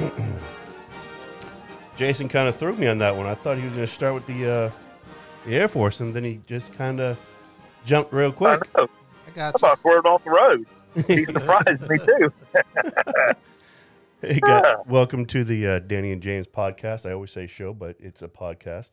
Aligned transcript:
Jason 1.96 2.28
kind 2.28 2.48
of 2.48 2.56
threw 2.56 2.74
me 2.74 2.86
on 2.86 2.98
that 2.98 3.14
one. 3.14 3.26
I 3.26 3.34
thought 3.34 3.56
he 3.58 3.64
was 3.64 3.72
going 3.72 3.86
to 3.86 3.92
start 3.92 4.14
with 4.14 4.26
the 4.26 4.50
uh, 4.50 4.70
the 5.46 5.56
Air 5.56 5.68
Force, 5.68 6.00
and 6.00 6.14
then 6.14 6.24
he 6.24 6.40
just 6.46 6.72
kind 6.72 7.00
of 7.00 7.18
jumped 7.84 8.12
real 8.12 8.28
I 8.28 8.32
quick. 8.32 8.74
know. 8.76 8.88
I 9.26 9.30
I 9.30 9.30
got 9.32 9.54
you. 9.54 9.58
thought 9.58 9.78
swerved 9.80 10.06
off 10.06 10.24
the 10.24 10.30
road. 10.30 10.66
He 11.06 11.24
surprised 11.32 11.88
me 11.88 11.98
too. 11.98 12.32
Hey, 14.22 14.38
guys, 14.40 14.76
welcome 14.86 15.24
to 15.26 15.44
the 15.44 15.66
uh, 15.66 15.78
Danny 15.80 16.12
and 16.12 16.22
James 16.22 16.46
podcast. 16.46 17.08
I 17.08 17.12
always 17.12 17.30
say 17.30 17.46
show, 17.46 17.72
but 17.72 17.96
it's 18.00 18.22
a 18.22 18.28
podcast. 18.28 18.90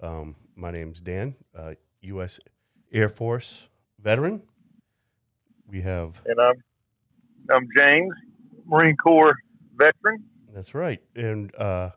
Um, 0.00 0.36
my 0.56 0.70
name's 0.70 1.00
Dan, 1.00 1.36
uh, 1.56 1.74
U.S. 2.02 2.38
Air 2.92 3.08
Force 3.08 3.68
veteran. 4.00 4.42
We 5.66 5.80
have 5.82 6.20
And 6.26 6.40
I'm 6.40 6.54
I'm 7.54 7.68
James, 7.76 8.12
Marine 8.66 8.96
Corps 8.96 9.36
veteran. 9.76 10.24
That's 10.54 10.74
right, 10.74 11.00
and 11.14 11.54
uh, 11.56 11.90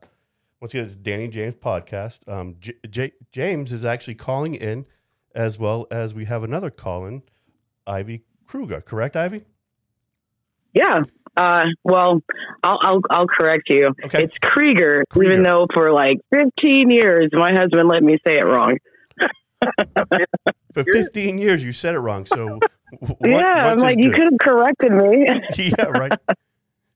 once 0.60 0.74
again, 0.74 0.86
it's 0.86 0.96
Danny 0.96 1.28
James 1.28 1.56
podcast. 1.56 2.28
Um, 2.32 2.56
J- 2.60 2.76
J- 2.90 3.14
James 3.32 3.72
is 3.72 3.84
actually 3.84 4.16
calling 4.16 4.56
in, 4.56 4.86
as 5.34 5.58
well 5.58 5.88
as 5.92 6.14
we 6.14 6.26
have 6.26 6.44
another 6.44 6.70
call 6.70 7.06
in, 7.06 7.24
Ivy 7.88 8.24
Kruger. 8.46 8.82
Correct, 8.82 9.16
Ivy? 9.16 9.44
Yeah. 10.74 11.00
Uh, 11.38 11.66
well, 11.84 12.22
I'll, 12.64 12.80
I'll 12.82 13.02
I'll 13.10 13.28
correct 13.28 13.70
you. 13.70 13.94
Okay. 14.06 14.24
It's 14.24 14.38
Krieger, 14.42 15.06
Krieger. 15.10 15.34
even 15.34 15.44
though 15.44 15.66
for 15.74 15.92
like 15.92 16.18
15 16.34 16.92
years 16.92 17.30
my 17.32 17.54
husband 17.54 17.88
let 17.88 18.04
me 18.04 18.18
say 18.26 18.38
it 18.38 18.46
wrong. 18.46 18.78
For 20.74 20.84
15 20.84 21.38
years, 21.38 21.64
you 21.64 21.72
said 21.72 21.96
it 21.96 22.00
wrong. 22.00 22.26
So, 22.26 22.60
what, 23.00 23.18
yeah, 23.24 23.72
I'm 23.72 23.78
like 23.78 23.98
his 23.98 24.06
you 24.06 24.12
could 24.12 24.24
have 24.24 24.40
corrected 24.42 24.92
me. 24.92 25.26
yeah, 25.78 25.86
right. 25.86 26.14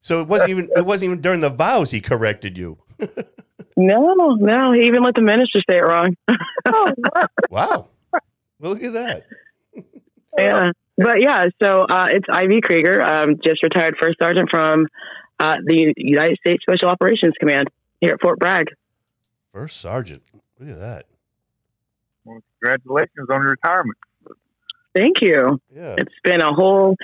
So 0.06 0.22
it 0.22 0.28
wasn't 0.28 0.52
even 0.52 0.70
it 0.75 0.86
wasn't 0.86 1.09
even 1.09 1.22
during 1.22 1.39
the 1.39 1.50
vows 1.50 1.89
he 1.89 2.00
corrected 2.00 2.59
you. 2.59 2.78
no, 3.75 4.36
no, 4.39 4.72
he 4.72 4.81
even 4.81 5.02
let 5.02 5.16
the 5.16 5.23
minister 5.23 5.62
say 5.67 5.78
it 5.78 5.84
wrong. 5.84 6.16
Wow. 7.50 7.88
Well, 8.59 8.73
look 8.73 8.84
at 8.84 8.94
that. 8.94 9.23
yeah, 10.38 10.72
but 10.95 11.22
yeah. 11.22 11.47
So 11.59 11.88
uh, 11.89 12.06
it's 12.09 12.28
Ivy 12.30 12.62
Krieger, 12.62 13.02
um, 13.02 13.38
just 13.44 13.64
retired 13.64 13.95
first 14.00 14.20
sergeant 14.22 14.50
from 14.52 14.86
uh, 15.39 15.56
the 15.66 15.95
United 15.97 16.38
States 16.38 16.62
Special 16.62 16.90
Operations 16.90 17.34
Command 17.40 17.67
here 18.00 18.12
at 18.14 18.22
Fort 18.22 18.38
Bragg. 18.38 18.67
First 19.52 19.81
sergeant. 19.81 20.22
Look 20.59 20.69
at 20.69 20.80
that. 20.80 21.06
Well, 22.25 22.42
congratulations 22.62 23.28
on 23.31 23.42
your 23.42 23.52
retirement. 23.52 23.97
Thank 24.95 25.22
you. 25.22 25.59
Yeah. 25.75 25.95
It's 25.97 26.14
been 26.23 26.42
a 26.42 26.53
whole, 26.53 26.95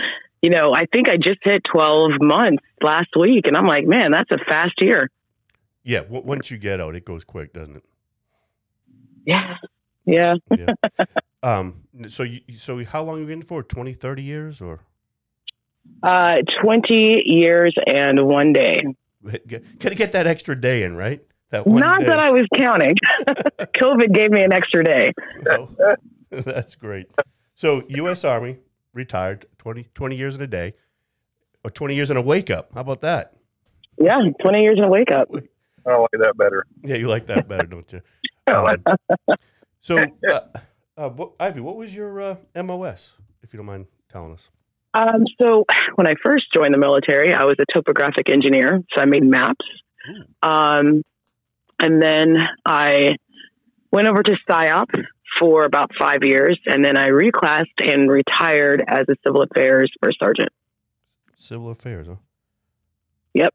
you 0.42 0.50
know, 0.50 0.74
I 0.76 0.86
think 0.94 1.10
I 1.10 1.18
just 1.18 1.40
hit 1.44 1.62
12 1.72 2.12
months 2.22 2.64
last 2.82 3.10
week, 3.20 3.48
and 3.48 3.56
I'm 3.56 3.66
like, 3.68 3.86
man, 3.86 4.12
that's 4.12 4.32
a 4.32 4.38
fast 4.46 4.74
year. 4.80 5.10
Yeah. 5.84 6.02
W- 6.02 6.24
once 6.24 6.50
you 6.52 6.58
get 6.58 6.80
out, 6.82 6.96
it 6.96 7.06
goes 7.06 7.24
quick, 7.24 7.54
doesn't 7.54 7.76
it? 7.78 7.84
Yeah. 9.26 9.58
Yeah. 10.06 10.36
Yeah. 10.58 11.06
um. 11.44 11.82
So 12.08 12.24
you 12.24 12.42
so 12.58 12.84
how 12.86 13.04
long 13.04 13.20
have 13.20 13.30
you 13.30 13.36
been 13.36 13.44
for? 13.44 13.62
20, 13.62 13.94
30 13.94 14.24
years 14.24 14.62
or? 14.62 14.80
Uh, 16.02 16.38
20 16.64 17.24
years 17.26 17.74
and 17.88 18.26
one 18.26 18.54
day. 18.54 18.82
Gotta 19.80 19.96
get 19.96 20.14
that 20.14 20.26
extra 20.26 20.60
day 20.60 20.84
in, 20.84 20.96
right? 20.96 21.22
That 21.52 21.68
one 21.68 21.80
Not 21.82 22.00
day. 22.00 22.06
that 22.08 22.20
I 22.20 22.32
was 22.32 22.48
counting. 22.58 22.96
COVID 23.80 24.14
gave 24.14 24.32
me 24.32 24.42
an 24.44 24.54
extra 24.54 24.84
day. 24.84 25.12
Oh, 25.50 25.70
that's 26.32 26.76
great. 26.76 27.08
So 27.56 27.84
U.S. 27.90 28.24
Army 28.24 28.60
retired 28.94 29.46
20, 29.58 29.90
20 29.94 30.16
years 30.16 30.36
in 30.36 30.42
a 30.42 30.48
day, 30.48 30.74
or 31.64 31.70
twenty 31.70 31.96
years 31.96 32.10
in 32.10 32.18
a 32.18 32.22
wake 32.22 32.50
up. 32.50 32.72
How 32.74 32.82
about 32.82 33.02
that? 33.02 33.34
Yeah, 34.00 34.20
20 34.42 34.62
years 34.62 34.78
in 34.78 34.84
a 34.84 34.90
wake 34.90 35.12
up. 35.12 35.30
I 35.86 35.96
like 35.96 36.10
that 36.14 36.38
better. 36.38 36.66
Yeah, 36.84 36.96
you 36.96 37.08
like 37.08 37.28
that 37.28 37.48
better, 37.48 37.68
don't 37.68 37.92
you? 37.92 38.02
Um, 38.48 38.76
so, 39.82 40.04
uh, 40.30 40.40
uh, 40.98 41.10
what, 41.10 41.34
Ivy, 41.40 41.62
what 41.62 41.78
was 41.78 41.96
your 41.96 42.20
uh, 42.20 42.36
MOS, 42.56 43.12
if 43.44 43.54
you 43.54 43.58
don't 43.58 43.68
mind 43.68 43.86
telling 44.12 44.34
us? 44.34 44.50
Um, 44.96 45.26
so 45.40 45.64
when 45.96 46.08
I 46.08 46.16
first 46.26 46.46
joined 46.54 46.74
the 46.74 46.80
military, 46.80 47.34
I 47.34 47.44
was 47.44 47.56
a 47.60 47.66
topographic 47.72 48.30
engineer, 48.30 48.82
so 48.94 49.02
I 49.02 49.06
made 49.06 49.24
maps. 49.24 49.66
Um, 50.42 51.04
and 51.80 52.02
then 52.02 52.36
I 52.66 53.16
went 53.92 54.08
over 54.08 54.24
to 54.24 54.36
PSYOP 54.50 55.06
for 55.42 55.66
about 55.66 55.90
five 56.00 56.20
years, 56.24 56.60
and 56.68 56.86
then 56.86 56.96
I 56.96 57.08
reclassed 57.08 57.66
and 57.80 58.10
retired 58.10 58.84
as 58.88 59.06
a 59.10 59.16
civil 59.26 59.42
affairs 59.42 59.92
first 60.02 60.20
sergeant. 60.20 60.50
Civil 61.36 61.72
affairs, 61.72 62.06
huh? 62.08 62.18
Yep. 63.34 63.54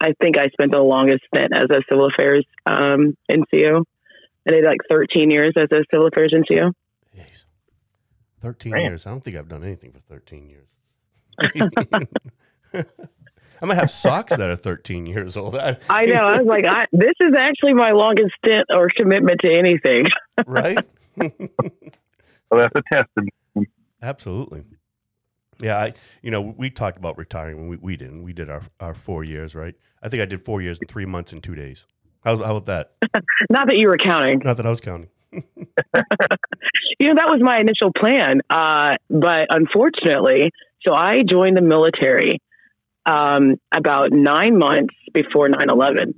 I 0.00 0.14
think 0.20 0.38
I 0.38 0.48
spent 0.48 0.72
the 0.72 0.80
longest 0.80 1.24
stint 1.26 1.52
as 1.54 1.68
a 1.70 1.82
civil 1.90 2.08
affairs 2.08 2.46
um, 2.64 3.16
NCO. 3.30 3.84
I 4.48 4.52
did 4.52 4.64
like 4.64 4.80
13 4.90 5.30
years 5.30 5.52
as 5.58 5.68
a 5.70 5.82
civil 5.90 6.06
affairs 6.06 6.34
NCO. 6.34 6.72
Jeez. 7.14 7.44
13 8.40 8.72
Man. 8.72 8.80
years. 8.82 9.06
I 9.06 9.10
don't 9.10 9.22
think 9.22 9.36
I've 9.36 9.48
done 9.48 9.62
anything 9.62 9.92
for 9.92 10.00
13 10.00 10.48
years. 10.48 10.68
I 13.62 13.64
might 13.64 13.74
have 13.76 13.90
socks 13.90 14.30
that 14.30 14.40
are 14.40 14.56
13 14.56 15.06
years 15.06 15.36
old. 15.36 15.56
I, 15.56 15.76
I 15.88 16.06
know. 16.06 16.24
I 16.26 16.38
was 16.38 16.46
like, 16.46 16.66
I, 16.66 16.86
this 16.92 17.14
is 17.20 17.34
actually 17.38 17.74
my 17.74 17.92
longest 17.92 18.32
stint 18.44 18.66
or 18.74 18.88
commitment 18.94 19.40
to 19.44 19.50
anything. 19.50 20.04
right? 20.46 20.78
Well, 22.48 22.60
that's 22.60 22.74
a 22.76 22.94
testament. 22.94 23.34
Absolutely. 24.00 24.62
Yeah, 25.58 25.78
I 25.78 25.94
you 26.22 26.30
know 26.30 26.40
we 26.40 26.70
talked 26.70 26.96
about 26.96 27.18
retiring 27.18 27.56
when 27.56 27.68
we, 27.68 27.76
we 27.76 27.96
didn't. 27.96 28.22
We 28.22 28.32
did 28.32 28.48
our, 28.48 28.62
our 28.78 28.94
four 28.94 29.24
years, 29.24 29.56
right? 29.56 29.74
I 30.00 30.08
think 30.08 30.22
I 30.22 30.26
did 30.26 30.44
four 30.44 30.62
years 30.62 30.78
and 30.78 30.88
three 30.88 31.06
months 31.06 31.32
and 31.32 31.42
two 31.42 31.56
days. 31.56 31.86
How, 32.22 32.36
how 32.36 32.56
about 32.56 32.66
that? 32.66 32.92
Not 33.50 33.66
that 33.66 33.78
you 33.78 33.88
were 33.88 33.96
counting. 33.96 34.42
Not 34.44 34.58
that 34.58 34.66
I 34.66 34.70
was 34.70 34.80
counting. 34.80 35.08
You 36.98 37.08
know, 37.08 37.14
that 37.16 37.28
was 37.28 37.40
my 37.42 37.58
initial 37.58 37.92
plan. 37.92 38.40
Uh, 38.48 38.96
but 39.10 39.48
unfortunately, 39.50 40.50
so 40.80 40.94
I 40.94 41.22
joined 41.28 41.56
the 41.56 41.62
military 41.62 42.40
um, 43.04 43.56
about 43.74 44.12
nine 44.12 44.58
months 44.58 44.94
before 45.12 45.48
9 45.48 45.60
11. 45.68 46.14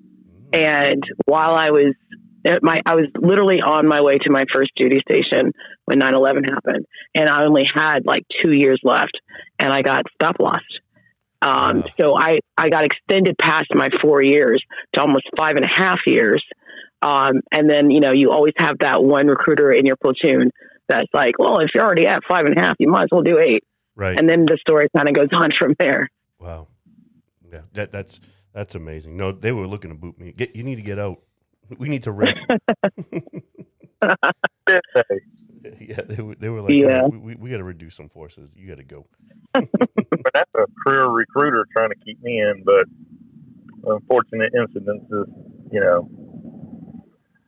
And 0.53 1.03
while 1.26 1.56
I 1.56 1.70
was 1.70 1.94
at 2.12 2.19
my, 2.62 2.81
I 2.87 2.94
was 2.94 3.06
literally 3.21 3.60
on 3.60 3.87
my 3.87 4.00
way 4.00 4.19
to 4.19 4.31
my 4.31 4.44
first 4.53 4.71
duty 4.76 5.00
station 5.00 5.53
when 5.84 5.99
9 5.99 6.15
11 6.15 6.44
happened. 6.44 6.87
And 7.15 7.28
I 7.28 7.44
only 7.44 7.65
had 7.72 8.00
like 8.04 8.25
two 8.44 8.53
years 8.53 8.81
left 8.82 9.12
and 9.59 9.72
I 9.72 9.82
got 9.82 10.04
stop 10.15 10.37
lost. 10.41 10.65
Um, 11.43 11.81
Wow. 11.81 11.87
So 12.00 12.16
I, 12.16 12.41
I 12.56 12.69
got 12.69 12.84
extended 12.84 13.37
past 13.38 13.66
my 13.75 13.88
four 14.03 14.22
years 14.22 14.62
to 14.94 15.00
almost 15.00 15.25
five 15.38 15.56
and 15.56 15.65
a 15.65 15.69
half 15.82 16.00
years. 16.06 16.44
Um, 17.00 17.43
and 17.53 17.71
then, 17.71 17.91
you 17.91 18.00
know, 18.00 18.12
you 18.12 18.31
always 18.31 18.55
have 18.59 18.78
that 18.81 19.03
one 19.03 19.28
recruiter 19.28 19.70
in 19.70 19.87
your 19.87 19.97
platoon 19.97 20.50
that's 20.88 21.06
like, 21.15 21.38
well, 21.38 21.60
if 21.60 21.70
you're 21.75 21.84
already 21.84 22.06
at 22.06 22.22
five 22.28 22.44
and 22.47 22.59
a 22.59 22.60
half, 22.60 22.76
you 22.78 22.88
might 22.88 23.05
as 23.05 23.09
well 23.12 23.22
do 23.22 23.38
eight. 23.38 23.62
Right. 23.94 24.19
And 24.19 24.28
then 24.28 24.47
the 24.47 24.59
story 24.60 24.88
kind 24.97 25.09
of 25.09 25.15
goes 25.15 25.28
on 25.32 25.50
from 25.59 25.75
there. 25.78 26.09
wow. 26.38 26.69
Yeah, 27.50 27.62
that 27.72 27.93
that's 27.93 28.20
that's 28.53 28.75
amazing. 28.75 29.16
No, 29.16 29.32
they 29.32 29.53
were 29.53 29.66
looking 29.66 29.91
to 29.91 29.97
boot 29.97 30.19
me. 30.20 30.32
Get 30.32 30.55
you 30.55 30.62
need 30.62 30.76
to 30.76 30.82
get 30.82 30.99
out. 30.99 31.20
We 31.78 31.88
need 31.88 32.04
to 32.04 32.12
rest. 32.12 32.38
yeah, 35.80 36.00
they 36.08 36.22
were, 36.22 36.34
they 36.36 36.48
were 36.48 36.60
like, 36.60 36.74
Yeah. 36.74 37.02
"Oh, 37.04 37.08
we, 37.08 37.18
we, 37.18 37.34
we 37.34 37.50
got 37.50 37.58
to 37.58 37.64
reduce 37.64 37.96
some 37.96 38.08
forces. 38.08 38.50
You 38.54 38.68
got 38.68 38.78
to 38.78 38.84
go. 38.84 39.06
but 39.52 39.64
that's 40.34 40.50
a 40.56 40.66
career 40.86 41.06
recruiter 41.06 41.66
trying 41.76 41.90
to 41.90 41.96
keep 42.04 42.22
me 42.22 42.40
in. 42.40 42.62
But 42.64 42.86
unfortunate 43.84 44.52
incidences, 44.54 45.26
you 45.72 45.80
know. 45.80 46.08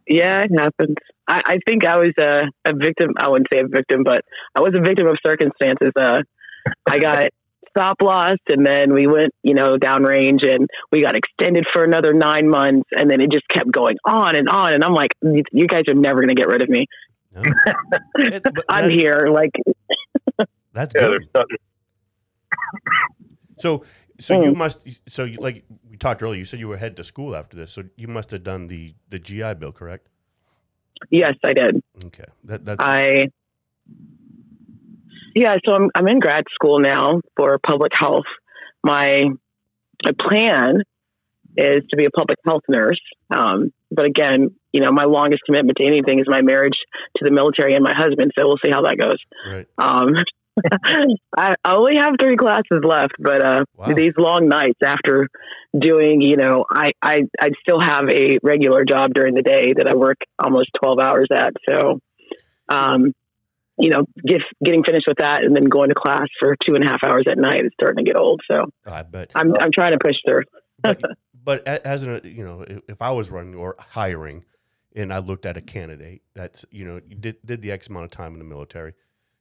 Yeah, 0.06 0.40
it 0.42 0.50
happens. 0.58 0.96
I, 1.28 1.42
I 1.46 1.58
think 1.66 1.84
I 1.84 1.96
was 1.98 2.12
a, 2.20 2.40
a 2.68 2.74
victim. 2.74 3.10
I 3.16 3.28
wouldn't 3.28 3.48
say 3.52 3.60
a 3.60 3.68
victim, 3.68 4.02
but 4.04 4.22
I 4.56 4.60
was 4.60 4.74
a 4.76 4.80
victim 4.80 5.06
of 5.06 5.16
circumstances. 5.24 5.92
Uh, 5.98 6.22
I 6.88 6.98
got 6.98 7.28
stop 7.70 7.96
loss, 8.02 8.38
and 8.48 8.66
then 8.66 8.92
we 8.92 9.06
went, 9.06 9.32
you 9.42 9.54
know, 9.54 9.76
downrange, 9.76 10.46
and 10.48 10.68
we 10.92 11.02
got 11.02 11.16
extended 11.16 11.64
for 11.72 11.84
another 11.84 12.12
nine 12.12 12.48
months, 12.48 12.88
and 12.92 13.10
then 13.10 13.20
it 13.20 13.30
just 13.30 13.46
kept 13.48 13.70
going 13.70 13.96
on 14.04 14.36
and 14.36 14.48
on. 14.48 14.74
And 14.74 14.84
I'm 14.84 14.94
like, 14.94 15.10
you 15.22 15.42
you 15.52 15.66
guys 15.66 15.82
are 15.88 15.94
never 15.94 16.16
going 16.20 16.28
to 16.28 16.34
get 16.34 16.48
rid 16.48 16.62
of 16.62 16.68
me. 16.68 16.86
No? 17.34 17.42
It- 18.18 18.44
I'm 18.68 18.90
here. 18.90 19.28
Like, 19.32 19.50
That's 20.72 20.94
Yeah, 20.94 21.00
good. 21.02 21.10
there's 21.12 21.28
stuff. 21.28 21.44
So, 23.58 23.84
so 24.18 24.34
Mm. 24.34 24.44
you 24.46 24.52
must. 24.54 24.86
So, 25.08 25.24
you, 25.24 25.38
like 25.38 25.64
we 25.88 25.96
talked 25.96 26.22
earlier, 26.22 26.38
you 26.38 26.44
said 26.44 26.60
you 26.60 26.68
were 26.68 26.76
head 26.76 26.96
to 26.96 27.04
school 27.04 27.34
after 27.36 27.56
this. 27.56 27.72
So 27.72 27.84
you 27.96 28.08
must 28.08 28.30
have 28.30 28.42
done 28.42 28.68
the 28.68 28.94
the 29.08 29.18
GI 29.18 29.54
Bill, 29.54 29.72
correct? 29.72 30.08
yes, 31.10 31.34
I 31.44 31.52
did. 31.54 31.80
Okay, 32.06 32.24
that 32.44 32.64
that's 32.64 32.82
I 32.82 33.28
yeah, 35.34 35.56
so 35.64 35.74
I'm 35.74 35.90
I'm 35.94 36.08
in 36.08 36.18
grad 36.18 36.44
school 36.52 36.80
now 36.80 37.20
for 37.36 37.58
public 37.58 37.92
health. 37.98 38.26
My 38.82 39.24
my 40.04 40.12
plan 40.18 40.82
is 41.56 41.82
to 41.90 41.96
be 41.96 42.04
a 42.04 42.10
public 42.10 42.38
health 42.46 42.62
nurse. 42.68 43.00
Um, 43.34 43.72
but 43.90 44.04
again, 44.06 44.54
you 44.72 44.80
know, 44.80 44.92
my 44.92 45.04
longest 45.04 45.42
commitment 45.44 45.78
to 45.78 45.86
anything 45.86 46.20
is 46.20 46.26
my 46.28 46.42
marriage 46.42 46.78
to 47.16 47.24
the 47.24 47.32
military 47.32 47.74
and 47.74 47.82
my 47.82 47.94
husband. 47.94 48.30
So 48.38 48.46
we'll 48.46 48.58
see 48.64 48.70
how 48.70 48.82
that 48.82 48.96
goes. 48.96 49.16
right. 49.46 49.66
Um, 49.78 50.14
I 51.36 51.54
only 51.66 51.96
have 51.96 52.14
three 52.20 52.36
classes 52.36 52.82
left, 52.82 53.14
but 53.18 53.44
uh, 53.44 53.64
Wow. 53.76 53.94
these 53.94 54.12
long 54.18 54.48
nights 54.48 54.78
after 54.84 55.28
doing, 55.78 56.20
you 56.20 56.36
know, 56.36 56.64
I, 56.70 56.92
I 57.02 57.22
I 57.40 57.50
still 57.62 57.80
have 57.80 58.08
a 58.10 58.38
regular 58.42 58.84
job 58.84 59.12
during 59.14 59.34
the 59.34 59.42
day 59.42 59.72
that 59.76 59.88
I 59.88 59.94
work 59.94 60.18
almost 60.42 60.70
twelve 60.82 60.98
hours 60.98 61.28
at. 61.34 61.54
So, 61.68 62.00
um, 62.68 63.12
you 63.80 63.90
know, 63.90 64.04
get, 64.26 64.40
getting 64.64 64.82
finished 64.84 65.06
with 65.08 65.18
that 65.18 65.42
and 65.42 65.54
then 65.56 65.64
going 65.64 65.88
to 65.88 65.94
class 65.94 66.26
for 66.38 66.56
two 66.66 66.74
and 66.74 66.84
a 66.84 66.88
half 66.88 67.02
hours 67.04 67.24
at 67.30 67.38
night 67.38 67.64
is 67.64 67.70
starting 67.80 68.04
to 68.04 68.08
get 68.08 68.18
old. 68.20 68.40
So 68.50 68.66
I 68.86 69.02
bet. 69.02 69.30
I'm 69.34 69.52
I'm 69.60 69.70
trying 69.72 69.92
to 69.92 69.98
push 70.02 70.16
through. 70.26 70.42
but, 70.82 71.00
but 71.44 71.60
a- 71.66 71.86
as 71.86 72.02
an 72.02 72.20
you 72.24 72.44
know, 72.44 72.62
if- 72.62 72.82
if 72.88 73.02
I 73.02 73.10
was 73.10 73.30
running 73.30 73.54
or 73.54 73.76
hiring, 73.78 74.44
and 74.94 75.12
I 75.12 75.18
looked 75.18 75.46
at 75.46 75.56
a 75.56 75.60
candidate 75.60 76.22
that's 76.34 76.64
you 76.70 76.84
know 76.84 77.00
did 77.00 77.36
did 77.44 77.62
the 77.62 77.70
X 77.70 77.88
amount 77.88 78.04
of 78.06 78.10
time 78.10 78.32
in 78.32 78.38
the 78.38 78.44
military, 78.44 78.94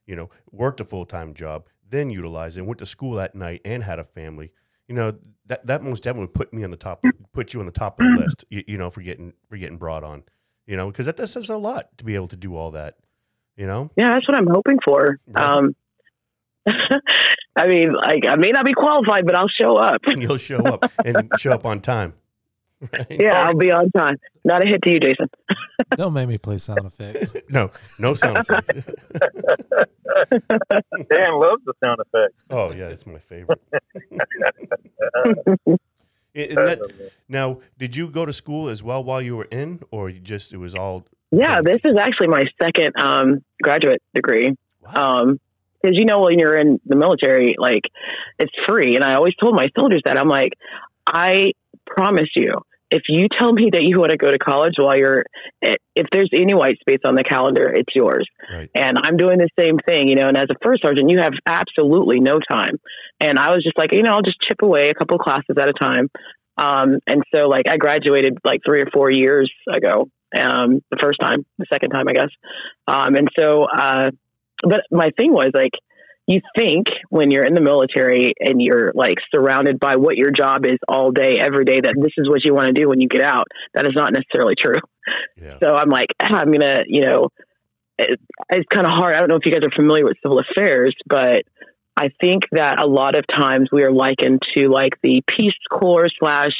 you 0.06 0.16
know, 0.16 0.30
worked 0.50 0.80
a 0.80 0.84
full 0.84 1.04
time 1.06 1.34
job, 1.34 1.66
then 1.88 2.08
utilized 2.10 2.56
it, 2.58 2.62
went 2.62 2.78
to 2.78 2.86
school 2.86 3.20
at 3.20 3.34
night, 3.34 3.60
and 3.64 3.82
had 3.84 3.98
a 3.98 4.04
family. 4.04 4.52
You 4.88 4.94
know 4.94 5.18
that 5.46 5.66
that 5.66 5.82
most 5.82 6.02
definitely 6.02 6.26
would 6.26 6.34
put 6.34 6.52
me 6.54 6.64
on 6.64 6.70
the 6.70 6.76
top, 6.76 7.04
put 7.32 7.52
you 7.52 7.60
on 7.60 7.66
the 7.66 7.72
top 7.72 8.00
of 8.00 8.06
the 8.06 8.20
list. 8.20 8.44
You, 8.48 8.64
you 8.66 8.78
know, 8.78 8.90
for 8.90 9.02
getting 9.02 9.32
for 9.48 9.56
getting 9.56 9.76
brought 9.78 10.04
on. 10.04 10.22
You 10.66 10.76
know, 10.76 10.86
because 10.88 11.06
that, 11.06 11.16
that 11.16 11.26
says 11.28 11.48
a 11.48 11.56
lot 11.56 11.88
to 11.98 12.04
be 12.04 12.14
able 12.14 12.28
to 12.28 12.36
do 12.36 12.54
all 12.54 12.70
that. 12.72 12.94
You 13.60 13.66
know, 13.66 13.90
Yeah, 13.94 14.14
that's 14.14 14.26
what 14.26 14.38
I'm 14.38 14.46
hoping 14.46 14.78
for. 14.82 15.18
Right. 15.28 15.44
Um, 15.44 15.76
I 17.56 17.66
mean, 17.66 17.92
like 17.92 18.22
I 18.26 18.36
may 18.36 18.52
not 18.52 18.64
be 18.64 18.72
qualified, 18.72 19.26
but 19.26 19.34
I'll 19.36 19.48
show 19.60 19.76
up. 19.76 20.00
and 20.06 20.22
you'll 20.22 20.38
show 20.38 20.60
up 20.64 20.90
and 21.04 21.30
show 21.38 21.52
up 21.52 21.66
on 21.66 21.80
time. 21.82 22.14
Right? 22.80 23.06
Yeah, 23.10 23.38
I'll 23.38 23.54
be 23.58 23.70
on 23.70 23.90
time. 23.90 24.16
Not 24.46 24.64
a 24.64 24.66
hit 24.66 24.80
to 24.84 24.90
you, 24.90 24.98
Jason. 24.98 25.28
Don't 25.96 26.14
make 26.14 26.26
me 26.26 26.38
play 26.38 26.56
sound 26.56 26.86
effects. 26.86 27.34
No, 27.50 27.70
no 27.98 28.14
sound 28.14 28.38
effects. 28.38 28.94
Dan 31.10 31.32
loves 31.38 31.62
the 31.66 31.74
sound 31.84 32.00
effects. 32.00 32.42
Oh 32.48 32.72
yeah, 32.72 32.88
it's 32.88 33.06
my 33.06 33.18
favorite. 33.18 33.60
And 36.34 36.56
that- 36.56 37.10
now, 37.28 37.60
did 37.78 37.94
you 37.94 38.08
go 38.08 38.24
to 38.24 38.32
school 38.32 38.70
as 38.70 38.82
well 38.82 39.04
while 39.04 39.20
you 39.20 39.36
were 39.36 39.48
in, 39.50 39.80
or 39.90 40.08
you 40.08 40.20
just 40.20 40.54
it 40.54 40.56
was 40.56 40.74
all? 40.74 41.04
Yeah, 41.30 41.60
this 41.62 41.78
is 41.84 41.96
actually 41.98 42.28
my 42.28 42.44
second 42.62 42.92
um, 43.00 43.44
graduate 43.62 44.02
degree. 44.14 44.56
Wow. 44.82 45.22
Um, 45.22 45.40
because 45.82 45.96
you 45.96 46.04
know 46.04 46.20
when 46.20 46.38
you're 46.38 46.58
in 46.60 46.78
the 46.84 46.96
military, 46.96 47.54
like 47.58 47.82
it's 48.38 48.52
free, 48.68 48.96
and 48.96 49.04
I 49.04 49.14
always 49.14 49.34
told 49.36 49.54
my 49.54 49.68
soldiers 49.78 50.02
that 50.04 50.18
I'm 50.18 50.28
like, 50.28 50.52
I 51.06 51.52
promise 51.86 52.28
you, 52.36 52.60
if 52.90 53.02
you 53.08 53.28
tell 53.38 53.52
me 53.52 53.70
that 53.72 53.82
you 53.82 53.98
want 53.98 54.10
to 54.10 54.16
go 54.16 54.30
to 54.30 54.38
college 54.38 54.74
while 54.76 54.96
you're, 54.96 55.24
if 55.62 56.06
there's 56.12 56.30
any 56.34 56.54
white 56.54 56.78
space 56.80 57.00
on 57.04 57.14
the 57.14 57.22
calendar, 57.22 57.70
it's 57.72 57.94
yours. 57.94 58.28
right. 58.52 58.68
And 58.74 58.96
I'm 59.00 59.16
doing 59.16 59.38
the 59.38 59.48
same 59.58 59.78
thing, 59.78 60.08
you 60.08 60.16
know. 60.16 60.28
And 60.28 60.36
as 60.36 60.48
a 60.50 60.58
first 60.62 60.82
sergeant, 60.82 61.08
you 61.08 61.18
have 61.20 61.32
absolutely 61.46 62.20
no 62.20 62.40
time. 62.40 62.80
And 63.20 63.38
I 63.38 63.50
was 63.50 63.62
just 63.62 63.78
like, 63.78 63.92
you 63.92 64.02
know, 64.02 64.10
I'll 64.12 64.22
just 64.22 64.40
chip 64.40 64.62
away 64.62 64.88
a 64.90 64.94
couple 64.94 65.18
classes 65.18 65.56
at 65.56 65.68
a 65.68 65.72
time. 65.72 66.10
Um, 66.58 66.98
and 67.06 67.22
so, 67.32 67.46
like, 67.46 67.66
I 67.70 67.76
graduated 67.76 68.38
like 68.44 68.60
three 68.66 68.80
or 68.80 68.90
four 68.92 69.10
years 69.10 69.50
ago. 69.72 70.08
Um, 70.38 70.82
the 70.90 70.98
first 71.02 71.18
time, 71.20 71.44
the 71.58 71.66
second 71.72 71.90
time, 71.90 72.06
I 72.08 72.12
guess. 72.12 72.30
Um, 72.86 73.14
and 73.16 73.28
so, 73.38 73.64
uh, 73.64 74.10
but 74.62 74.80
my 74.90 75.10
thing 75.18 75.32
was 75.32 75.50
like, 75.54 75.72
you 76.26 76.40
think 76.56 76.86
when 77.08 77.32
you're 77.32 77.44
in 77.44 77.54
the 77.54 77.60
military 77.60 78.34
and 78.38 78.62
you're 78.62 78.92
like 78.94 79.16
surrounded 79.34 79.80
by 79.80 79.96
what 79.96 80.16
your 80.16 80.30
job 80.30 80.64
is 80.64 80.78
all 80.86 81.10
day, 81.10 81.38
every 81.40 81.64
day, 81.64 81.80
that 81.80 81.94
this 81.96 82.12
is 82.16 82.28
what 82.28 82.44
you 82.44 82.54
want 82.54 82.68
to 82.68 82.72
do 82.72 82.88
when 82.88 83.00
you 83.00 83.08
get 83.08 83.22
out. 83.22 83.48
That 83.74 83.84
is 83.86 83.94
not 83.96 84.12
necessarily 84.12 84.54
true. 84.54 84.80
Yeah. 85.36 85.58
So 85.60 85.74
I'm 85.74 85.88
like, 85.88 86.06
"Ah, 86.22 86.26
I'm 86.40 86.52
gonna, 86.52 86.84
you 86.86 87.02
know, 87.02 87.28
it, 87.98 88.20
it's 88.50 88.68
kind 88.72 88.86
of 88.86 88.92
hard. 88.92 89.14
I 89.14 89.18
don't 89.18 89.28
know 89.28 89.36
if 89.36 89.46
you 89.46 89.52
guys 89.52 89.64
are 89.64 89.74
familiar 89.74 90.04
with 90.04 90.18
civil 90.22 90.38
affairs, 90.38 90.94
but 91.06 91.42
I 91.96 92.10
think 92.20 92.44
that 92.52 92.80
a 92.80 92.86
lot 92.86 93.16
of 93.16 93.24
times 93.26 93.68
we 93.72 93.82
are 93.82 93.92
likened 93.92 94.40
to 94.56 94.68
like 94.68 94.92
the 95.02 95.22
Peace 95.36 95.52
Corps 95.70 96.08
slash 96.18 96.54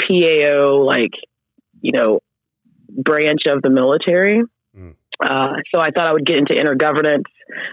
PAO, 0.00 0.82
like, 0.84 1.12
you 1.80 1.92
know, 1.92 2.20
branch 2.88 3.42
of 3.46 3.62
the 3.62 3.70
military. 3.70 4.42
Mm. 4.76 4.94
Uh, 5.20 5.54
so 5.74 5.80
I 5.80 5.90
thought 5.90 6.06
I 6.06 6.12
would 6.12 6.26
get 6.26 6.36
into 6.36 6.54
intergovernance, 6.54 7.24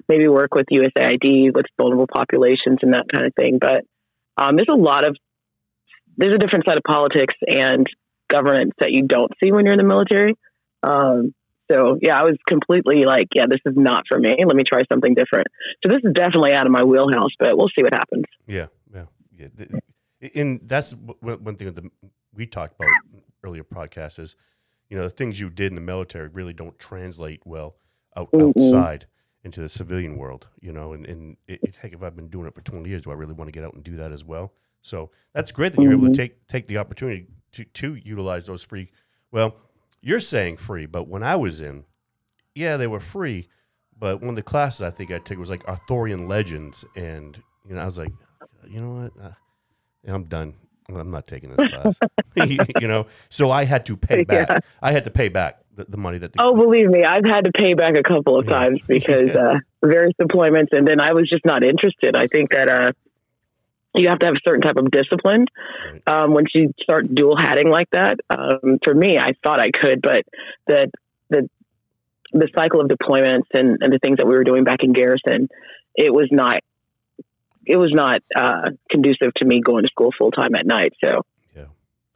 maybe 0.07 0.27
work 0.27 0.55
with 0.55 0.67
USAID 0.71 1.53
with 1.53 1.65
vulnerable 1.77 2.07
populations 2.07 2.79
and 2.81 2.93
that 2.93 3.05
kind 3.13 3.27
of 3.27 3.33
thing. 3.35 3.57
But 3.59 3.83
um, 4.37 4.55
there's 4.55 4.69
a 4.71 4.75
lot 4.75 5.05
of 5.05 5.17
there's 6.15 6.35
a 6.35 6.37
different 6.37 6.65
side 6.65 6.77
of 6.77 6.83
politics 6.87 7.33
and 7.47 7.87
governance 8.29 8.71
that 8.79 8.91
you 8.91 9.03
don't 9.07 9.31
see 9.43 9.51
when 9.51 9.65
you're 9.65 9.73
in 9.73 9.79
the 9.79 9.83
military. 9.83 10.35
Um, 10.83 11.33
so 11.71 11.97
yeah, 12.01 12.19
I 12.19 12.23
was 12.23 12.37
completely 12.47 13.05
like, 13.05 13.27
yeah, 13.33 13.45
this 13.49 13.59
is 13.65 13.73
not 13.75 14.03
for 14.07 14.19
me. 14.19 14.35
Let 14.45 14.55
me 14.55 14.63
try 14.63 14.83
something 14.91 15.13
different. 15.13 15.47
So 15.83 15.89
this 15.89 16.01
is 16.03 16.13
definitely 16.13 16.53
out 16.53 16.65
of 16.65 16.71
my 16.71 16.83
wheelhouse, 16.83 17.31
but 17.39 17.57
we'll 17.57 17.69
see 17.75 17.83
what 17.83 17.93
happens. 17.93 18.25
Yeah, 18.47 18.67
yeah, 18.93 19.05
yeah. 19.37 20.29
And 20.35 20.61
that's 20.63 20.95
one 21.21 21.55
thing 21.55 21.73
that 21.73 21.83
we 22.33 22.45
talked 22.45 22.75
about 22.75 22.91
earlier 23.43 23.63
podcast 23.63 24.19
is, 24.19 24.35
you 24.89 24.97
know, 24.97 25.03
the 25.03 25.09
things 25.09 25.39
you 25.39 25.49
did 25.49 25.67
in 25.71 25.75
the 25.75 25.81
military 25.81 26.27
really 26.27 26.53
don't 26.53 26.77
translate 26.79 27.41
well 27.45 27.75
out, 28.15 28.29
outside 28.39 29.07
into 29.43 29.59
the 29.61 29.69
civilian 29.69 30.17
world. 30.17 30.47
You 30.61 30.71
know, 30.73 30.93
and, 30.93 31.05
and 31.05 31.37
it, 31.47 31.61
it- 31.65 31.75
heck, 31.81 31.93
if 31.93 32.03
I've 32.03 32.15
been 32.15 32.29
doing 32.29 32.47
it 32.47 32.55
for 32.55 32.61
twenty 32.61 32.89
years, 32.89 33.01
do 33.03 33.11
I 33.11 33.15
really 33.15 33.33
want 33.33 33.47
to 33.47 33.51
get 33.51 33.63
out 33.63 33.73
and 33.73 33.83
do 33.83 33.97
that 33.97 34.11
as 34.11 34.23
well? 34.23 34.53
So 34.81 35.11
that's 35.33 35.51
great 35.51 35.73
that 35.73 35.81
you're 35.81 35.93
able 35.93 36.05
to 36.07 36.11
Mhm. 36.11 36.15
take 36.15 36.47
take 36.47 36.67
the 36.67 36.77
opportunity 36.77 37.27
to 37.53 37.63
to 37.65 37.95
utilize 37.95 38.45
those 38.45 38.63
free. 38.63 38.91
Well, 39.31 39.55
you're 40.01 40.19
saying 40.19 40.57
free, 40.57 40.85
but 40.85 41.07
when 41.07 41.23
I 41.23 41.35
was 41.37 41.61
in, 41.61 41.85
yeah, 42.55 42.77
they 42.77 42.87
were 42.87 42.99
free. 42.99 43.47
But 43.97 44.19
one 44.21 44.31
of 44.31 44.35
the 44.35 44.43
classes 44.43 44.81
I 44.81 44.91
think 44.91 45.11
I 45.11 45.19
took 45.19 45.37
was 45.37 45.49
like 45.49 45.65
Arthurian 45.67 46.27
legends, 46.27 46.83
and 46.95 47.41
you 47.67 47.75
know, 47.75 47.81
I 47.81 47.85
was 47.85 47.97
like, 47.97 48.11
you 48.67 48.81
know 48.81 48.91
what, 49.13 49.23
uh, 49.23 49.31
I'm 50.05 50.25
done. 50.25 50.55
I'm 50.89 51.11
not 51.11 51.27
taking 51.27 51.55
this 51.55 51.69
class. 51.69 51.97
you 52.81 52.87
know, 52.87 53.07
so 53.29 53.51
I 53.51 53.63
had 53.65 53.85
to 53.87 53.97
pay 53.97 54.23
back. 54.23 54.49
Yeah. 54.49 54.59
I 54.81 54.91
had 54.91 55.05
to 55.05 55.11
pay 55.11 55.29
back 55.29 55.59
the, 55.75 55.85
the 55.85 55.97
money 55.97 56.17
that. 56.17 56.33
The, 56.33 56.39
Oh, 56.43 56.55
believe 56.55 56.87
me, 56.89 57.03
I've 57.03 57.25
had 57.25 57.45
to 57.45 57.51
pay 57.51 57.73
back 57.73 57.95
a 57.97 58.03
couple 58.03 58.37
of 58.37 58.45
Yeah. 58.45 58.59
times 58.59 58.81
because 58.87 59.29
Yeah. 59.33 59.47
uh, 59.53 59.59
various 59.83 60.13
deployments, 60.21 60.67
and 60.71 60.87
then 60.87 60.99
I 60.99 61.13
was 61.13 61.29
just 61.29 61.45
not 61.45 61.63
interested. 61.63 62.15
I 62.15 62.27
think 62.27 62.51
that 62.51 62.69
uh, 62.69 62.91
you 63.95 64.09
have 64.09 64.19
to 64.19 64.25
have 64.25 64.35
a 64.35 64.39
certain 64.47 64.61
type 64.61 64.77
of 64.77 64.89
discipline 64.91 65.45
Right. 65.91 66.01
um, 66.07 66.33
once 66.33 66.49
you 66.53 66.73
start 66.81 67.13
dual 67.13 67.37
hatting 67.37 67.69
like 67.69 67.89
that. 67.91 68.19
Um, 68.29 68.79
for 68.83 68.93
me, 68.93 69.17
I 69.17 69.31
thought 69.43 69.59
I 69.59 69.69
could, 69.71 70.01
but 70.01 70.23
the 70.67 70.91
the 71.29 71.49
the 72.35 72.49
cycle 72.57 72.81
of 72.81 72.87
deployments 72.87 73.45
and, 73.53 73.77
and 73.81 73.93
the 73.93 73.99
things 73.99 74.17
that 74.17 74.25
we 74.25 74.33
were 74.33 74.43
doing 74.43 74.63
back 74.63 74.79
in 74.83 74.91
Garrison, 74.91 75.47
it 75.95 76.11
was 76.11 76.27
not 76.31 76.57
it 77.65 77.77
was 77.77 77.91
not 77.93 78.19
uh, 78.35 78.69
conducive 78.89 79.33
to 79.37 79.45
me 79.45 79.61
going 79.61 79.83
to 79.83 79.89
school 79.89 80.11
full 80.17 80.31
time 80.31 80.55
at 80.55 80.65
night. 80.65 80.93
So. 81.03 81.21
Yeah. 81.55 81.65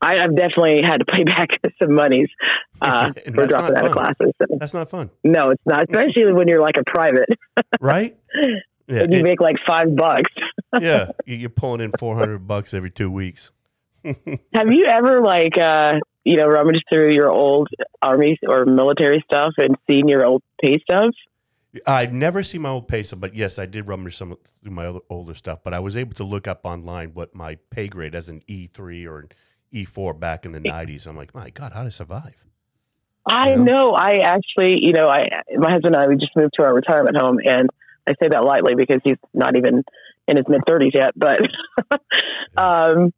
I, 0.02 0.18
I've 0.20 0.36
definitely 0.36 0.82
had 0.84 0.98
to 1.00 1.06
pay 1.06 1.24
back 1.36 1.60
some 1.82 1.94
monies 1.96 2.30
uh, 2.82 3.12
for 3.34 3.48
dropping 3.48 3.78
out 3.78 3.86
of 3.86 3.92
classes. 3.92 4.34
So. 4.40 4.58
That's 4.60 4.74
not 4.74 4.90
fun, 4.90 5.10
No, 5.24 5.50
it's 5.52 5.64
not. 5.66 5.84
Especially 5.90 6.34
when 6.34 6.48
you're 6.48 6.62
like 6.62 6.76
a 6.78 6.84
private 6.86 7.30
right? 7.82 8.16
Yeah, 8.88 9.02
and 9.02 9.12
you 9.12 9.20
and- 9.20 9.24
make 9.28 9.42
like 9.42 9.56
five 9.68 9.96
bucks. 9.96 10.32
yeah. 10.80 11.12
you- 11.26 11.36
You're 11.38 11.50
pulling 11.50 11.82
in 11.82 11.92
400 11.98 12.48
bucks 12.48 12.74
every 12.74 12.92
two 12.92 13.10
weeks. 13.12 13.52
Have 14.54 14.72
you 14.72 14.86
ever 14.86 15.22
like 15.22 15.58
uh 15.60 15.96
you 16.24 16.38
know 16.38 16.46
rummaged 16.46 16.84
through 16.90 17.12
your 17.12 17.30
old 17.30 17.68
army 18.02 18.38
or 18.48 18.66
military 18.66 19.22
stuff 19.26 19.54
and 19.58 19.76
seen 19.90 20.08
your 20.08 20.26
old 20.26 20.44
pay 20.62 20.80
stubs? 20.80 21.18
I've 21.86 22.14
never 22.14 22.44
seen 22.44 22.62
my 22.62 22.70
old 22.70 22.88
pay 22.88 23.04
stub, 23.04 23.22
but 23.22 23.36
yes, 23.36 23.60
I 23.60 23.66
did 23.66 23.88
rummage 23.88 24.16
some 24.18 24.36
through 24.64 24.72
my 24.72 24.86
other, 24.88 25.00
older 25.10 25.34
stuff. 25.34 25.60
But 25.64 25.74
I 25.74 25.80
was 25.80 25.96
able 25.96 26.14
to 26.16 26.24
look 26.24 26.48
up 26.48 26.62
online 26.64 27.12
what 27.14 27.36
my 27.36 27.58
pay 27.70 27.88
grade 27.88 28.16
as 28.16 28.30
an 28.30 28.42
E 28.48 28.68
three 28.68 29.06
or 29.06 29.20
an 29.20 29.30
E 29.72 29.86
four 29.86 30.14
back 30.14 30.46
in 30.46 30.52
the 30.54 30.60
nineties. 30.60 31.06
I'm 31.08 31.18
like, 31.18 31.36
my 31.36 31.50
God, 31.50 31.74
how 31.74 31.82
did 31.82 31.88
I 31.88 31.90
survive? 31.90 32.36
I 33.30 33.50
You 33.52 33.58
know? 33.58 33.64
know. 33.64 33.92
I 33.92 34.20
actually, 34.24 34.80
you 34.82 34.94
know, 34.94 35.08
I 35.08 35.28
my 35.58 35.72
husband 35.72 35.96
and 35.96 36.04
I 36.04 36.08
we 36.08 36.16
just 36.16 36.36
moved 36.36 36.54
to 36.58 36.64
our 36.64 36.74
retirement 36.74 37.18
home, 37.18 37.40
and 37.44 37.70
I 38.08 38.14
say 38.22 38.30
that 38.30 38.44
lightly 38.44 38.76
because 38.76 39.02
he's 39.04 39.18
not 39.34 39.56
even 39.58 39.84
in 40.28 40.38
his 40.38 40.46
mid 40.48 40.62
thirties 40.68 40.94
yet. 40.96 41.12
But 41.16 41.42
um, 42.58 43.14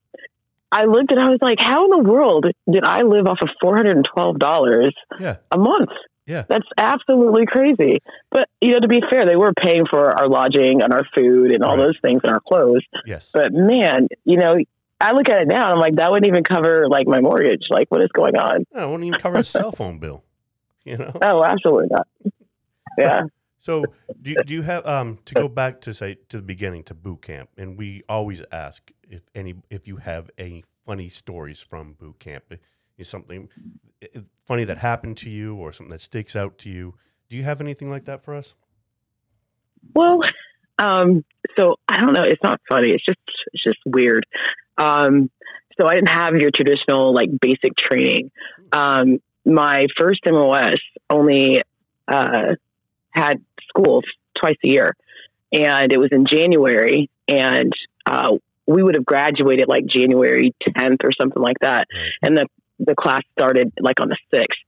I 0.72 0.86
looked 0.86 1.12
and 1.12 1.20
I 1.20 1.30
was 1.30 1.40
like, 1.42 1.58
how 1.60 1.86
in 1.86 1.92
the 2.04 2.10
world 2.10 2.46
did 2.72 2.84
I 2.84 3.04
live 3.04 3.28
off 3.28 3.40
of 3.42 3.50
four 3.62 3.76
hundred 3.76 3.98
and 3.98 4.08
twelve 4.12 4.40
dollars 4.40 4.94
Yeah, 5.20 5.38
a 5.52 5.58
month? 5.58 5.90
Yeah. 6.30 6.46
That's 6.48 6.68
absolutely 6.78 7.46
crazy. 7.48 8.00
But, 8.30 8.48
you 8.62 8.74
know, 8.74 8.80
to 8.82 8.88
be 8.88 9.02
fair, 9.10 9.26
they 9.26 9.36
were 9.36 9.52
paying 9.54 9.86
for 9.90 10.10
our 10.18 10.30
lodging 10.30 10.84
and 10.84 10.94
our 10.94 11.02
food 11.16 11.52
and 11.52 11.64
all 11.64 11.76
Right. 11.76 11.88
those 11.88 11.98
things 12.04 12.22
and 12.24 12.32
our 12.32 12.40
clothes. 12.40 12.86
yes, 13.06 13.32
But 13.34 13.52
man, 13.52 14.08
you 14.26 14.38
know, 14.38 14.56
I 15.02 15.14
look 15.14 15.28
at 15.28 15.42
it 15.42 15.48
now 15.48 15.64
and 15.64 15.74
I'm 15.74 15.80
like, 15.80 15.96
that 15.96 16.12
wouldn't 16.12 16.28
even 16.28 16.44
cover 16.44 16.88
like 16.88 17.08
my 17.08 17.20
mortgage. 17.20 17.64
Like, 17.72 17.90
what 17.90 18.02
is 18.02 18.10
going 18.14 18.36
on? 18.36 18.64
I 18.76 18.86
won't 18.86 19.04
even 19.04 19.18
cover 19.20 19.38
a 19.38 19.44
cell 19.58 19.72
phone 19.72 19.98
bill. 19.98 20.24
You 20.86 20.98
know. 20.98 21.12
Oh, 21.22 21.44
absolutely 21.44 21.88
not. 21.92 22.08
Yeah. 22.98 23.22
So 23.62 23.86
do 24.22 24.32
you, 24.32 24.38
do 24.46 24.54
you 24.54 24.62
have 24.64 24.86
um 24.86 25.20
to 25.26 25.36
go 25.36 25.48
back 25.48 25.80
to 25.82 25.94
say 25.94 26.18
to 26.30 26.38
the 26.38 26.44
beginning 26.44 26.84
to 26.86 26.94
boot 26.94 27.22
camp, 27.22 27.50
and 27.58 27.78
we 27.78 28.04
always 28.10 28.44
ask 28.52 28.92
if 29.08 29.22
any 29.34 29.56
if 29.70 29.88
you 29.88 29.98
have 29.98 30.30
any 30.38 30.64
funny 30.86 31.08
stories 31.08 31.60
from 31.62 31.94
boot 31.94 32.20
camp. 32.20 32.44
Is 33.00 33.08
something 33.08 33.50
funny 34.46 34.66
that 34.66 34.78
happened 34.78 35.18
to 35.20 35.30
you 35.30 35.56
or 35.56 35.72
something 35.72 35.92
that 35.92 36.02
sticks 36.02 36.36
out 36.36 36.58
to 36.60 36.70
you? 36.70 36.96
Do 37.30 37.38
you 37.38 37.44
have 37.44 37.62
anything 37.62 37.90
like 37.90 38.06
that 38.06 38.24
for 38.24 38.36
us? 38.36 38.54
Well, 39.96 40.22
Um, 40.78 41.26
so 41.58 41.76
I 41.90 41.98
don't 42.00 42.14
know. 42.14 42.24
It's 42.24 42.42
not 42.42 42.62
funny. 42.70 42.92
It's 42.92 43.04
just 43.06 43.20
it's 43.54 43.64
just 43.64 43.80
weird. 43.86 44.26
Um, 44.78 45.30
so 45.80 45.88
I 45.88 45.96
didn't 45.96 46.10
have 46.10 46.36
your 46.36 46.52
traditional 46.52 47.14
like 47.14 47.30
basic 47.40 47.76
training. 47.78 48.32
Um, 48.72 49.20
my 49.46 49.88
first 50.00 50.22
MOS 50.26 50.80
only 51.10 51.62
uh, 52.08 52.56
had 53.12 53.44
school 53.68 54.04
twice 54.40 54.58
a 54.64 54.70
year, 54.70 54.96
and 55.52 55.92
it 55.92 55.98
was 55.98 56.10
in 56.12 56.26
January, 56.32 57.10
and 57.28 57.74
uh, 58.06 58.38
we 58.66 58.82
would 58.84 58.96
have 58.96 59.06
graduated 59.06 59.68
like 59.68 59.86
January 59.86 60.54
10th 60.66 61.04
or 61.04 61.12
something 61.20 61.42
like 61.42 61.60
that, 61.62 61.88
and 62.22 62.38
the 62.38 62.48
the 62.80 62.96
class 62.96 63.22
started 63.38 63.72
like 63.80 64.00
on 64.02 64.10
the 64.10 64.18
sixth. 64.34 64.60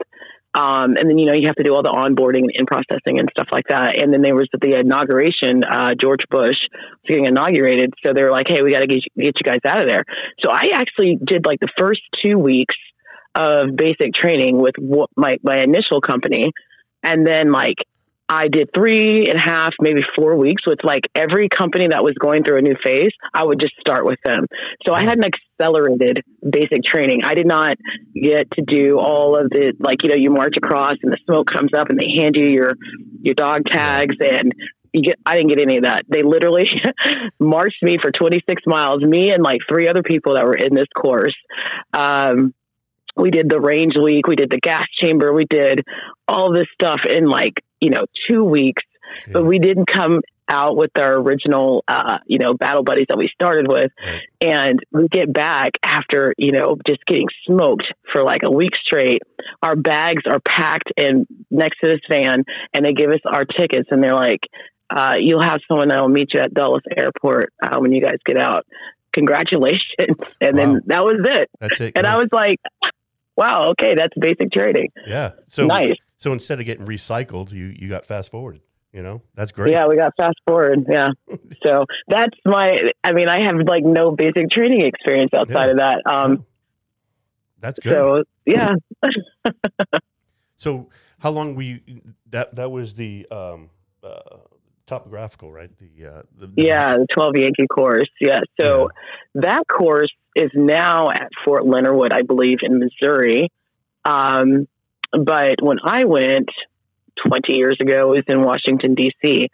Um, 0.53 0.99
and 0.99 1.09
then 1.09 1.17
you 1.17 1.27
know 1.27 1.33
you 1.33 1.47
have 1.47 1.55
to 1.55 1.63
do 1.63 1.73
all 1.73 1.81
the 1.81 1.95
onboarding 1.95 2.43
and 2.43 2.51
in 2.53 2.65
processing 2.65 3.19
and 3.19 3.29
stuff 3.31 3.47
like 3.53 3.67
that. 3.69 3.97
And 4.01 4.11
then 4.11 4.21
there 4.21 4.35
was 4.35 4.49
the 4.51 4.79
inauguration. 4.79 5.63
Uh, 5.63 5.91
George 5.99 6.27
Bush 6.29 6.59
was 6.59 7.07
getting 7.07 7.25
inaugurated, 7.25 7.93
so 8.03 8.11
they 8.13 8.21
were 8.21 8.31
like, 8.31 8.47
"Hey, 8.49 8.61
we 8.61 8.71
got 8.71 8.81
to 8.81 8.87
get 8.87 8.99
you, 9.15 9.31
guys 9.45 9.63
out 9.65 9.81
of 9.81 9.89
there." 9.89 10.03
So 10.43 10.51
I 10.51 10.75
actually 10.75 11.17
did 11.23 11.45
like 11.45 11.61
the 11.61 11.71
first 11.79 12.01
two 12.21 12.37
weeks 12.37 12.75
of 13.33 13.77
basic 13.77 14.13
training 14.13 14.57
with 14.57 14.75
my 15.15 15.37
my 15.41 15.63
initial 15.63 16.01
company, 16.01 16.51
and 17.01 17.25
then 17.25 17.53
like 17.53 17.79
I 18.31 18.47
did 18.47 18.69
three 18.73 19.25
and 19.25 19.35
a 19.35 19.43
half, 19.43 19.73
maybe 19.81 19.99
four 20.15 20.37
weeks 20.37 20.65
with 20.65 20.79
like 20.83 21.03
every 21.13 21.49
company 21.49 21.87
that 21.89 22.01
was 22.01 22.13
going 22.17 22.45
through 22.45 22.59
a 22.59 22.61
new 22.61 22.75
phase. 22.81 23.11
I 23.33 23.43
would 23.43 23.59
just 23.59 23.73
start 23.81 24.05
with 24.05 24.19
them. 24.23 24.45
So 24.85 24.93
I 24.93 25.03
had 25.03 25.17
an 25.17 25.25
accelerated 25.25 26.23
basic 26.41 26.81
training. 26.85 27.23
I 27.25 27.33
did 27.33 27.45
not 27.45 27.75
get 28.15 28.49
to 28.51 28.61
do 28.65 28.99
all 28.99 29.35
of 29.37 29.49
the 29.49 29.73
like 29.79 30.03
you 30.03 30.09
know 30.09 30.15
you 30.15 30.29
march 30.29 30.55
across 30.55 30.95
and 31.03 31.11
the 31.11 31.17
smoke 31.25 31.47
comes 31.51 31.71
up 31.77 31.89
and 31.89 31.99
they 31.99 32.15
hand 32.17 32.37
you 32.37 32.45
your 32.45 32.75
your 33.21 33.35
dog 33.35 33.63
tags 33.65 34.15
and 34.21 34.53
you 34.93 35.03
get 35.03 35.19
I 35.25 35.35
didn't 35.35 35.49
get 35.49 35.59
any 35.59 35.77
of 35.77 35.83
that. 35.83 36.03
They 36.07 36.23
literally 36.23 36.69
marched 37.39 37.83
me 37.83 37.97
for 38.01 38.11
26 38.11 38.63
miles, 38.65 39.01
me 39.01 39.31
and 39.31 39.43
like 39.43 39.59
three 39.67 39.89
other 39.89 40.03
people 40.03 40.35
that 40.35 40.45
were 40.45 40.55
in 40.55 40.73
this 40.73 40.87
course. 40.95 41.35
Um, 41.93 42.53
we 43.15 43.31
did 43.31 43.49
the 43.49 43.59
range 43.59 43.93
week, 44.01 44.27
we 44.27 44.35
did 44.35 44.49
the 44.49 44.59
gas 44.59 44.85
chamber, 45.01 45.33
we 45.33 45.45
did 45.49 45.81
all 46.27 46.53
this 46.53 46.67
stuff 46.73 47.01
in 47.09 47.27
like, 47.29 47.63
you 47.79 47.89
know, 47.89 48.05
two 48.29 48.43
weeks, 48.43 48.83
but 49.31 49.45
we 49.45 49.59
didn't 49.59 49.85
come 49.85 50.21
out 50.49 50.75
with 50.75 50.91
our 50.97 51.13
original, 51.15 51.83
uh, 51.87 52.17
you 52.25 52.37
know, 52.37 52.53
battle 52.53 52.83
buddies 52.83 53.05
that 53.09 53.17
we 53.17 53.29
started 53.33 53.67
with. 53.71 53.91
Right. 54.05 54.53
And 54.53 54.79
we 54.91 55.07
get 55.07 55.31
back 55.31 55.71
after, 55.83 56.33
you 56.37 56.51
know, 56.51 56.75
just 56.85 57.05
getting 57.05 57.27
smoked 57.45 57.85
for 58.11 58.23
like 58.23 58.41
a 58.45 58.51
week 58.51 58.73
straight. 58.85 59.21
Our 59.63 59.75
bags 59.77 60.23
are 60.29 60.39
packed 60.41 60.91
in 60.97 61.25
next 61.49 61.79
to 61.83 61.89
this 61.89 62.01
van 62.11 62.43
and 62.73 62.85
they 62.85 62.91
give 62.93 63.11
us 63.11 63.21
our 63.25 63.45
tickets 63.45 63.87
and 63.91 64.03
they're 64.03 64.13
like, 64.13 64.41
uh, 64.89 65.13
you'll 65.19 65.41
have 65.43 65.61
someone 65.69 65.87
that 65.87 66.01
will 66.01 66.09
meet 66.09 66.33
you 66.33 66.41
at 66.41 66.53
Dulles 66.53 66.81
Airport 66.97 67.53
uh, 67.63 67.79
when 67.79 67.93
you 67.93 68.01
guys 68.01 68.17
get 68.25 68.37
out. 68.37 68.65
Congratulations. 69.13 69.79
And 70.41 70.57
Wow. 70.57 70.65
then 70.73 70.81
that 70.87 71.03
was 71.03 71.21
it. 71.23 71.49
That's 71.59 71.79
it. 71.79 71.93
And 71.95 72.05
yeah. 72.05 72.13
I 72.15 72.17
was 72.17 72.27
like, 72.31 72.59
wow, 73.37 73.69
okay, 73.71 73.95
that's 73.95 74.13
basic 74.19 74.51
training. 74.51 74.89
yeah. 75.07 75.31
So 75.47 75.65
nice. 75.65 75.95
so 76.17 76.31
instead 76.33 76.59
of 76.59 76.65
getting 76.65 76.85
recycled, 76.85 77.51
you 77.51 77.73
you 77.77 77.89
got 77.89 78.05
fast 78.05 78.31
forwarded. 78.31 78.61
You 78.93 79.01
know, 79.03 79.21
that's 79.35 79.53
great. 79.53 79.71
Yeah, 79.71 79.87
we 79.87 79.95
got 79.95 80.11
fast 80.17 80.35
forward. 80.45 80.85
Yeah. 80.89 81.09
so 81.63 81.85
that's 82.09 82.37
my, 82.43 82.75
I 83.05 83.13
mean, 83.13 83.29
I 83.29 83.41
have 83.45 83.55
like 83.65 83.85
no 83.85 84.11
basic 84.11 84.49
training 84.51 84.81
experience 84.85 85.31
outside 85.33 85.67
Yeah. 85.67 85.71
of 85.71 85.77
that. 85.77 86.01
Um, 86.05 86.45
That's 87.61 87.79
good. 87.79 87.93
so 87.93 88.23
yeah. 88.45 88.67
So 90.57 90.89
how 91.19 91.31
long 91.31 91.55
were 91.55 91.61
you? 91.63 91.79
That 92.29 92.55
that 92.55 92.69
was 92.69 92.93
the 92.93 93.25
um, 93.31 93.69
uh, 94.03 94.19
topographical, 94.87 95.51
right? 95.51 95.69
The, 95.79 96.07
uh, 96.07 96.21
the, 96.37 96.51
Yeah, 96.55 96.91
the 96.91 97.07
12 97.13 97.37
Yankee 97.37 97.67
course. 97.67 98.09
Yeah. 98.19 98.41
So 98.59 98.89
that 99.35 99.63
course 99.67 100.11
is 100.35 100.51
now 100.53 101.09
at 101.09 101.29
Fort 101.45 101.65
Leonard 101.65 101.95
Wood, 101.95 102.13
I 102.13 102.21
believe, 102.21 102.59
in 102.61 102.79
Missouri. 102.79 103.49
Um, 104.05 104.67
but 105.11 105.61
when 105.61 105.77
I 105.83 106.05
went 106.05 106.49
20 107.27 107.53
years 107.53 107.77
ago, 107.79 108.13
it 108.13 108.15
was 108.17 108.23
in 108.27 108.41
Washington, 108.41 108.95
D.C. 108.95 109.47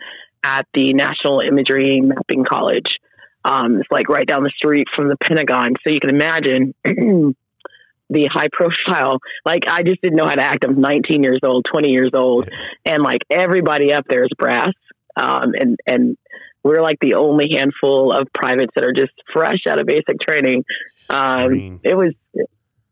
at 0.43 0.65
the 0.73 0.93
National 0.93 1.41
Imagery 1.41 2.01
Mapping 2.01 2.45
College. 2.45 2.85
Um, 3.43 3.79
it's 3.79 3.91
like 3.91 4.09
right 4.09 4.27
down 4.27 4.43
the 4.43 4.51
street 4.55 4.87
from 4.95 5.09
the 5.09 5.17
Pentagon. 5.17 5.73
So 5.83 5.93
you 5.93 5.99
can 5.99 6.09
imagine 6.09 6.73
the 8.09 8.29
high 8.31 8.49
profile. 8.51 9.19
Like, 9.45 9.63
I 9.67 9.83
just 9.83 10.01
didn't 10.01 10.17
know 10.17 10.25
how 10.25 10.35
to 10.35 10.43
act. 10.43 10.65
I'm 10.65 10.79
19 10.79 11.23
years 11.23 11.39
old, 11.43 11.65
20 11.71 11.89
years 11.89 12.11
old. 12.13 12.49
And 12.85 13.03
like 13.03 13.21
everybody 13.29 13.93
up 13.93 14.05
there 14.09 14.23
is 14.23 14.31
brass. 14.37 14.73
Um, 15.19 15.53
and, 15.57 15.77
and 15.85 16.17
we're 16.63 16.81
like 16.81 16.97
the 17.01 17.15
only 17.15 17.49
handful 17.53 18.11
of 18.11 18.27
privates 18.33 18.71
that 18.75 18.83
are 18.83 18.93
just 18.93 19.13
fresh 19.33 19.59
out 19.69 19.79
of 19.79 19.87
basic 19.87 20.19
training. 20.19 20.63
Um, 21.09 21.79
it 21.83 21.95
was, 21.95 22.13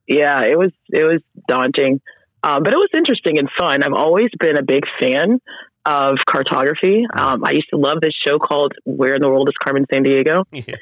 yeah, 0.08 0.42
it 0.44 0.58
was, 0.58 0.72
it 0.90 1.04
was 1.04 1.22
daunting. 1.48 2.02
Um, 2.44 2.64
but 2.64 2.74
it 2.74 2.78
was 2.78 2.90
interesting 2.96 3.40
and 3.40 3.50
fun. 3.60 3.84
I've 3.84 3.94
always 3.94 4.30
been 4.40 4.58
a 4.58 4.64
big 4.64 4.84
fan 5.00 5.40
of 5.86 6.18
cartography. 6.30 7.06
Um, 7.12 7.44
I 7.44 7.52
used 7.52 7.70
to 7.72 7.78
love 7.78 8.02
this 8.02 8.14
show 8.26 8.40
called 8.40 8.74
Where 8.86 9.16
in 9.16 9.22
the 9.22 9.30
World 9.30 9.50
is 9.50 9.56
Carmen 9.64 9.86
Sandiego? 9.92 10.44
Yeah. 10.54 10.76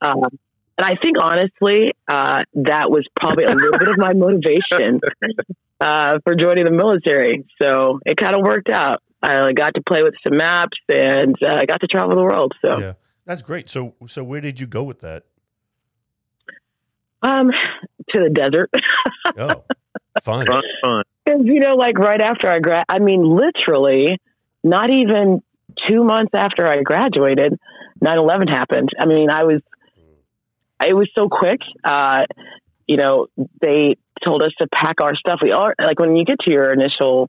Um, 0.00 0.28
and 0.78 0.84
I 0.84 0.96
think 1.02 1.16
honestly, 1.18 1.92
uh, 2.06 2.42
that 2.54 2.90
was 2.90 3.06
probably 3.18 3.44
a 3.44 3.54
little 3.54 3.78
bit 3.78 3.88
of 3.88 3.96
my 3.96 4.12
motivation 4.14 5.00
uh, 5.80 6.18
for 6.22 6.34
joining 6.34 6.66
the 6.66 6.70
military. 6.70 7.46
So 7.60 7.98
it 8.04 8.18
kind 8.18 8.34
of 8.34 8.42
worked 8.42 8.68
out. 8.68 9.02
I 9.26 9.52
got 9.52 9.74
to 9.74 9.82
play 9.86 10.02
with 10.02 10.14
some 10.26 10.36
maps 10.36 10.78
and 10.88 11.34
uh, 11.42 11.56
I 11.60 11.64
got 11.66 11.80
to 11.80 11.86
travel 11.86 12.14
the 12.16 12.22
world. 12.22 12.52
So, 12.62 12.78
Yeah. 12.78 12.92
That's 13.24 13.42
great. 13.42 13.68
So 13.68 13.94
so 14.06 14.22
where 14.22 14.40
did 14.40 14.60
you 14.60 14.68
go 14.68 14.84
with 14.84 15.00
that? 15.00 15.24
um, 17.22 17.50
to 18.10 18.20
the 18.22 18.30
desert. 18.30 18.70
Oh, 19.38 19.64
fun. 20.22 20.46
Fun, 20.46 20.62
fun. 20.82 21.04
Because, 21.24 21.42
you 21.44 21.60
know, 21.60 21.74
like 21.74 21.98
right 21.98 22.22
after 22.22 22.48
I 22.48 22.58
grad, 22.58 22.84
I 22.88 23.00
mean, 23.00 23.22
literally, 23.22 24.18
not 24.64 24.90
even 24.90 25.42
two 25.86 26.04
months 26.04 26.30
after 26.34 26.66
I 26.66 26.80
graduated, 26.82 27.58
9 28.00 28.18
11 28.18 28.48
happened. 28.48 28.90
I 28.98 29.04
mean, 29.04 29.28
I 29.30 29.42
was, 29.42 29.60
it 30.86 30.96
was 30.96 31.10
so 31.14 31.28
quick. 31.28 31.60
Uh, 31.84 32.22
you 32.86 32.96
know, 32.96 33.26
they 33.60 33.96
told 34.24 34.42
us 34.42 34.52
to 34.58 34.68
pack 34.72 35.02
our 35.02 35.14
stuff. 35.16 35.40
We 35.42 35.50
are, 35.50 35.74
like, 35.84 35.98
when 35.98 36.16
you 36.16 36.24
get 36.24 36.38
to 36.46 36.50
your 36.50 36.72
initial 36.72 37.28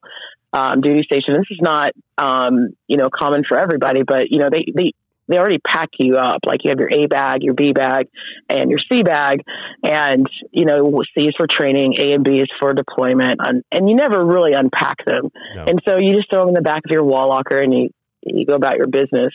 um, 0.53 0.81
duty 0.81 1.03
station, 1.03 1.33
this 1.33 1.51
is 1.51 1.59
not, 1.61 1.93
um, 2.17 2.69
you 2.87 2.97
know, 2.97 3.09
common 3.13 3.43
for 3.47 3.59
everybody, 3.59 4.01
but, 4.03 4.29
you 4.29 4.39
know, 4.39 4.49
they, 4.51 4.65
they, 4.73 4.93
they 5.27 5.37
already 5.37 5.59
pack 5.59 5.89
you 5.99 6.15
up. 6.15 6.39
Like 6.45 6.61
you 6.63 6.69
have 6.69 6.79
your 6.79 6.89
A 6.89 7.07
bag, 7.07 7.43
your 7.43 7.53
B 7.53 7.73
bag, 7.73 8.07
and 8.49 8.69
your 8.69 8.79
C 8.89 9.03
bag. 9.03 9.41
And, 9.83 10.25
you 10.51 10.65
know, 10.65 11.03
C 11.13 11.27
is 11.27 11.35
for 11.35 11.47
training, 11.49 11.95
A 11.99 12.13
and 12.13 12.23
B 12.23 12.39
is 12.39 12.47
for 12.59 12.73
deployment. 12.73 13.39
And, 13.45 13.63
and 13.71 13.89
you 13.89 13.95
never 13.95 14.25
really 14.25 14.53
unpack 14.53 15.03
them. 15.05 15.29
No. 15.55 15.65
And 15.67 15.81
so 15.87 15.97
you 15.97 16.15
just 16.15 16.31
throw 16.31 16.41
them 16.41 16.49
in 16.49 16.53
the 16.55 16.61
back 16.61 16.83
of 16.85 16.91
your 16.91 17.03
wall 17.03 17.29
locker 17.29 17.57
and 17.57 17.73
you, 17.73 17.89
you 18.23 18.45
go 18.45 18.55
about 18.55 18.77
your 18.77 18.87
business. 18.87 19.33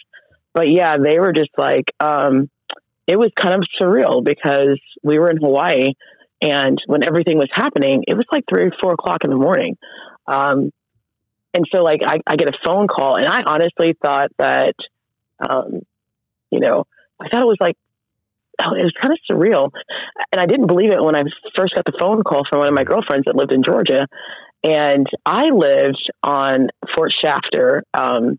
But 0.55 0.69
yeah, 0.71 0.97
they 0.97 1.19
were 1.19 1.33
just 1.33 1.51
like, 1.59 1.85
um, 2.01 2.51
it 3.07 3.17
was 3.17 3.31
kind 3.41 3.55
of 3.55 3.63
surreal 3.81 4.25
because 4.25 4.81
we 5.03 5.19
were 5.19 5.29
in 5.29 5.37
Hawaii 5.37 5.93
and 6.41 6.79
when 6.87 7.05
everything 7.05 7.37
was 7.39 7.51
happening, 7.55 8.05
it 8.07 8.15
was 8.15 8.27
like 8.33 8.45
three 8.49 8.67
or 8.67 8.73
four 8.83 8.93
o'clock 8.95 9.19
in 9.25 9.31
the 9.31 9.37
morning. 9.37 9.77
Um, 10.27 10.71
and 11.55 11.67
so 11.73 11.83
like 11.83 12.01
I, 12.05 12.19
I 12.27 12.37
get 12.37 12.49
a 12.49 12.59
phone 12.65 12.87
call 12.87 13.17
and 13.17 13.27
I 13.27 13.43
honestly 13.45 13.95
thought 14.03 14.31
that, 14.39 14.75
um, 15.49 15.81
you 16.51 16.61
know, 16.61 16.87
I 17.21 17.29
thought 17.29 17.43
it 17.43 17.47
was 17.47 17.59
like, 17.61 17.77
oh, 18.63 18.75
it 18.75 18.83
was 18.83 18.95
kind 19.01 19.13
of 19.13 19.19
surreal. 19.31 19.71
And 20.31 20.41
I 20.41 20.47
didn't 20.47 20.67
believe 20.67 20.91
it 20.91 21.03
when 21.03 21.17
I 21.17 21.23
first 21.57 21.75
got 21.75 21.85
the 21.85 21.97
phone 22.01 22.23
call 22.23 22.43
from 22.49 22.61
one 22.61 22.69
of 22.69 22.75
my 22.75 22.85
girlfriends 22.85 23.27
that 23.27 23.37
lived 23.37 23.53
in 23.53 23.63
Georgia. 23.63 24.07
And 24.65 25.07
I 25.27 25.51
lived 25.51 26.11
on 26.23 26.69
Fort 26.95 27.13
Shafter, 27.23 27.83
um, 27.95 28.39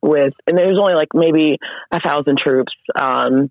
with, 0.00 0.34
and 0.46 0.56
there 0.58 0.68
was 0.68 0.78
only 0.80 0.94
like 0.94 1.08
maybe 1.14 1.58
a 1.90 2.00
thousand 2.00 2.38
troops, 2.38 2.72
um, 2.94 3.50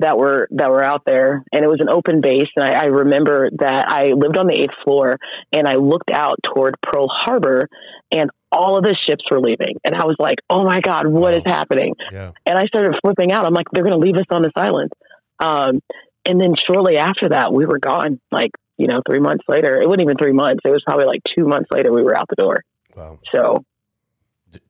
that 0.00 0.18
were 0.18 0.48
that 0.50 0.70
were 0.70 0.82
out 0.84 1.02
there. 1.06 1.44
And 1.52 1.64
it 1.64 1.68
was 1.68 1.80
an 1.80 1.88
open 1.88 2.20
base. 2.20 2.48
And 2.56 2.64
I, 2.64 2.82
I 2.82 2.84
remember 2.86 3.48
that 3.58 3.84
I 3.88 4.12
lived 4.14 4.36
on 4.38 4.46
the 4.46 4.54
eighth 4.60 4.74
floor 4.84 5.16
and 5.52 5.68
I 5.68 5.74
looked 5.76 6.10
out 6.12 6.36
toward 6.52 6.74
Pearl 6.82 7.06
Harbor 7.08 7.68
and 8.10 8.30
all 8.50 8.76
of 8.76 8.84
the 8.84 8.96
ships 9.08 9.22
were 9.30 9.40
leaving. 9.40 9.76
And 9.84 9.94
I 9.94 10.04
was 10.04 10.16
like 10.18 10.38
oh 10.50 10.64
my 10.64 10.80
god 10.80 11.06
what 11.06 11.34
is 11.34 11.42
Wow. 11.46 11.52
happening? 11.54 11.94
Yeah. 12.12 12.32
and 12.46 12.58
I 12.58 12.66
started 12.66 12.98
flipping 13.04 13.32
out. 13.32 13.46
I'm 13.46 13.54
like 13.54 13.66
they're 13.72 13.84
going 13.84 13.98
to 13.98 14.04
leave 14.04 14.16
us 14.16 14.26
on 14.30 14.42
this 14.42 14.52
island. 14.56 14.90
Um, 15.38 15.80
and 16.26 16.40
then 16.40 16.54
shortly 16.66 16.96
after 16.96 17.28
that 17.30 17.52
we 17.52 17.66
were 17.66 17.78
gone 17.78 18.20
like 18.32 18.50
you 18.76 18.88
know 18.88 19.00
three 19.08 19.20
months 19.20 19.44
later. 19.48 19.80
It 19.80 19.86
wasn't 19.86 20.02
even 20.02 20.16
three 20.20 20.32
months. 20.32 20.60
It 20.64 20.70
was 20.70 20.82
probably 20.84 21.06
like 21.06 21.20
two 21.36 21.46
months 21.46 21.68
later 21.72 21.92
we 21.92 22.02
were 22.02 22.16
out 22.16 22.26
the 22.28 22.36
door. 22.36 22.56
Wow. 22.96 23.18
so 23.32 23.64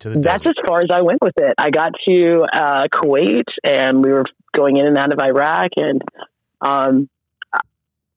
To 0.00 0.10
the 0.10 0.20
that's 0.20 0.46
as 0.46 0.54
far 0.66 0.80
as 0.80 0.88
I 0.92 1.02
went 1.02 1.20
with 1.22 1.34
it. 1.36 1.54
I 1.58 1.70
got 1.70 1.92
to 2.06 2.46
uh, 2.52 2.82
Kuwait, 2.92 3.44
and 3.62 4.02
we 4.04 4.12
were 4.12 4.24
going 4.54 4.76
in 4.76 4.86
and 4.86 4.98
out 4.98 5.12
of 5.12 5.18
Iraq, 5.18 5.70
and 5.76 6.02
um, 6.60 7.08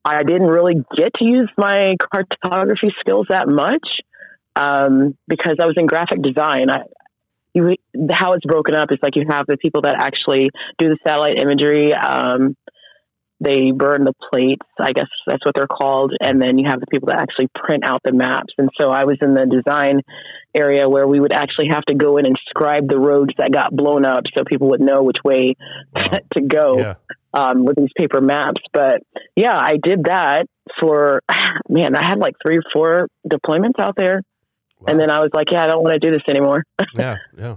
I 0.06 0.24
didn't 0.24 0.48
really 0.48 0.76
get 0.96 1.14
to 1.16 1.26
use 1.26 1.50
my 1.58 1.96
cartography 2.14 2.94
skills 3.00 3.28
that 3.30 3.48
much 3.48 3.88
um, 4.56 5.18
because 5.28 5.58
I 5.62 5.66
was 5.66 5.76
in 5.78 5.86
graphic 5.86 6.22
design. 6.22 6.70
I, 6.70 6.84
you 7.54 7.76
how 8.12 8.34
it's 8.34 8.46
broken 8.46 8.76
up 8.76 8.92
is 8.92 9.00
like 9.02 9.16
you 9.16 9.26
have 9.30 9.46
the 9.48 9.58
people 9.58 9.82
that 9.82 9.96
actually 10.00 10.50
do 10.78 10.90
the 10.90 10.98
satellite 11.06 11.40
imagery. 11.40 11.94
Um, 11.94 12.56
they 13.40 13.72
burn 13.72 14.04
the 14.04 14.14
plates, 14.32 14.66
I 14.80 14.94
guess 14.94 15.06
that's 15.28 15.46
what 15.46 15.54
they're 15.56 15.68
called, 15.68 16.12
and 16.20 16.42
then 16.42 16.58
you 16.58 16.68
have 16.70 16.80
the 16.80 16.88
people 16.88 17.08
that 17.10 17.22
actually 17.22 17.50
print 17.54 17.84
out 17.86 18.02
the 18.04 18.12
maps. 18.12 18.54
And 18.58 18.70
so 18.80 18.90
I 18.90 19.04
was 19.06 19.18
in 19.22 19.36
the 19.36 19.46
design 19.46 20.02
area 20.56 20.90
where 20.90 21.08
we 21.08 21.20
would 21.20 21.34
actually 21.34 21.68
have 21.72 21.84
to 21.86 21.94
go 21.94 22.18
in 22.18 22.26
and 22.26 22.36
scribe 22.50 22.88
the 22.90 22.98
roads 22.98 23.32
that 23.38 23.52
got 23.52 23.76
blown 23.76 24.06
up, 24.08 24.24
so 24.36 24.44
people 24.44 24.70
would 24.70 24.82
know 24.82 25.04
which 25.04 25.18
way 25.24 25.56
Wow. 25.96 26.04
to 26.34 26.42
go 26.42 26.80
Yeah. 26.80 26.94
um, 27.34 27.64
with 27.66 27.76
these 27.78 27.92
paper 27.96 28.22
maps. 28.22 28.62
But 28.74 29.02
yeah, 29.36 29.56
I 29.56 29.78
did 29.82 30.06
that 30.06 30.48
for 30.80 31.22
man. 31.70 31.96
I 31.96 32.08
had 32.10 32.18
like 32.18 32.34
three 32.46 32.58
or 32.58 32.64
four 32.74 33.08
deployments 33.30 33.80
out 33.80 33.96
there, 33.98 34.24
Wow. 34.80 34.86
and 34.88 35.00
then 35.00 35.12
I 35.12 35.20
was 35.20 35.30
like, 35.34 35.52
yeah, 35.52 35.64
I 35.64 35.68
don't 35.68 35.84
want 35.84 35.94
to 35.94 36.00
do 36.00 36.12
this 36.12 36.24
anymore. 36.28 36.64
yeah, 36.96 37.18
yeah. 37.38 37.56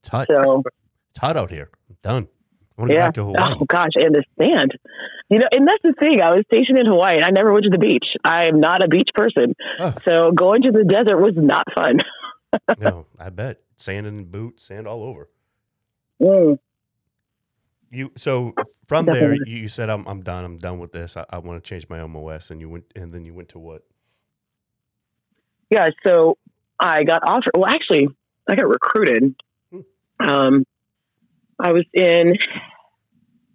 It's 0.00 0.08
hot. 0.08 0.26
So 0.30 0.62
It's 1.10 1.18
hot 1.18 1.36
out 1.36 1.50
here. 1.50 1.68
I'm 1.90 1.96
done. 2.02 2.28
I 2.78 2.80
want 2.80 2.90
to 2.90 2.94
yeah, 2.94 3.06
back 3.08 3.14
to 3.14 3.24
Hawaii. 3.24 3.54
oh 3.60 3.64
gosh, 3.64 3.90
and 3.96 4.14
the 4.14 4.22
sand. 4.38 4.72
You 5.28 5.40
know, 5.40 5.46
and 5.50 5.66
that's 5.66 5.82
the 5.82 5.94
thing. 6.00 6.22
I 6.22 6.30
was 6.34 6.44
stationed 6.46 6.78
in 6.78 6.86
Hawaii, 6.86 7.16
and 7.16 7.24
I 7.24 7.30
never 7.30 7.52
went 7.52 7.64
to 7.64 7.70
the 7.70 7.78
beach. 7.78 8.06
I 8.24 8.46
am 8.46 8.60
not 8.60 8.84
a 8.84 8.88
beach 8.88 9.08
person, 9.14 9.54
Oh. 9.80 9.94
so 10.04 10.30
going 10.32 10.62
to 10.62 10.70
the 10.72 10.84
desert 10.84 11.18
was 11.20 11.34
not 11.36 11.64
fun. 11.74 11.98
no, 12.78 13.06
I 13.18 13.28
bet. 13.30 13.58
Sand 13.76 14.06
in 14.06 14.24
boots, 14.26 14.62
sand 14.64 14.86
all 14.86 15.02
over. 15.02 15.28
Mm. 16.20 16.58
You 17.90 18.12
so 18.16 18.54
from 18.86 19.06
there 19.06 19.34
you 19.46 19.68
said 19.68 19.88
I'm 19.90 20.06
I'm 20.06 20.22
done. 20.22 20.44
I'm 20.44 20.56
done 20.56 20.78
with 20.78 20.92
this. 20.92 21.16
I, 21.16 21.24
I 21.30 21.38
want 21.38 21.62
to 21.62 21.68
change 21.68 21.88
my 21.88 22.04
MOS 22.06 22.50
and 22.50 22.60
you 22.60 22.68
went 22.68 22.84
and 22.94 23.12
then 23.12 23.24
you 23.24 23.34
went 23.34 23.48
to 23.50 23.58
what? 23.58 23.84
Yeah, 25.70 25.88
so 26.06 26.38
I 26.80 27.04
got 27.04 27.22
offered. 27.26 27.52
Well, 27.54 27.66
actually, 27.68 28.08
I 28.48 28.54
got 28.56 28.68
recruited. 28.68 29.34
Hmm. 29.70 29.80
Um, 30.20 30.64
I 31.58 31.72
was 31.72 31.84
in. 31.92 32.34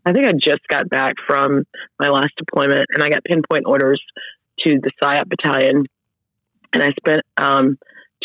I 0.06 0.12
think 0.12 0.26
I 0.26 0.34
just 0.34 0.68
got 0.68 0.90
back 0.90 1.14
from 1.26 1.64
my 2.00 2.10
last 2.10 2.34
deployment, 2.38 2.86
and 2.94 3.04
I 3.04 3.10
got 3.10 3.24
pinpoint 3.24 3.64
orders 3.66 4.02
to 4.60 4.80
the 4.82 4.92
PSYOP 5.02 5.30
battalion, 5.30 5.86
and 6.74 6.84
I 6.84 6.92
spent 6.92 7.22
um, 7.38 7.78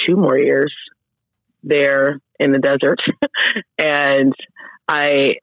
two 0.06 0.16
more 0.16 0.36
years 0.36 0.74
there 1.62 2.20
in 2.40 2.52
the 2.52 2.58
desert, 2.58 2.98
and 3.78 4.34
I 4.88 5.36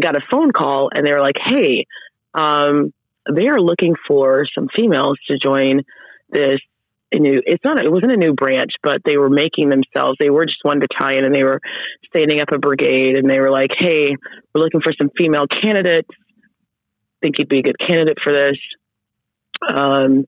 got 0.00 0.16
a 0.16 0.20
phone 0.30 0.52
call, 0.52 0.90
and 0.92 1.06
they 1.06 1.12
were 1.12 1.20
like, 1.20 1.36
"Hey, 1.46 1.86
um, 2.34 2.92
they 3.32 3.48
are 3.48 3.60
looking 3.60 3.94
for 4.06 4.46
some 4.54 4.68
females 4.74 5.18
to 5.28 5.38
join 5.38 5.82
this 6.30 6.60
a 7.12 7.18
new 7.18 7.40
it's 7.46 7.64
not 7.64 7.82
it 7.82 7.90
wasn't 7.90 8.12
a 8.12 8.16
new 8.16 8.34
branch 8.34 8.72
but 8.82 8.98
they 9.04 9.16
were 9.16 9.30
making 9.30 9.70
themselves 9.70 10.16
they 10.20 10.30
were 10.30 10.44
just 10.44 10.58
one 10.62 10.80
battalion 10.80 11.24
and 11.24 11.34
they 11.34 11.44
were 11.44 11.60
standing 12.06 12.40
up 12.40 12.52
a 12.52 12.58
brigade 12.58 13.16
and 13.16 13.30
they 13.30 13.40
were 13.40 13.50
like 13.50 13.70
hey 13.78 14.14
we're 14.54 14.62
looking 14.62 14.80
for 14.80 14.92
some 14.98 15.10
female 15.16 15.46
candidates. 15.46 16.08
Think 17.22 17.38
you'd 17.38 17.48
be 17.48 17.60
a 17.60 17.62
good 17.62 17.78
candidate 17.78 18.18
for 18.22 18.32
this. 18.32 18.56
Um 19.74 20.26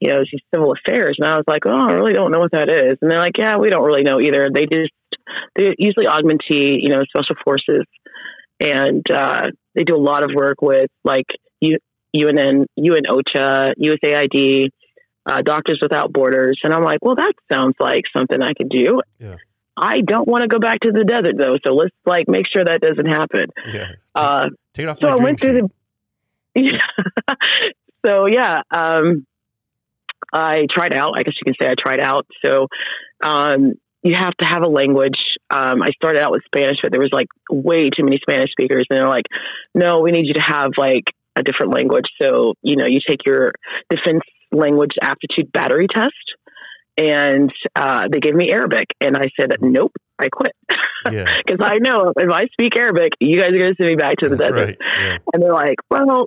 you 0.00 0.12
know 0.12 0.20
just 0.20 0.44
civil 0.54 0.72
affairs. 0.72 1.16
And 1.18 1.28
i 1.28 1.36
was 1.36 1.44
like 1.46 1.62
oh 1.66 1.70
i 1.70 1.92
really 1.92 2.12
don't 2.12 2.32
know 2.32 2.40
what 2.40 2.52
that 2.52 2.70
is. 2.70 2.98
And 3.00 3.10
they're 3.10 3.22
like 3.22 3.38
yeah 3.38 3.56
we 3.56 3.70
don't 3.70 3.84
really 3.84 4.02
know 4.02 4.20
either. 4.20 4.48
They 4.52 4.66
just 4.66 4.92
they 5.56 5.74
usually 5.78 6.06
augmentee 6.06 6.76
you 6.82 6.90
know 6.90 7.02
special 7.04 7.36
forces. 7.44 7.86
And 8.60 9.04
uh 9.10 9.48
they 9.74 9.84
do 9.84 9.96
a 9.96 9.98
lot 9.98 10.22
of 10.22 10.30
work 10.34 10.60
with 10.60 10.90
like 11.02 11.26
U- 11.60 11.78
UNN, 12.14 12.66
UN 12.76 13.02
OCHA, 13.08 13.74
USAID, 13.78 14.70
uh, 15.26 15.42
Doctors 15.42 15.78
Without 15.82 16.12
Borders. 16.12 16.60
And 16.62 16.72
I'm 16.72 16.82
like, 16.82 16.98
well, 17.02 17.16
that 17.16 17.32
sounds 17.52 17.74
like 17.78 18.04
something 18.16 18.40
I 18.42 18.54
could 18.54 18.68
do. 18.68 19.00
Yeah. 19.18 19.36
I 19.76 20.00
don't 20.06 20.28
want 20.28 20.42
to 20.42 20.48
go 20.48 20.58
back 20.58 20.80
to 20.80 20.92
the 20.92 21.04
desert 21.04 21.36
though, 21.38 21.56
so 21.64 21.74
let's 21.74 21.94
like 22.04 22.28
make 22.28 22.44
sure 22.54 22.64
that 22.64 22.80
doesn't 22.80 23.06
happen. 23.06 23.46
Yeah. 23.72 23.92
Uh, 24.14 24.48
Take 24.74 24.84
it 24.84 24.88
off 24.88 24.98
so 25.00 25.08
I 25.08 25.22
went 25.22 25.40
through 25.40 25.68
sheet. 26.56 26.74
the. 27.14 27.72
so 28.04 28.26
yeah, 28.26 28.58
um, 28.70 29.26
I 30.32 30.66
tried 30.70 30.94
out. 30.94 31.14
I 31.16 31.22
guess 31.22 31.34
you 31.40 31.44
can 31.44 31.54
say 31.60 31.70
I 31.70 31.74
tried 31.80 32.00
out. 32.00 32.26
So 32.44 32.66
um, 33.22 33.74
you 34.02 34.14
have 34.16 34.34
to 34.38 34.46
have 34.46 34.62
a 34.62 34.68
language. 34.68 35.18
Um, 35.50 35.82
I 35.82 35.90
started 35.90 36.20
out 36.20 36.32
with 36.32 36.42
Spanish, 36.44 36.76
but 36.82 36.92
there 36.92 37.00
was 37.00 37.10
like 37.12 37.28
way 37.50 37.90
too 37.90 38.04
many 38.04 38.18
Spanish 38.18 38.50
speakers, 38.50 38.86
and 38.90 38.98
they're 38.98 39.08
like, 39.08 39.26
"No, 39.74 40.00
we 40.00 40.10
need 40.10 40.26
you 40.26 40.34
to 40.34 40.42
have 40.44 40.72
like 40.76 41.04
a 41.36 41.42
different 41.42 41.74
language." 41.74 42.06
So 42.20 42.54
you 42.62 42.76
know, 42.76 42.86
you 42.86 43.00
take 43.06 43.24
your 43.24 43.52
defense 43.88 44.22
language 44.52 44.92
aptitude 45.00 45.52
battery 45.52 45.86
test, 45.94 46.14
and 46.96 47.50
uh, 47.76 48.08
they 48.10 48.20
gave 48.20 48.34
me 48.34 48.50
Arabic, 48.50 48.88
and 49.00 49.16
I 49.16 49.26
said, 49.38 49.52
"Nope, 49.60 49.92
I 50.18 50.28
quit." 50.28 50.52
Yeah. 51.10 51.24
Because 51.46 51.64
I 51.66 51.78
know 51.78 52.12
if 52.14 52.30
I 52.30 52.44
speak 52.52 52.76
Arabic, 52.76 53.14
you 53.20 53.40
guys 53.40 53.48
are 53.48 53.58
going 53.58 53.72
to 53.72 53.76
send 53.78 53.88
me 53.88 53.96
back 53.96 54.16
to 54.18 54.28
the 54.28 54.36
That's 54.36 54.52
desert. 54.52 54.66
right. 54.66 54.78
Yeah. 55.00 55.16
And 55.32 55.42
they're 55.42 55.50
like, 55.50 55.76
well, 55.90 56.26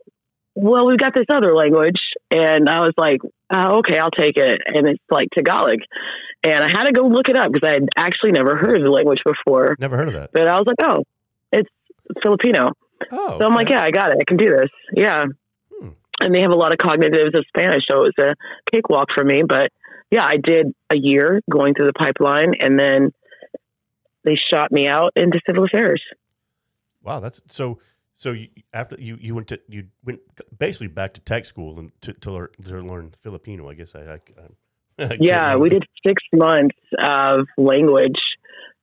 well, 0.55 0.88
we've 0.88 0.97
got 0.97 1.13
this 1.13 1.27
other 1.29 1.55
language. 1.55 1.99
And 2.31 2.67
I 2.67 2.79
was 2.79 2.93
like, 2.97 3.19
oh, 3.55 3.77
okay, 3.79 3.99
I'll 3.99 4.09
take 4.09 4.38
it. 4.38 4.62
And 4.65 4.88
it's 4.88 5.03
like 5.12 5.27
Tagalog. 5.36 5.77
And 6.43 6.63
I 6.63 6.69
had 6.69 6.86
to 6.86 6.91
go 6.91 7.03
look 7.03 7.29
it 7.29 7.38
up 7.38 7.51
because 7.51 7.69
I 7.69 7.73
had 7.73 7.88
actually 7.95 8.31
never 8.31 8.55
heard 8.57 8.77
of 8.77 8.83
the 8.83 8.89
language 8.89 9.19
before. 9.23 9.75
Never 9.79 9.95
heard 9.95 10.07
of 10.07 10.15
that. 10.15 10.31
But 10.33 10.47
I 10.47 10.57
was 10.57 10.65
like, 10.65 10.77
oh, 10.83 11.03
it's 11.51 11.69
Filipino. 12.23 12.71
Oh. 13.12 13.38
So 13.38 13.45
I'm 13.45 13.53
like, 13.53 13.69
yeah, 13.69 13.83
I 13.83 13.91
got 13.91 14.12
it. 14.12 14.17
I 14.19 14.23
can 14.25 14.38
do 14.38 14.49
this. 14.49 14.69
Yeah. 14.95 15.25
And 16.23 16.33
they 16.33 16.41
have 16.41 16.51
a 16.51 16.55
lot 16.55 16.71
of 16.71 16.79
cognitives 16.79 17.38
of 17.38 17.45
Spanish. 17.47 17.83
So 17.89 18.03
it 18.03 18.13
was 18.17 18.19
a 18.19 18.36
cakewalk 18.71 19.09
for 19.13 19.23
me. 19.23 19.43
But 19.47 19.71
yeah, 20.09 20.23
I 20.23 20.38
did 20.38 20.73
a 20.89 20.95
year 20.95 21.41
going 21.51 21.73
through 21.73 21.88
the 21.88 21.93
pipeline. 21.93 22.53
And 22.59 22.79
then 22.79 23.12
they 24.23 24.38
shot 24.51 24.71
me 24.71 24.88
out 24.88 25.12
into 25.15 25.39
civil 25.47 25.65
affairs. 25.65 26.01
Wow, 27.01 27.19
that's 27.19 27.41
so. 27.49 27.79
So 28.15 28.31
you, 28.31 28.47
after 28.71 28.95
you, 28.99 29.17
you 29.19 29.36
went 29.36 29.47
to 29.47 29.59
you 29.67 29.88
went 30.05 30.19
basically 30.57 30.88
back 30.88 31.15
to 31.15 31.21
tech 31.21 31.45
school 31.45 31.79
and 31.79 31.91
to 32.01 32.13
to 32.13 32.31
learn, 32.31 32.47
to 32.62 32.81
learn 32.81 33.12
Filipino. 33.21 33.69
I 33.69 33.73
guess 33.73 33.95
I, 33.95 33.99
I, 33.99 34.13
I 34.13 34.17
can't 35.07 35.21
yeah, 35.21 35.55
we 35.57 35.69
did 35.69 35.83
six 36.05 36.23
months 36.31 36.77
of 36.99 37.47
language 37.57 38.19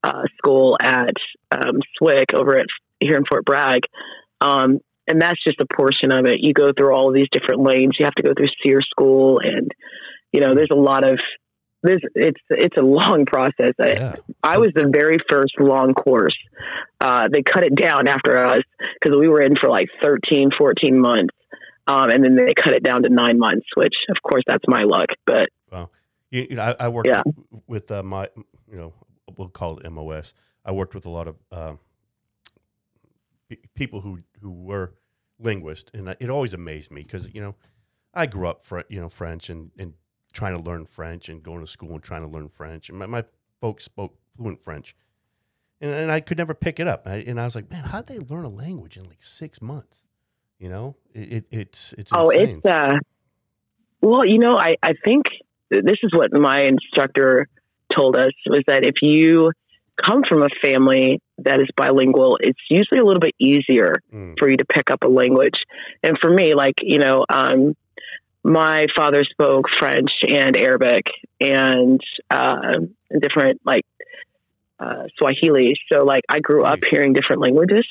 uh, 0.03 0.25
school 0.37 0.77
at 0.83 1.15
um, 1.53 1.81
SWCS 2.03 2.35
over 2.35 2.57
at 2.57 2.67
here 2.99 3.17
in 3.17 3.25
Fort 3.31 3.45
Bragg. 3.45 3.83
Um, 4.41 4.81
and 5.11 5.21
that's 5.21 5.43
just 5.45 5.61
a 5.61 5.67
portion 5.77 6.13
of 6.13 6.25
it. 6.27 6.37
You 6.41 6.53
go 6.55 6.73
through 6.77 6.95
all 6.95 7.09
of 7.09 7.15
these 7.15 7.29
different 7.33 7.63
lanes. 7.63 7.97
You 7.99 8.05
have 8.07 8.15
to 8.15 8.23
go 8.23 8.33
through 8.37 8.49
SERE 8.65 8.81
school, 8.83 9.41
and 9.43 9.71
you 10.33 10.41
know, 10.41 10.55
there's 10.55 10.71
a 10.71 10.77
lot 10.77 11.05
of 11.07 11.19
this. 11.83 12.01
It's 12.15 12.41
it's 12.51 12.77
a 12.79 12.83
long 12.83 13.27
process. 13.35 13.73
I, 13.81 13.89
Yeah. 13.89 14.15
I 14.43 14.59
was 14.59 14.71
the 14.75 14.89
very 14.89 15.19
first 15.29 15.55
long 15.59 15.95
course. 15.95 16.37
Uh, 17.01 17.29
they 17.33 17.43
cut 17.43 17.65
it 17.65 17.75
down 17.75 18.09
after 18.09 18.37
us 18.45 18.63
because 19.01 19.17
we 19.19 19.29
were 19.29 19.43
in 19.43 19.55
for 19.61 19.69
like 19.69 19.89
13, 20.03 20.51
14 20.57 20.99
months. 20.99 21.35
Um, 21.87 22.11
and 22.11 22.23
then 22.23 22.37
they 22.37 22.55
cut 22.55 22.73
it 22.75 22.85
down 22.85 23.03
to 23.03 23.09
nine 23.09 23.39
months, 23.39 23.67
which 23.77 23.95
of 24.11 24.17
course 24.23 24.45
that's 24.47 24.65
my 24.69 24.83
luck. 24.85 25.07
But 25.27 25.49
You, 26.31 26.47
you 26.51 26.57
know, 26.57 26.63
I, 26.63 26.85
I 26.85 26.89
worked 26.89 27.09
Yeah. 27.09 27.23
with 27.67 27.91
uh, 27.91 28.03
my, 28.05 28.29
you 28.71 28.77
know, 28.79 28.93
we'll 29.37 29.49
call 29.49 29.79
it 29.79 29.91
MOS. 29.91 30.33
I 30.65 30.71
worked 30.73 30.95
with 30.95 31.07
a 31.07 31.11
lot 31.11 31.27
of 31.27 31.37
uh, 31.51 31.73
people 33.75 34.01
who 34.03 34.21
who 34.41 34.53
were 34.53 34.95
linguists, 35.41 35.91
and 35.95 36.09
it 36.21 36.31
always 36.31 36.55
amazed 36.55 36.91
me 36.91 37.03
because 37.03 37.33
you 37.35 37.41
know, 37.41 37.55
I 38.15 38.27
grew 38.27 38.47
up, 38.49 38.65
fr- 38.65 38.81
you 38.89 39.01
know, 39.01 39.09
French 39.09 39.51
and 39.51 39.71
and 39.79 39.95
trying 40.33 40.57
to 40.57 40.63
learn 40.63 40.87
French 40.87 41.29
and 41.29 41.43
going 41.43 41.61
to 41.61 41.67
school 41.67 41.93
and 41.93 42.03
trying 42.03 42.23
to 42.23 42.29
learn 42.29 42.49
French, 42.49 42.89
and 42.89 42.99
my, 42.99 43.07
my 43.07 43.25
folks 43.61 43.85
spoke 43.85 44.17
fluent 44.37 44.63
French, 44.63 44.95
and, 45.81 45.91
and 45.91 46.11
I 46.13 46.21
could 46.21 46.39
never 46.39 46.55
pick 46.55 46.79
it 46.79 46.87
up, 46.87 47.03
I, 47.07 47.17
and 47.17 47.41
I 47.41 47.45
was 47.45 47.55
like, 47.55 47.71
man, 47.71 47.85
how 47.85 48.01
did 48.03 48.07
they 48.21 48.35
learn 48.35 48.45
a 48.45 48.49
language 48.49 48.97
in 48.97 49.05
like 49.05 49.23
six 49.23 49.61
months? 49.61 50.05
You 50.59 50.69
know, 50.69 50.97
it, 51.15 51.33
it 51.33 51.45
it's 51.51 51.95
it's 51.99 52.13
Oh, 52.15 52.31
insane. 52.31 52.61
it's 52.65 52.75
uh 52.75 52.97
well, 54.03 54.25
you 54.25 54.39
know, 54.39 54.57
I 54.57 54.77
I 54.83 54.93
think 55.05 55.25
this 55.71 55.99
is 56.03 56.13
what 56.15 56.33
my 56.33 56.63
instructor 56.63 57.49
told 57.97 58.17
us 58.17 58.33
was 58.47 58.63
that 58.67 58.85
if 58.85 58.95
you 59.03 59.53
come 60.05 60.23
from 60.29 60.43
a 60.43 60.49
family 60.63 61.21
that 61.39 61.61
is 61.61 61.69
bilingual, 61.77 62.39
it's 62.41 62.61
usually 62.69 63.01
a 63.01 63.05
little 63.05 63.21
bit 63.21 63.35
easier 63.39 63.95
Mm. 64.13 64.39
for 64.39 64.49
you 64.51 64.57
to 64.57 64.65
pick 64.65 64.91
up 64.91 65.03
a 65.03 65.09
language. 65.09 65.59
And 66.03 66.19
for 66.21 66.31
me, 66.31 66.55
like, 66.55 66.77
you 66.83 66.99
know, 66.99 67.25
um 67.29 67.75
my 68.43 68.87
father 68.97 69.23
spoke 69.25 69.67
French 69.79 70.11
and 70.27 70.57
Arabic 70.57 71.05
and 71.41 72.01
uh 72.31 72.73
different 73.21 73.61
like 73.65 73.85
uh 74.79 75.05
Swahili. 75.19 75.75
So 75.93 76.05
like 76.05 76.25
I 76.29 76.41
grew 76.41 76.65
up 76.65 76.79
hearing 76.91 77.13
different 77.13 77.43
languages. 77.43 77.87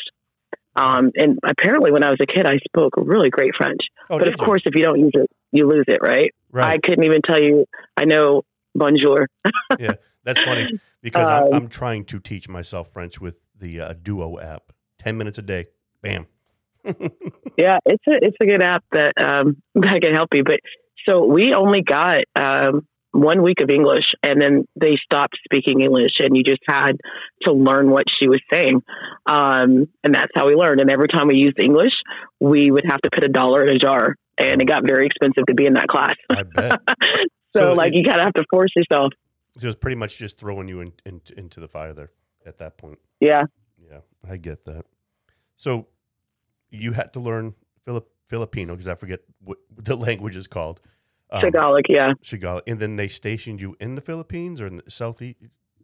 Um, 0.76 1.12
and 1.16 1.40
apparently 1.44 1.92
when 1.92 2.04
I 2.04 2.10
was 2.10 2.20
a 2.22 2.26
kid, 2.26 2.46
I 2.46 2.58
spoke 2.60 2.94
really 2.96 3.30
great 3.30 3.52
French. 3.58 3.82
Oh, 4.10 4.18
But 4.18 4.28
of 4.28 4.36
you? 4.40 4.46
course, 4.46 4.62
if 4.66 4.76
you 4.76 4.84
don't 4.84 5.00
use 5.00 5.12
it, 5.14 5.30
you 5.52 5.68
lose 5.68 5.86
it, 5.88 6.00
right? 6.02 6.34
right? 6.52 6.74
I 6.74 6.78
couldn't 6.88 7.04
even 7.06 7.22
tell 7.22 7.40
you. 7.42 7.66
I 7.98 8.06
know 8.06 8.44
bonjour. 8.76 9.28
Yeah, 9.80 9.96
that's 10.24 10.42
funny 10.42 10.80
because 11.02 11.28
I'm, 11.28 11.44
Um, 11.44 11.54
I'm 11.54 11.68
trying 11.70 12.06
to 12.06 12.20
teach 12.20 12.48
myself 12.50 12.92
French 12.92 13.20
with 13.22 13.36
the 13.58 13.80
uh, 13.82 13.94
Duo 14.02 14.40
app. 14.40 14.72
Ten 14.98 15.18
minutes 15.18 15.38
a 15.38 15.42
day, 15.42 15.68
bam. 16.02 16.28
Yeah, 17.58 17.78
it's 17.86 18.04
a 18.08 18.26
it's 18.26 18.38
a 18.42 18.46
good 18.46 18.62
app 18.62 18.84
that 18.94 19.14
um, 19.18 19.58
that 19.76 20.00
can 20.02 20.14
help 20.14 20.30
you. 20.34 20.44
But 20.46 20.60
so 21.08 21.26
we 21.26 21.54
only 21.54 21.82
got 21.82 22.24
um, 22.36 22.88
one 23.12 23.42
week 23.42 23.62
of 23.62 23.70
English 23.70 24.06
and 24.24 24.42
then 24.42 24.66
they 24.80 24.96
stopped 25.04 25.36
speaking 25.44 25.82
English 25.82 26.12
and 26.20 26.38
you 26.38 26.44
just 26.44 26.62
had 26.68 26.94
to 27.44 27.52
learn 27.52 27.90
what 27.90 28.06
she 28.22 28.30
was 28.30 28.40
saying. 28.52 28.82
Um, 29.26 29.88
and 30.04 30.14
that's 30.14 30.32
how 30.36 30.48
we 30.48 30.56
learned. 30.56 30.80
And 30.80 30.90
every 30.90 31.08
time 31.10 31.28
we 31.28 31.36
used 31.36 31.60
English, 31.60 31.92
we 32.40 32.72
would 32.72 32.86
have 32.90 33.02
to 33.02 33.10
put 33.14 33.24
a 33.26 33.30
dollar 33.30 33.66
in 33.66 33.76
a 33.76 33.80
jar 33.80 34.16
and 34.38 34.62
it 34.62 34.66
got 34.66 34.84
very 34.88 35.06
expensive 35.06 35.46
to 35.48 35.54
be 35.56 35.66
in 35.66 35.74
that 35.74 35.88
class. 35.88 36.16
So, 37.52 37.62
So 37.62 37.74
like 37.74 37.94
it- 37.94 37.98
you 37.98 38.04
kind 38.04 38.20
of 38.20 38.26
have 38.26 38.34
to 38.36 38.46
force 38.52 38.70
yourself. 38.76 39.12
So 39.58 39.68
it's 39.68 39.76
pretty 39.76 39.96
much 39.96 40.18
just 40.18 40.38
throwing 40.38 40.68
you 40.68 40.82
in, 40.82 40.94
in, 41.06 41.22
into 41.38 41.60
the 41.60 41.68
fire 41.68 41.94
there 41.94 42.12
at 42.46 42.58
that 42.60 42.78
point. 42.78 43.00
Yeah. 43.20 43.44
Yeah, 43.90 44.00
I 44.30 44.38
get 44.38 44.66
that. 44.66 44.86
So 45.56 45.88
you 46.70 46.92
had 46.94 47.14
to 47.14 47.20
learn 47.20 47.56
Filip, 47.86 48.08
Filipino 48.28 48.74
because 48.74 48.88
I 48.88 48.96
forget 48.96 49.22
what 49.44 49.58
the 49.76 49.96
language 50.08 50.36
is 50.36 50.48
called. 50.48 50.80
Um, 51.32 51.42
Tagalog. 51.42 51.84
Yeah. 51.90 52.14
Tagalog. 52.24 52.64
And 52.68 52.80
then 52.80 52.96
they 52.96 53.08
stationed 53.08 53.62
you 53.62 53.76
in 53.80 53.96
the 53.96 54.02
Philippines 54.02 54.62
or 54.62 54.68
in 54.68 54.78
the 54.78 54.92
southeast. 54.92 55.40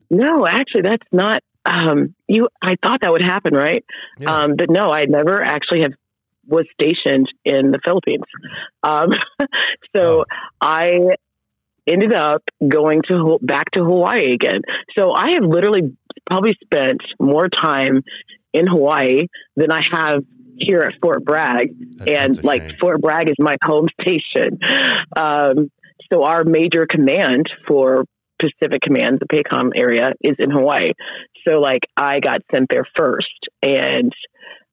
No, 0.09 0.45
actually, 0.47 0.81
that's 0.83 1.07
not. 1.11 1.41
Um, 1.65 2.13
you, 2.27 2.47
I 2.61 2.75
thought 2.83 2.99
that 3.01 3.11
would 3.11 3.23
happen, 3.23 3.53
right? 3.55 3.83
Yeah. 4.19 4.35
Um, 4.35 4.55
but 4.55 4.69
no, 4.69 4.89
I 4.91 5.05
never 5.05 5.41
actually 5.41 5.81
have 5.81 5.93
was 6.47 6.65
stationed 6.79 7.27
in 7.43 7.71
the 7.71 7.79
Philippines. 7.83 8.23
Um, 8.83 9.09
so 9.95 10.21
Oh. 10.21 10.25
I 10.61 11.15
ended 11.87 12.13
up 12.13 12.43
going 12.67 13.01
to 13.07 13.37
back 13.41 13.71
to 13.71 13.83
Hawaii 13.83 14.33
again. 14.33 14.61
So 14.97 15.11
I 15.13 15.33
have 15.35 15.43
literally 15.43 15.95
probably 16.29 16.55
spent 16.63 17.01
more 17.19 17.47
time 17.49 18.01
in 18.53 18.67
Hawaii 18.67 19.27
than 19.55 19.71
I 19.71 19.81
have 19.91 20.23
here 20.57 20.79
at 20.79 20.93
Fort 21.01 21.23
Bragg 21.25 21.69
That- 21.97 22.09
and 22.09 22.43
like 22.43 22.61
shame. 22.61 22.77
Fort 22.79 23.01
Bragg 23.01 23.29
is 23.29 23.35
my 23.39 23.55
home 23.63 23.87
station. 24.01 24.59
Um, 25.15 25.69
so 26.11 26.23
our 26.23 26.43
major 26.43 26.85
command 26.89 27.45
for 27.67 28.05
Pacific 28.39 28.81
Command, 28.81 29.19
the 29.19 29.27
PACOM 29.27 29.71
area, 29.75 30.13
is 30.21 30.35
in 30.39 30.51
Hawaii. 30.51 30.91
So 31.47 31.59
like 31.59 31.81
I 31.95 32.19
got 32.19 32.41
sent 32.53 32.67
there 32.69 32.85
first, 32.97 33.27
and 33.61 34.11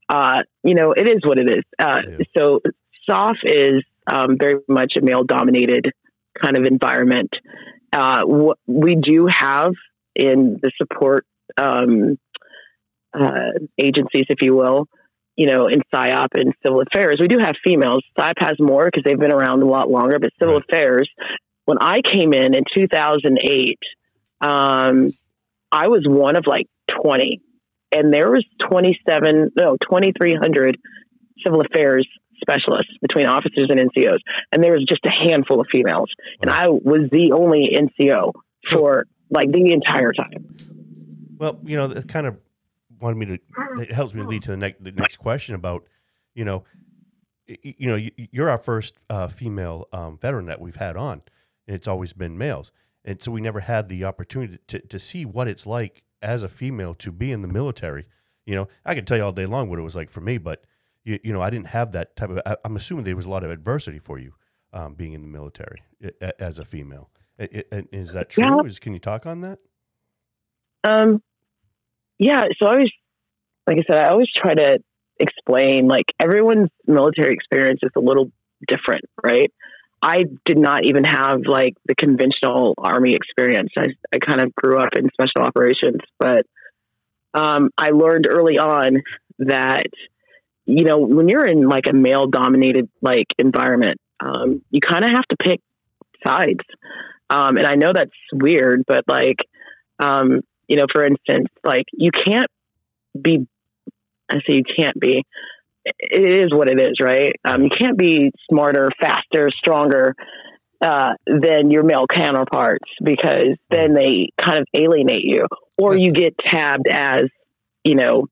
uh, 0.09 0.43
you 0.65 0.75
know 0.75 0.93
it 0.93 1.07
is 1.09 1.21
what 1.25 1.39
it 1.39 1.49
is. 1.51 1.65
Uh, 1.79 2.01
Yeah. 2.09 2.25
So 2.37 2.61
SOF 3.09 3.37
is 3.45 3.83
um, 4.11 4.37
very 4.41 4.61
much 4.69 4.95
a 4.97 5.01
male 5.05 5.25
dominated 5.25 5.93
kind 6.41 6.57
of 6.57 6.65
environment. 6.65 7.31
Uh, 7.93 8.23
what 8.25 8.59
we 8.67 8.97
do 8.97 9.29
have 9.31 9.73
in 10.15 10.59
the 10.63 10.71
support 10.79 11.27
um, 11.61 12.19
uh, 13.15 13.51
agencies, 13.79 14.27
if 14.29 14.41
you 14.41 14.55
will, 14.55 14.89
you 15.37 15.47
know, 15.47 15.67
in 15.67 15.83
PSYOP 15.95 16.29
and 16.35 16.55
civil 16.65 16.83
affairs, 16.83 17.19
we 17.21 17.29
do 17.29 17.39
have 17.39 17.55
females. 17.65 18.03
PSYOP 18.19 18.35
has 18.39 18.57
more 18.59 18.87
because 18.87 19.03
they've 19.05 19.19
been 19.19 19.33
around 19.33 19.63
a 19.63 19.67
lot 19.67 19.91
longer, 19.91 20.19
but 20.19 20.31
civil 20.39 20.55
Right. 20.57 20.65
affairs, 20.69 21.11
when 21.65 21.79
I 21.81 22.01
came 22.03 22.33
in 22.33 22.55
in 22.55 22.65
2008, 22.75 23.79
um, 24.41 25.13
I 25.71 25.89
was 25.89 26.05
one 26.07 26.37
of 26.37 26.45
like 26.47 26.67
20, 27.03 27.41
and 27.93 28.13
there 28.13 28.31
was 28.31 28.45
27, 28.69 29.53
no, 29.57 29.77
2,300 29.77 30.79
civil 31.45 31.61
affairs 31.61 32.07
specialists 32.43 32.93
between 33.01 33.27
officers 33.27 33.69
and 33.71 33.79
NCOs, 33.81 34.19
and 34.53 34.63
there 34.63 34.73
was 34.73 34.85
just 34.87 35.01
a 35.07 35.11
handful 35.11 35.61
of 35.61 35.67
females, 35.73 36.11
and 36.43 36.51
I 36.51 36.69
was 36.69 37.09
the 37.11 37.33
only 37.33 37.71
NCO 37.75 38.33
for 38.69 39.07
like 39.31 39.51
the 39.51 39.73
entire 39.73 40.13
time. 40.13 40.55
Well, 41.39 41.59
you 41.65 41.77
know, 41.77 41.87
that 41.89 42.07
kind 42.09 42.27
of 42.27 42.37
wanted 43.01 43.17
me 43.17 43.27
to. 43.27 43.39
It 43.83 43.93
helps 43.93 44.13
me 44.15 44.23
lead 44.23 44.43
to 44.45 44.51
the 44.51 44.57
next 44.57 44.85
the 44.85 44.93
next 44.93 45.17
question 45.17 45.55
about, 45.55 45.85
you 46.35 46.45
know, 46.45 46.65
you 47.47 47.89
know, 47.91 47.97
you- 47.97 48.13
you're 48.17 48.49
our 48.51 48.59
first 48.59 48.95
uh, 49.11 49.29
female 49.29 49.87
um, 49.93 50.19
veteran 50.19 50.47
that 50.47 50.61
we've 50.61 50.77
had 50.77 50.97
on, 50.97 51.23
and 51.67 51.75
it's 51.75 51.89
always 51.89 52.13
been 52.13 52.39
males, 52.39 52.71
and 53.05 53.21
so 53.23 53.33
we 53.33 53.41
never 53.41 53.61
had 53.61 53.89
the 53.89 54.05
opportunity 54.05 54.59
to 54.69 54.79
to 54.81 54.99
see 54.99 55.25
what 55.25 55.49
it's 55.49 55.67
like 55.67 56.03
as 56.21 56.43
a 56.45 56.49
female 56.49 56.95
to 56.95 57.11
be 57.11 57.33
in 57.33 57.43
the 57.43 57.49
military. 57.49 58.07
You 58.47 58.55
know, 58.55 58.69
I 58.85 58.95
could 58.95 59.07
tell 59.07 59.17
you 59.17 59.25
all 59.25 59.33
day 59.33 59.47
long 59.47 59.69
what 59.69 59.79
it 59.79 59.83
was 59.83 59.97
like 59.97 60.11
for 60.11 60.21
me, 60.21 60.39
but 60.39 60.65
you, 61.05 61.19
you 61.25 61.33
know, 61.33 61.41
I 61.41 61.51
didn't 61.51 61.69
have 61.69 61.93
that 61.93 62.17
type 62.17 62.31
of. 62.31 62.41
I, 62.47 62.57
I'm 62.65 62.77
assuming 62.77 63.05
there 63.05 63.17
was 63.17 63.27
a 63.27 63.31
lot 63.31 63.45
of 63.45 63.51
adversity 63.51 63.99
for 63.99 64.19
you 64.19 64.33
um, 64.73 64.95
being 64.95 65.13
in 65.13 65.23
the 65.23 65.29
military 65.29 65.83
as 66.39 66.59
a 66.59 66.65
female. 66.65 67.11
I- 67.41 67.65
I- 67.73 67.85
Is 67.93 68.13
that 68.13 68.31
true? 68.31 68.45
Yeah. 68.45 68.61
Is 68.67 68.79
can 68.79 68.93
you 68.93 68.99
talk 69.01 69.27
on 69.27 69.41
that? 69.41 69.59
Um, 70.85 71.23
yeah. 72.19 72.45
So 72.59 72.67
I 72.67 72.77
was, 72.77 72.93
like 73.67 73.79
I 73.79 73.83
said, 73.87 73.97
I 73.97 74.09
always 74.09 74.29
try 74.35 74.55
to 74.55 74.79
explain 75.19 75.87
like 75.87 76.07
everyone's 76.21 76.71
military 76.87 77.35
experience 77.35 77.81
is 77.83 77.91
a 77.97 78.01
little 78.01 78.31
different, 78.67 79.05
right? 79.25 79.51
I 80.05 80.25
did 80.45 80.59
not 80.59 80.85
even 80.85 81.05
have 81.05 81.43
like 81.47 81.75
the 81.87 81.95
conventional 81.95 82.75
army 82.77 83.15
experience. 83.15 83.71
I, 83.79 83.87
I 84.13 84.19
kind 84.19 84.43
of 84.43 84.53
grew 84.55 84.79
up 84.79 84.91
in 84.99 85.09
special 85.13 85.47
operations, 85.47 86.01
but 86.19 86.45
um, 87.35 87.71
I 87.79 87.91
learned 87.91 88.27
early 88.29 88.59
on 88.59 89.03
that 89.39 89.87
you 90.67 90.85
know 90.85 90.99
when 90.99 91.29
you're 91.29 91.47
in 91.47 91.69
like 91.69 91.85
a 91.89 91.93
male 91.93 92.27
dominated 92.27 92.89
like 93.01 93.27
environment, 93.39 93.99
um, 94.21 94.63
you 94.71 94.81
kind 94.81 95.05
of 95.05 95.11
have 95.11 95.27
to 95.29 95.37
pick 95.37 95.61
sides. 96.27 96.65
Um, 97.31 97.57
and 97.57 97.67
I 97.67 97.77
know 97.77 97.93
that's 97.95 98.11
weird, 98.33 98.85
but 98.87 99.05
like 99.09 99.39
um, 100.03 100.41
you 100.69 100.77
know, 100.77 100.87
for 100.93 101.05
instance, 101.05 101.49
like 101.65 101.85
you 101.93 102.11
can't 102.11 102.47
be, 103.21 103.47
I 104.31 104.37
say 104.37 104.55
you 104.55 104.63
can't 104.77 104.99
be, 104.99 105.25
it 105.85 106.45
is 106.45 106.53
what 106.53 106.69
it 106.69 106.81
is, 106.81 106.99
right? 107.03 107.35
Um, 107.45 107.65
you 107.65 107.71
can't 107.79 107.99
be 107.99 108.31
smarter, 108.51 108.89
faster, 109.01 109.51
stronger 109.51 110.15
uh, 110.81 111.13
than 111.27 111.71
your 111.71 111.83
male 111.83 112.07
counterparts 112.07 112.89
because 113.03 113.57
then 113.71 113.95
they 113.95 114.31
kind 114.41 114.59
of 114.59 114.67
alienate 114.75 115.25
you 115.25 115.47
or 115.77 115.97
you 115.97 116.13
get 116.13 116.35
tabbed 116.39 116.89
as, 116.89 117.25
you 117.85 117.95
know, 117.95 118.27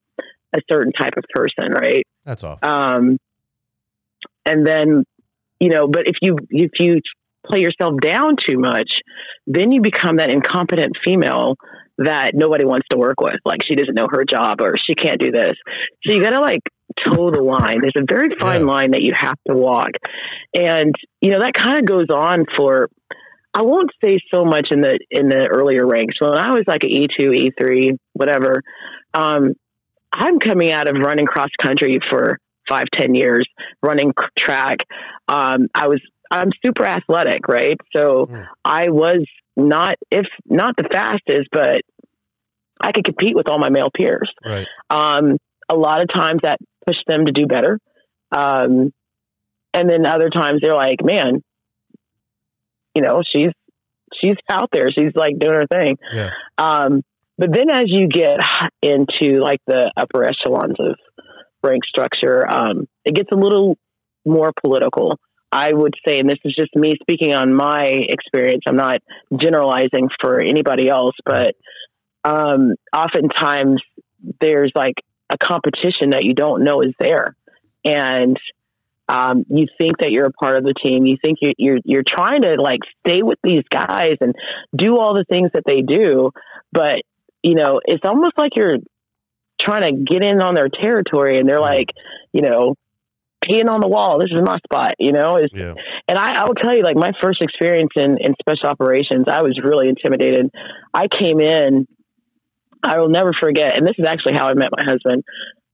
a 0.53 0.59
certain 0.69 0.93
type 0.93 1.13
of 1.17 1.23
person, 1.33 1.71
right? 1.71 2.07
That's 2.25 2.43
off. 2.43 2.63
Um, 2.63 3.17
and 4.45 4.65
then, 4.65 5.03
you 5.59 5.69
know, 5.69 5.87
but 5.87 6.03
if 6.05 6.15
you 6.21 6.37
if 6.49 6.71
you 6.79 7.01
play 7.45 7.59
yourself 7.59 7.95
down 8.01 8.35
too 8.47 8.57
much, 8.59 8.89
then 9.47 9.71
you 9.71 9.81
become 9.81 10.17
that 10.17 10.29
incompetent 10.29 10.93
female 11.05 11.55
that 11.97 12.31
nobody 12.33 12.65
wants 12.65 12.87
to 12.91 12.97
work 12.97 13.19
with. 13.19 13.35
Like 13.45 13.59
she 13.67 13.75
doesn't 13.75 13.93
know 13.95 14.07
her 14.11 14.23
job 14.25 14.61
or 14.61 14.75
she 14.77 14.95
can't 14.95 15.19
do 15.19 15.31
this. 15.31 15.53
So 16.03 16.13
you 16.15 16.21
got 16.23 16.31
to 16.31 16.39
like 16.39 16.61
toe 17.05 17.31
the 17.31 17.41
line. 17.41 17.77
There's 17.81 17.93
a 17.95 18.05
very 18.07 18.29
fine 18.39 18.61
Yeah. 18.61 18.67
line 18.73 18.91
that 18.91 19.01
you 19.01 19.13
have 19.15 19.37
to 19.47 19.53
walk, 19.55 19.91
and 20.55 20.93
you 21.21 21.31
know 21.31 21.39
that 21.39 21.53
kind 21.53 21.79
of 21.79 21.85
goes 21.85 22.07
on 22.09 22.45
for. 22.57 22.89
I 23.53 23.63
won't 23.63 23.91
say 24.01 24.17
so 24.33 24.45
much 24.45 24.69
in 24.71 24.79
the 24.79 24.97
in 25.11 25.27
the 25.27 25.45
earlier 25.51 25.85
ranks. 25.85 26.15
When 26.21 26.31
I 26.37 26.51
was 26.51 26.63
like 26.67 26.83
an 26.83 26.89
E 26.89 27.07
two, 27.19 27.33
E 27.33 27.49
three, 27.59 27.97
whatever, 28.13 28.61
um, 29.13 29.55
I'm 30.13 30.39
coming 30.39 30.71
out 30.71 30.89
of 30.89 30.95
running 30.97 31.25
cross 31.25 31.49
country 31.61 31.99
for 32.09 32.37
five, 32.69 32.85
ten 32.93 33.15
years, 33.15 33.47
running 33.81 34.13
track. 34.37 34.79
Um, 35.27 35.67
I 35.73 35.87
was 35.87 36.01
I'm 36.31 36.49
super 36.65 36.85
athletic, 36.85 37.47
right? 37.47 37.77
So 37.93 38.27
Mm. 38.27 38.47
I 38.63 38.89
was 38.89 39.25
not, 39.57 39.95
if 40.09 40.25
not 40.45 40.75
the 40.77 40.87
fastest, 40.91 41.49
but 41.51 41.81
I 42.79 42.91
could 42.93 43.03
compete 43.03 43.35
with 43.35 43.49
all 43.49 43.59
my 43.59 43.69
male 43.69 43.89
peers. 43.93 44.31
Right. 44.43 44.65
Um, 44.89 45.37
a 45.69 45.75
lot 45.75 46.01
of 46.01 46.07
times 46.13 46.39
that 46.43 46.57
pushed 46.87 47.03
them 47.05 47.25
to 47.25 47.31
do 47.33 47.47
better. 47.47 47.79
Um, 48.31 48.93
and 49.73 49.89
then 49.89 50.05
other 50.05 50.29
times 50.29 50.61
they're 50.61 50.75
like, 50.75 51.03
man, 51.03 51.41
you 52.95 53.01
know, 53.01 53.21
she's, 53.29 53.51
she's 54.19 54.37
out 54.49 54.69
there. 54.71 54.89
She's 54.89 55.13
like 55.15 55.37
doing 55.37 55.53
her 55.53 55.67
thing. 55.67 55.97
Yeah. 56.13 56.29
Um, 56.57 57.01
but 57.41 57.49
then 57.51 57.71
as 57.71 57.85
you 57.87 58.07
get 58.07 58.37
into 58.83 59.39
like 59.39 59.61
the 59.65 59.91
upper 59.97 60.23
echelons 60.23 60.75
of 60.77 60.95
rank 61.63 61.83
structure, 61.85 62.47
um, 62.47 62.87
it 63.03 63.15
gets 63.15 63.29
a 63.31 63.35
little 63.35 63.79
more 64.23 64.51
political. 64.61 65.19
I 65.51 65.73
would 65.73 65.95
say, 66.07 66.19
and 66.19 66.29
this 66.29 66.37
is 66.45 66.55
just 66.55 66.75
me 66.75 66.93
speaking 67.01 67.33
on 67.33 67.51
my 67.51 67.83
experience. 67.83 68.65
I'm 68.67 68.75
not 68.75 69.01
generalizing 69.35 70.09
for 70.21 70.39
anybody 70.39 70.87
else, 70.87 71.15
but 71.25 71.55
um, 72.23 72.75
oftentimes 72.95 73.81
there's 74.39 74.71
like 74.75 74.95
a 75.27 75.37
competition 75.39 76.11
that 76.11 76.23
you 76.23 76.35
don't 76.35 76.63
know 76.63 76.83
is 76.83 76.93
there, 76.99 77.35
and 77.83 78.37
um, 79.09 79.45
you 79.49 79.65
think 79.79 79.97
that 79.97 80.11
you're 80.11 80.27
a 80.27 80.31
part 80.31 80.57
of 80.57 80.63
the 80.63 80.75
team. 80.75 81.07
You 81.07 81.17
think 81.19 81.39
you, 81.41 81.53
you're 81.57 81.79
you're 81.83 82.03
trying 82.07 82.43
to 82.43 82.61
like 82.61 82.81
stay 82.99 83.23
with 83.23 83.39
these 83.43 83.63
guys 83.67 84.17
and 84.21 84.35
do 84.75 84.99
all 84.99 85.15
the 85.15 85.25
things 85.27 85.49
that 85.55 85.63
they 85.65 85.81
do, 85.81 86.29
but 86.71 87.01
you 87.43 87.55
know 87.55 87.79
it's 87.85 88.05
almost 88.05 88.37
like 88.37 88.51
you're 88.55 88.77
trying 89.59 89.83
to 89.83 90.03
get 90.11 90.23
in 90.23 90.41
on 90.41 90.53
their 90.55 90.69
territory, 90.69 91.37
and 91.37 91.47
they're 91.47 91.59
like, 91.59 91.87
you 92.33 92.41
know, 92.41 92.75
peeing 93.45 93.69
on 93.69 93.81
the 93.81 93.87
wall. 93.87 94.19
This 94.19 94.31
is 94.31 94.41
my 94.43 94.57
spot, 94.59 94.95
you 94.99 95.11
know. 95.11 95.37
It's, 95.37 95.53
Yeah. 95.53 95.73
and 96.07 96.17
I, 96.17 96.41
I 96.41 96.45
will 96.45 96.55
tell 96.55 96.75
you, 96.75 96.83
like 96.83 96.95
my 96.95 97.11
first 97.21 97.41
experience 97.41 97.91
in, 97.95 98.17
in 98.19 98.35
special 98.39 98.69
operations, 98.69 99.25
I 99.27 99.41
was 99.41 99.59
really 99.63 99.89
intimidated. 99.89 100.49
I 100.93 101.07
came 101.07 101.39
in, 101.39 101.87
I 102.83 102.99
will 102.99 103.09
never 103.09 103.31
forget, 103.39 103.77
and 103.77 103.85
this 103.85 103.95
is 103.97 104.05
actually 104.07 104.33
how 104.33 104.47
I 104.47 104.53
met 104.53 104.69
my 104.75 104.83
husband. 104.83 105.23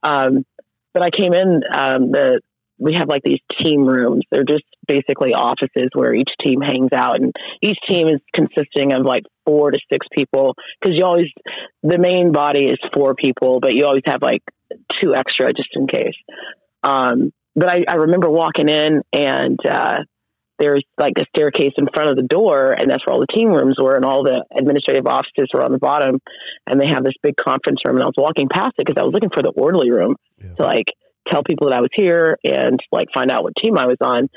Um, 0.04 0.46
but 0.94 1.04
I 1.04 1.10
came 1.10 1.34
in, 1.34 1.62
um, 1.76 2.12
the 2.12 2.42
we 2.80 2.94
have 2.98 3.08
like 3.08 3.24
these 3.24 3.40
team 3.60 3.86
rooms. 3.86 4.24
They're 4.32 4.44
just 4.44 4.64
basically 4.88 5.34
offices 5.34 5.90
where 5.94 6.14
each 6.14 6.30
team 6.44 6.62
hangs 6.62 6.92
out, 6.96 7.20
and 7.20 7.34
each 7.62 7.78
team 7.90 8.08
is 8.08 8.22
consisting 8.34 8.94
of 8.94 9.06
like 9.06 9.24
four 9.46 9.72
to 9.72 9.80
six 9.92 10.06
people 10.12 10.56
because 10.80 10.96
you 10.98 11.06
always 11.06 11.28
the 11.84 11.98
main 11.98 12.32
body 12.32 12.66
is 12.66 12.80
four 12.94 13.16
people, 13.16 13.60
but 13.60 13.74
you 13.74 13.86
always 13.86 14.04
have 14.06 14.22
like 14.22 14.44
two 15.02 15.16
extra 15.16 15.54
just 15.54 15.70
in 15.74 15.88
case. 15.88 16.16
Um, 16.84 17.32
but 17.56 17.70
I, 17.70 17.86
I 17.90 17.96
remember 17.96 18.30
walking 18.30 18.70
in 18.70 19.02
and 19.12 19.60
uh, 19.68 20.04
there's 20.60 20.84
like 20.98 21.14
a 21.18 21.26
staircase 21.36 21.74
in 21.78 21.88
front 21.94 22.10
of 22.10 22.16
the 22.16 22.24
door, 22.24 22.72
and 22.72 22.90
that's 22.90 23.06
where 23.06 23.14
all 23.14 23.20
the 23.22 23.34
team 23.34 23.50
rooms 23.50 23.78
were, 23.82 23.96
and 23.96 24.06
all 24.06 24.24
the 24.24 24.44
administrative 24.58 25.06
offices 25.08 25.50
were 25.54 25.64
on 25.64 25.72
the 25.72 25.78
bottom, 25.78 26.20
and 26.66 26.80
they 26.80 26.88
have 26.88 27.04
this 27.04 27.14
big 27.22 27.36
conference 27.36 27.80
room. 27.86 27.98
And 27.98 28.04
I 28.04 28.08
was 28.08 28.18
walking 28.18 28.48
past 28.50 28.74
it 28.78 28.86
because 28.86 29.00
I 29.00 29.06
was 29.06 29.14
looking 29.14 29.30
for 29.34 29.44
the 29.44 29.50
orderly 29.50 29.92
room 29.92 30.16
Yeah. 30.44 30.54
to 30.56 30.64
like 30.64 30.88
tell 31.32 31.44
people 31.44 31.70
that 31.70 31.76
I 31.76 31.82
was 31.82 31.90
here 31.96 32.38
and 32.44 32.80
like 32.92 33.08
find 33.14 33.30
out 33.32 33.44
what 33.44 33.54
team 33.64 33.78
I 33.78 33.86
was 33.88 33.98
on. 34.02 34.30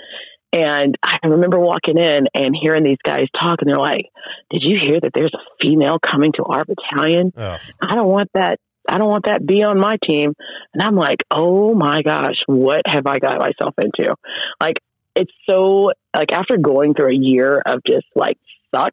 And 0.53 0.97
I 1.03 1.19
remember 1.29 1.61
walking 1.61 1.97
in 1.97 2.27
and 2.35 2.57
hearing 2.61 2.83
these 2.83 2.99
guys 3.05 3.27
talk, 3.41 3.59
and 3.63 3.71
they're 3.71 3.77
like, 3.77 4.07
"Did 4.51 4.63
you 4.65 4.79
hear 4.85 4.99
that 5.01 5.13
there's 5.15 5.33
a 5.33 5.39
female 5.63 5.99
coming 6.01 6.33
to 6.33 6.43
our 6.45 6.65
battalion? 6.65 7.33
Oh, 7.37 7.57
I 7.81 7.95
don't 7.95 8.09
want 8.09 8.31
that. 8.35 8.59
I 8.89 8.99
don't 8.99 9.09
want 9.09 9.27
that 9.27 9.47
be 9.47 9.63
on 9.63 9.79
my 9.79 9.97
team." 10.09 10.33
And 10.75 10.83
I'm 10.83 10.97
like, 10.97 11.19
"Oh 11.31 11.73
my 11.75 12.03
gosh, 12.03 12.35
what 12.47 12.83
have 12.87 13.07
I 13.07 13.19
got 13.21 13.39
myself 13.39 13.75
into?" 13.79 14.17
Like, 14.61 14.79
it's 15.15 15.31
so 15.47 15.93
like 16.17 16.33
after 16.33 16.57
going 16.57 16.95
through 16.95 17.11
a 17.13 17.17
year 17.17 17.63
of 17.65 17.83
just 17.87 18.07
like 18.17 18.37
suck, 18.75 18.93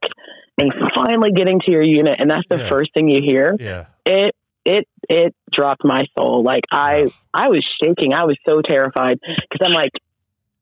and 0.61 0.71
finally 0.95 1.31
getting 1.31 1.59
to 1.61 1.71
your 1.71 1.81
unit, 1.81 2.17
and 2.19 2.29
that's 2.29 2.47
the 2.51 2.57
Yeah. 2.57 2.69
first 2.69 2.93
thing 2.93 3.07
you 3.07 3.19
hear. 3.23 3.55
yeah. 3.59 3.85
It 4.05 4.35
it 4.67 4.87
it 5.09 5.33
dropped 5.51 5.83
my 5.83 6.05
soul. 6.17 6.43
Like 6.43 6.63
I 6.71 7.07
I 7.33 7.47
was 7.47 7.65
shaking. 7.81 8.13
I 8.13 8.25
was 8.25 8.37
so 8.45 8.61
terrified 8.61 9.19
because 9.25 9.65
I'm 9.65 9.73
like, 9.73 9.91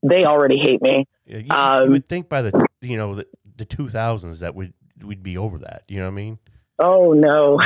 they 0.04 0.24
already 0.26 0.58
hate 0.58 0.82
me. 0.82 1.06
Yeah, 1.26 1.38
you, 1.40 1.50
Um, 1.50 1.86
you 1.86 1.92
would 1.92 2.08
think 2.08 2.30
by 2.30 2.44
the 2.44 2.68
you 2.82 2.98
know 2.98 3.16
the, 3.16 3.28
the 3.58 3.66
2000s 3.66 4.40
that 4.40 4.54
would 4.56 4.74
we'd 5.04 5.24
be 5.24 5.38
over 5.38 5.58
that. 5.60 5.84
You 5.88 5.98
know 5.98 6.06
what 6.06 6.12
I 6.12 6.16
mean? 6.16 6.40
Oh 6.78 7.14
no. 7.14 7.60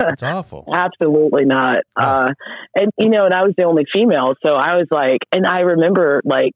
It's 0.00 0.22
awful. 0.36 0.66
Absolutely 0.72 1.44
not. 1.44 1.78
Uh, 1.96 2.32
and 2.76 2.90
you 2.98 3.08
know, 3.08 3.24
and 3.24 3.32
I 3.32 3.42
was 3.44 3.54
the 3.56 3.64
only 3.64 3.84
female, 3.92 4.34
so 4.44 4.54
I 4.54 4.76
was 4.76 4.86
like, 4.90 5.20
and 5.32 5.46
I 5.46 5.60
remember 5.60 6.20
like, 6.24 6.52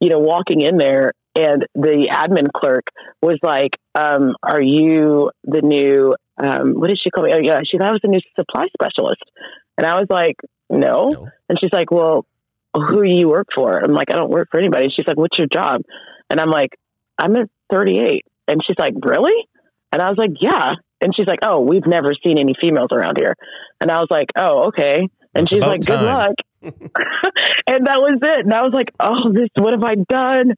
you 0.00 0.10
know, 0.10 0.18
walking 0.18 0.60
in 0.60 0.76
there, 0.76 1.12
and 1.36 1.64
the 1.74 2.08
admin 2.12 2.48
clerk 2.52 2.84
was 3.22 3.38
like, 3.42 3.70
um, 3.94 4.34
"Are 4.42 4.60
you 4.60 5.30
the 5.44 5.62
new? 5.62 6.14
Um, 6.36 6.74
what 6.80 6.88
did 6.88 6.98
she 7.02 7.10
call 7.10 7.24
me? 7.24 7.32
Oh 7.34 7.38
yeah, 7.42 7.58
she 7.70 7.78
thought 7.78 7.88
I 7.88 7.92
was 7.92 8.00
a 8.04 8.08
new 8.08 8.20
supply 8.36 8.66
specialist," 8.76 9.22
and 9.78 9.86
I 9.86 9.98
was 9.98 10.06
like, 10.10 10.36
"No," 10.68 11.08
No. 11.12 11.28
and 11.48 11.58
she's 11.60 11.72
like, 11.72 11.90
"Well, 11.90 12.26
who 12.74 13.04
do 13.04 13.08
you 13.10 13.28
work 13.28 13.48
for?" 13.54 13.78
I'm 13.82 13.92
like, 13.94 14.10
"I 14.10 14.14
don't 14.14 14.30
work 14.30 14.48
for 14.50 14.58
anybody." 14.58 14.88
She's 14.94 15.06
like, 15.06 15.16
"What's 15.16 15.38
your 15.38 15.46
job?" 15.46 15.82
And 16.30 16.40
I'm 16.40 16.50
like, 16.50 16.70
"I'm 17.18 17.36
at 17.36 17.48
38," 17.70 18.24
and 18.48 18.60
she's 18.66 18.78
like, 18.78 18.94
"Really?" 19.00 19.46
And 19.92 20.02
I 20.02 20.08
was 20.08 20.18
like, 20.18 20.32
"Yeah." 20.40 20.72
And 21.00 21.14
she's 21.14 21.26
like, 21.26 21.40
"Oh, 21.44 21.60
we've 21.60 21.86
never 21.86 22.12
seen 22.24 22.38
any 22.38 22.54
females 22.60 22.88
around 22.92 23.16
here." 23.18 23.36
And 23.80 23.90
I 23.90 23.98
was 24.00 24.08
like, 24.10 24.28
"Oh, 24.36 24.68
okay." 24.68 25.08
And 25.34 25.44
It's 25.44 25.52
she's 25.52 25.60
like, 25.62 25.82
"Good 25.82 25.96
time." 25.98 26.04
luck." 26.04 26.34
and 26.62 27.86
that 27.86 28.00
was 28.00 28.18
it. 28.22 28.44
And 28.44 28.54
I 28.54 28.62
was 28.62 28.72
like, 28.72 28.88
"Oh, 28.98 29.32
this 29.32 29.48
what 29.56 29.72
have 29.74 29.84
I 29.84 29.94
done?" 30.08 30.54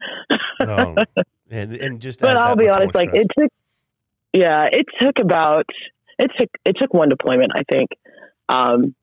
Um, 0.60 0.96
and 1.50 1.74
and 1.74 2.00
just 2.00 2.20
but 2.20 2.36
I'll 2.36 2.56
be 2.56 2.68
honest, 2.68 2.94
like 2.94 3.10
stress. 3.10 3.24
it 3.24 3.30
took, 3.38 3.50
yeah, 4.36 4.66
it 4.70 4.86
took 5.00 5.18
about 5.20 5.64
it 6.18 6.30
took 6.38 6.48
it 6.64 6.76
took 6.80 6.92
one 6.94 7.08
deployment, 7.08 7.50
I 7.54 7.62
think, 7.70 7.90
um, 8.48 8.94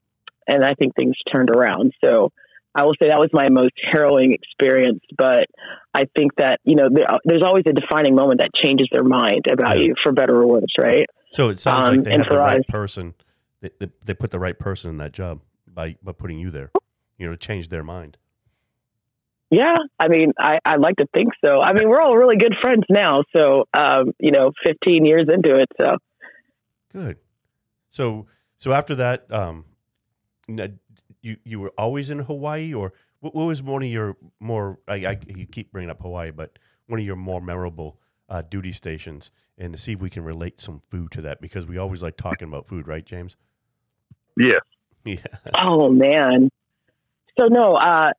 and 0.47 0.63
I 0.63 0.73
think 0.73 0.95
things 0.95 1.15
turned 1.31 1.49
around. 1.49 1.93
So 2.03 2.31
I 2.75 2.83
will 2.83 2.93
say 2.99 3.09
that 3.09 3.19
was 3.19 3.29
my 3.33 3.49
most 3.49 3.73
harrowing 3.91 4.33
experience. 4.33 5.01
But 5.17 5.45
I 5.93 6.05
think 6.17 6.31
that 6.37 6.59
you 6.63 6.75
know 6.75 6.89
there, 6.91 7.05
there's 7.25 7.43
always 7.45 7.63
a 7.67 7.73
defining 7.73 8.15
moment 8.15 8.39
that 8.41 8.49
changes 8.63 8.87
their 8.91 9.03
mind 9.03 9.45
about 9.51 9.77
Yeah. 9.77 9.85
you 9.87 9.95
for 10.03 10.11
better 10.11 10.35
or 10.41 10.47
worse, 10.47 10.75
right? 10.79 11.07
So 11.31 11.49
it 11.49 11.59
sounds 11.59 11.87
Um, 11.87 11.95
like 11.95 12.03
they 12.05 12.11
have 12.17 12.29
the 12.29 12.37
right 12.37 12.59
us- 12.59 12.65
person. 12.69 13.13
They, 13.61 13.69
they, 13.79 13.87
they 14.05 14.13
put 14.13 14.31
the 14.31 14.39
right 14.39 14.57
person 14.59 14.89
in 14.91 14.97
that 14.97 15.13
job 15.13 15.41
by 15.67 15.95
by 16.03 16.11
putting 16.13 16.39
you 16.39 16.51
there. 16.51 16.71
You 17.17 17.27
know, 17.27 17.33
to 17.33 17.37
change 17.37 17.69
their 17.69 17.83
mind. 17.83 18.17
Yeah, 19.53 19.75
I 19.99 20.07
mean, 20.07 20.31
I, 20.39 20.57
I 20.65 20.77
like 20.77 20.95
to 20.95 21.05
think 21.13 21.33
so. 21.45 21.61
I 21.61 21.73
mean, 21.73 21.87
we're 21.87 22.01
all 22.01 22.15
really 22.17 22.37
good 22.37 22.55
friends 22.59 22.85
now. 22.89 23.23
So, 23.35 23.65
um, 23.71 24.11
you 24.17 24.31
know, 24.31 24.51
15 24.65 25.05
years 25.05 25.25
into 25.31 25.59
it. 25.59 25.67
So, 25.79 25.97
Good. 26.91 27.17
So 27.89 28.27
so 28.57 28.71
after 28.71 28.95
that, 28.95 29.31
um, 29.31 29.65
you 31.21 31.37
you 31.43 31.59
were 31.59 31.73
always 31.77 32.09
in 32.09 32.19
Hawaii, 32.19 32.73
or 32.73 32.93
what, 33.19 33.35
what 33.35 33.45
was 33.45 33.61
one 33.61 33.83
of 33.83 33.89
your 33.89 34.15
more? 34.39 34.79
I, 34.87 35.05
I 35.05 35.19
you 35.27 35.45
keep 35.45 35.71
bringing 35.71 35.89
up 35.89 36.01
Hawaii, 36.01 36.31
but 36.31 36.57
one 36.87 36.99
of 36.99 37.05
your 37.05 37.15
more 37.15 37.41
memorable 37.41 37.99
uh, 38.29 38.41
duty 38.41 38.71
stations, 38.71 39.31
and 39.57 39.73
to 39.73 39.79
see 39.79 39.93
if 39.93 40.01
we 40.01 40.09
can 40.09 40.23
relate 40.23 40.61
some 40.61 40.81
food 40.89 41.11
to 41.11 41.21
that 41.21 41.41
because 41.41 41.65
we 41.65 41.77
always 41.77 42.01
like 42.01 42.17
talking 42.17 42.47
about 42.47 42.67
food, 42.67 42.87
right, 42.87 43.05
James? 43.05 43.37
Yes. 44.37 44.61
Yeah. 45.05 45.17
oh 45.61 45.89
man. 45.89 46.49
So 47.37 47.47
no, 47.47 47.73
uh, 47.73 48.11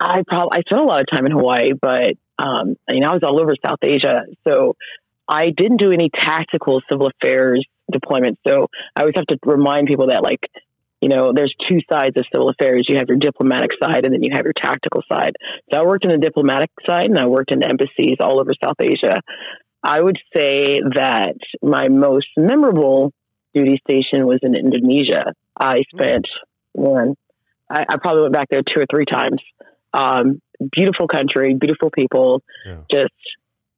I 0.00 0.22
probably 0.26 0.58
I 0.58 0.60
spent 0.62 0.80
a 0.80 0.84
lot 0.84 1.00
of 1.00 1.06
time 1.12 1.26
in 1.26 1.32
Hawaii, 1.32 1.72
but 1.80 2.16
um, 2.38 2.76
I 2.88 2.94
mean, 2.94 3.04
I 3.04 3.12
was 3.12 3.22
all 3.22 3.40
over 3.40 3.52
South 3.64 3.80
Asia. 3.82 4.24
So 4.48 4.76
I 5.28 5.46
didn't 5.54 5.76
do 5.76 5.92
any 5.92 6.10
tactical 6.10 6.80
civil 6.90 7.08
affairs 7.08 7.64
deployments. 7.92 8.36
So 8.46 8.68
I 8.96 9.02
always 9.02 9.14
have 9.16 9.26
to 9.26 9.38
remind 9.44 9.88
people 9.88 10.08
that 10.08 10.22
like, 10.22 10.40
you 11.00 11.08
know, 11.08 11.32
there's 11.34 11.54
two 11.68 11.80
sides 11.90 12.16
of 12.16 12.24
civil 12.32 12.48
affairs. 12.48 12.86
You 12.88 12.98
have 12.98 13.08
your 13.08 13.18
diplomatic 13.18 13.70
side 13.82 14.04
and 14.04 14.14
then 14.14 14.22
you 14.22 14.30
have 14.32 14.44
your 14.44 14.54
tactical 14.54 15.02
side. 15.08 15.34
So 15.72 15.78
I 15.78 15.84
worked 15.84 16.04
in 16.04 16.12
the 16.12 16.18
diplomatic 16.18 16.70
side 16.88 17.06
and 17.06 17.18
I 17.18 17.26
worked 17.26 17.52
in 17.52 17.62
embassies 17.62 18.16
all 18.20 18.40
over 18.40 18.52
South 18.62 18.76
Asia. 18.80 19.20
I 19.82 20.00
would 20.00 20.18
say 20.34 20.80
that 20.94 21.36
my 21.62 21.88
most 21.88 22.28
memorable 22.36 23.12
duty 23.54 23.80
station 23.88 24.26
was 24.26 24.40
in 24.42 24.54
Indonesia. 24.54 25.34
I 25.58 25.82
spent 25.92 26.26
man, 26.76 27.16
I, 27.68 27.84
I 27.88 27.96
probably 28.00 28.22
went 28.22 28.34
back 28.34 28.48
there 28.50 28.62
two 28.62 28.80
or 28.80 28.86
three 28.90 29.06
times. 29.06 29.40
Um, 29.92 30.40
beautiful 30.72 31.08
country, 31.08 31.54
beautiful 31.54 31.90
people. 31.90 32.42
Yeah. 32.66 32.82
Just 32.90 33.12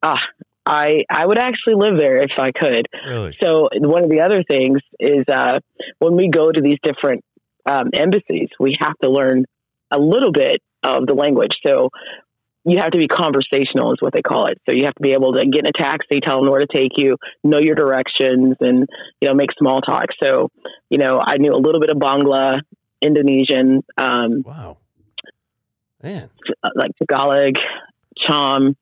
ah, 0.02 0.18
I 0.64 1.04
I 1.10 1.26
would 1.26 1.38
actually 1.38 1.74
live 1.74 1.98
there 1.98 2.18
if 2.18 2.32
I 2.38 2.50
could. 2.52 2.86
Really? 3.06 3.36
So 3.42 3.68
one 3.72 4.04
of 4.04 4.10
the 4.10 4.20
other 4.20 4.44
things 4.48 4.80
is 5.00 5.24
uh, 5.32 5.58
when 5.98 6.16
we 6.16 6.28
go 6.28 6.50
to 6.50 6.60
these 6.60 6.78
different 6.82 7.24
um, 7.70 7.90
embassies, 7.98 8.48
we 8.58 8.76
have 8.80 8.96
to 9.02 9.10
learn 9.10 9.44
a 9.90 9.98
little 9.98 10.32
bit 10.32 10.62
of 10.82 11.06
the 11.06 11.14
language. 11.14 11.52
So 11.64 11.90
you 12.64 12.78
have 12.78 12.92
to 12.92 12.98
be 12.98 13.08
conversational, 13.08 13.92
is 13.92 13.98
what 14.00 14.12
they 14.12 14.22
call 14.22 14.46
it. 14.46 14.58
So 14.68 14.74
you 14.74 14.84
have 14.84 14.94
to 14.94 15.02
be 15.02 15.12
able 15.12 15.32
to 15.34 15.44
get 15.46 15.60
in 15.60 15.66
a 15.66 15.72
taxi, 15.76 16.20
tell 16.24 16.40
them 16.40 16.50
where 16.50 16.60
to 16.60 16.66
take 16.72 16.92
you, 16.96 17.16
know 17.42 17.58
your 17.60 17.74
directions, 17.74 18.56
and 18.60 18.88
you 19.20 19.28
know 19.28 19.34
make 19.34 19.50
small 19.58 19.80
talk. 19.80 20.06
So 20.22 20.50
you 20.90 20.98
know 20.98 21.20
I 21.20 21.38
knew 21.38 21.52
a 21.52 21.58
little 21.58 21.80
bit 21.80 21.90
of 21.90 21.96
Bangla, 21.96 22.60
Indonesian, 23.00 23.82
um, 23.98 24.42
Wow. 24.46 24.78
Man. 26.02 26.30
like 26.74 26.90
Tagalog, 26.98 27.54
Cham. 28.26 28.76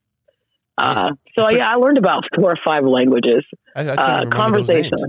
Uh, 0.79 1.11
so 1.39 1.51
yeah, 1.51 1.69
I 1.71 1.75
learned 1.75 1.99
about 1.99 2.25
four 2.35 2.51
or 2.53 2.59
five 2.65 2.85
languages. 2.85 3.45
I, 3.77 3.83
I 3.83 3.95
Uh, 3.95 4.25
remember 4.25 4.59
those 4.59 4.69
names. 4.69 4.91
conversational. 4.91 5.07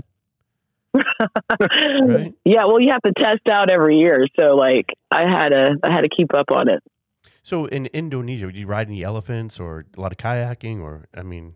Right? 0.94 2.34
Yeah, 2.44 2.64
well, 2.66 2.80
you 2.80 2.90
have 2.90 3.00
to 3.02 3.12
test 3.18 3.48
out 3.50 3.70
every 3.70 3.96
year, 3.98 4.26
so 4.38 4.54
like 4.56 4.86
I 5.10 5.22
had 5.22 5.48
to 5.50 5.76
I 5.82 5.92
had 5.92 6.02
to 6.02 6.08
keep 6.14 6.34
up 6.34 6.46
on 6.52 6.68
it. 6.68 6.82
So 7.42 7.64
in 7.66 7.86
Indonesia, 7.86 8.46
did 8.46 8.56
you 8.56 8.66
ride 8.66 8.88
any 8.88 9.02
elephants 9.02 9.58
or 9.58 9.86
a 9.96 10.00
lot 10.00 10.12
of 10.12 10.18
kayaking, 10.18 10.80
or 10.82 11.06
I 11.16 11.22
mean, 11.22 11.54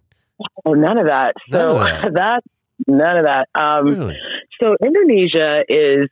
Oh, 0.64 0.72
none 0.72 0.98
of 0.98 1.06
that. 1.06 1.34
None 1.50 1.60
So 1.60 1.76
of 1.78 1.84
that. 1.86 2.12
that 2.14 2.42
none 2.86 3.16
of 3.18 3.26
that. 3.26 3.48
Um, 3.54 3.86
really? 3.86 4.16
so 4.60 4.74
Indonesia 4.84 5.64
is 5.68 6.08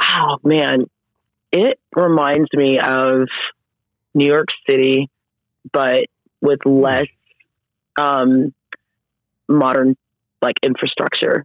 oh 0.00 0.38
man, 0.42 0.86
it 1.52 1.78
reminds 1.94 2.48
me 2.54 2.78
of 2.80 3.28
New 4.14 4.26
York 4.26 4.48
City, 4.68 5.08
but 5.72 6.06
with 6.40 6.60
less 6.64 7.06
um, 7.98 8.52
modern 9.48 9.96
like 10.42 10.54
infrastructure. 10.62 11.44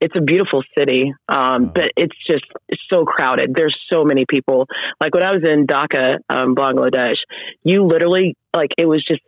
It's 0.00 0.14
a 0.16 0.20
beautiful 0.20 0.62
city, 0.78 1.12
um, 1.28 1.72
but 1.74 1.90
it's 1.96 2.14
just 2.24 2.44
so 2.88 3.04
crowded. 3.04 3.52
There's 3.54 3.76
so 3.92 4.04
many 4.04 4.24
people. 4.28 4.68
Like 5.00 5.12
when 5.12 5.24
I 5.24 5.32
was 5.32 5.42
in 5.44 5.66
Dhaka, 5.66 6.18
um, 6.28 6.54
Bangladesh, 6.54 7.16
you 7.64 7.84
literally 7.84 8.36
like 8.54 8.70
it 8.78 8.86
was 8.86 9.04
just 9.06 9.22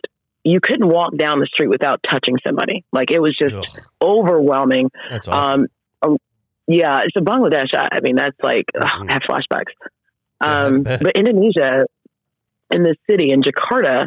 you 0.44 0.60
couldn't 0.62 0.86
walk 0.88 1.16
down 1.16 1.40
the 1.40 1.46
street 1.46 1.68
without 1.68 2.00
touching 2.08 2.36
somebody. 2.46 2.84
Like 2.92 3.10
it 3.10 3.18
was 3.18 3.36
just 3.36 3.54
Ugh, 3.56 3.84
overwhelming. 4.00 4.90
that's 5.10 5.26
awful. 5.26 5.40
Um, 5.62 5.66
um, 6.02 6.16
yeah, 6.68 7.00
so 7.12 7.20
Bangladesh, 7.20 7.74
I, 7.74 7.88
I 7.96 8.00
mean, 8.00 8.14
that's 8.14 8.36
like, 8.40 8.64
ugh, 8.80 8.88
Mhm. 9.00 9.10
I 9.10 9.12
have 9.14 9.22
flashbacks. 9.28 9.72
Yeah, 10.42 10.64
Um, 10.66 10.82
bet. 10.84 11.02
but 11.02 11.16
Indonesia, 11.16 11.84
in 12.70 12.82
the 12.82 12.96
city 13.08 13.30
in 13.32 13.42
Jakarta, 13.42 14.06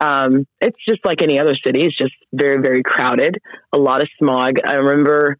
um, 0.00 0.46
it's 0.60 0.78
just 0.88 1.04
like 1.04 1.22
any 1.22 1.40
other 1.40 1.54
city. 1.64 1.80
It's 1.84 1.96
just 1.96 2.14
very, 2.32 2.60
very 2.62 2.82
crowded. 2.82 3.38
A 3.72 3.78
lot 3.78 4.02
of 4.02 4.08
smog. 4.18 4.54
I 4.64 4.74
remember 4.74 5.36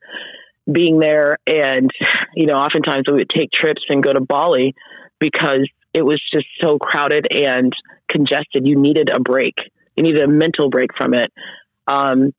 being 0.71 0.99
there, 0.99 1.39
and 1.47 1.91
you 2.35 2.47
know, 2.47 2.55
oftentimes 2.55 3.05
we 3.07 3.15
would 3.15 3.31
take 3.35 3.51
trips 3.53 3.83
and 3.89 4.03
go 4.03 4.13
to 4.13 4.21
Bali 4.21 4.75
because 5.19 5.69
it 5.95 6.03
was 6.03 6.21
just 6.33 6.47
so 6.61 6.79
crowded 6.79 7.27
and 7.31 7.73
congested. 8.09 8.67
You 8.67 8.79
needed 8.79 9.11
a 9.15 9.21
break. 9.21 9.55
You 9.97 10.03
needed 10.03 10.23
a 10.23 10.29
mental 10.29 10.71
break 10.71 10.91
from 10.97 11.15
it. 11.15 11.33
Um, 11.87 12.33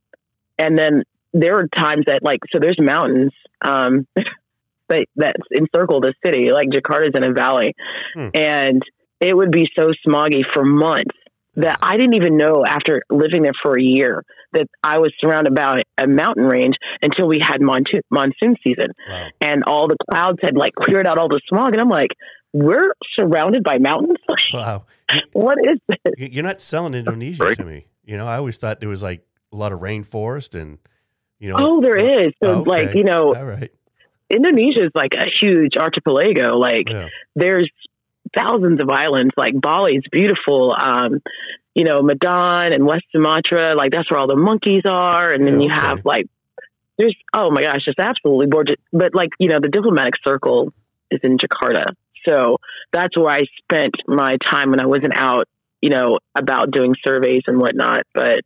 and 0.57 0.77
then 0.77 1.03
there 1.33 1.53
were 1.53 1.67
times 1.67 2.05
that 2.07 2.21
like 2.21 2.39
so 2.51 2.59
there's 2.59 2.77
mountains 2.79 3.31
um, 3.61 4.07
that 4.89 5.05
that 5.15 5.35
encircle 5.57 6.01
the 6.01 6.13
city. 6.25 6.51
Like 6.51 6.67
Jakarta's 6.69 7.15
in 7.15 7.23
a 7.23 7.33
valley, 7.33 7.75
Hmm. 8.13 8.29
and 8.33 8.83
it 9.21 9.35
would 9.35 9.51
be 9.51 9.67
so 9.77 9.91
smoggy 10.07 10.43
for 10.53 10.63
months 10.63 11.15
that 11.55 11.79
I 11.81 11.97
didn't 11.97 12.13
even 12.15 12.37
know 12.37 12.63
after 12.65 13.03
living 13.09 13.43
there 13.43 13.51
for 13.61 13.77
a 13.77 13.81
year 13.81 14.23
that 14.53 14.67
I 14.83 14.97
was 14.99 15.13
surrounded 15.19 15.53
by 15.53 15.81
a 15.97 16.07
mountain 16.07 16.45
range 16.45 16.75
until 17.01 17.27
we 17.27 17.39
had 17.41 17.61
monsoon, 17.61 18.01
monsoon 18.09 18.55
season 18.63 18.87
Wow. 19.09 19.27
and 19.41 19.63
all 19.65 19.87
the 19.87 19.97
clouds 20.09 20.39
had 20.41 20.55
like 20.55 20.73
cleared 20.75 21.05
out 21.05 21.19
all 21.19 21.27
the 21.27 21.41
smog 21.49 21.73
and 21.73 21.81
I'm 21.81 21.89
like 21.89 22.11
we're 22.53 22.93
surrounded 23.19 23.63
by 23.63 23.77
mountains 23.77 24.17
Wow. 24.53 24.85
what 25.33 25.57
is 25.63 25.79
this 25.87 25.97
You- 26.17 26.29
You're 26.31 26.43
not 26.43 26.61
selling 26.61 26.93
Indonesia 26.93 27.43
Right. 27.43 27.57
to 27.57 27.63
me. 27.65 27.85
You 28.05 28.17
know, 28.17 28.25
I 28.25 28.37
always 28.37 28.57
thought 28.57 28.79
there 28.79 28.89
was 28.89 29.03
like 29.03 29.21
a 29.51 29.55
lot 29.55 29.71
of 29.71 29.81
rainforest 29.81 30.59
and, 30.59 30.77
you 31.39 31.49
know. 31.49 31.57
oh 31.59 31.81
there 31.81 31.97
oh, 31.99 32.25
is 32.27 32.33
so 32.41 32.55
Oh, 32.55 32.61
like 32.65 32.95
you 32.95 33.03
know 33.03 33.35
All 33.35 33.45
right. 33.45 33.71
Indonesia 34.31 34.85
is 34.85 34.91
like 34.95 35.11
a 35.17 35.25
huge 35.41 35.73
archipelago 35.79 36.57
like 36.57 36.87
Yeah. 36.89 37.09
there's 37.35 37.69
thousands 38.35 38.81
of 38.81 38.89
islands 38.89 39.33
like 39.37 39.53
Bali's 39.59 40.03
beautiful 40.11 40.75
um 40.79 41.21
you 41.75 41.83
know 41.83 42.01
Medan 42.01 42.73
and 42.73 42.85
West 42.85 43.05
Sumatra 43.11 43.75
like 43.75 43.91
that's 43.91 44.09
where 44.09 44.19
all 44.19 44.27
the 44.27 44.35
monkeys 44.35 44.83
are 44.85 45.31
and 45.31 45.45
then 45.45 45.59
Yeah, 45.59 45.67
you 45.67 45.71
have 45.73 46.05
like 46.05 46.25
there's 46.97 47.15
oh 47.33 47.51
my 47.51 47.61
gosh 47.61 47.81
it's 47.87 47.99
absolutely 47.99 48.47
gorgeous 48.47 48.75
but 48.91 49.15
like 49.15 49.29
you 49.39 49.49
know 49.49 49.59
the 49.61 49.69
diplomatic 49.69 50.15
circle 50.23 50.73
is 51.11 51.19
in 51.23 51.37
Jakarta 51.37 51.85
so 52.27 52.57
that's 52.91 53.17
where 53.17 53.31
I 53.31 53.45
spent 53.63 53.95
my 54.07 54.37
time 54.49 54.71
when 54.71 54.81
I 54.81 54.85
wasn't 54.85 55.13
out 55.15 55.47
you 55.81 55.89
know 55.89 56.17
about 56.35 56.71
doing 56.71 56.95
surveys 57.05 57.43
and 57.47 57.59
whatnot 57.59 58.03
but 58.13 58.41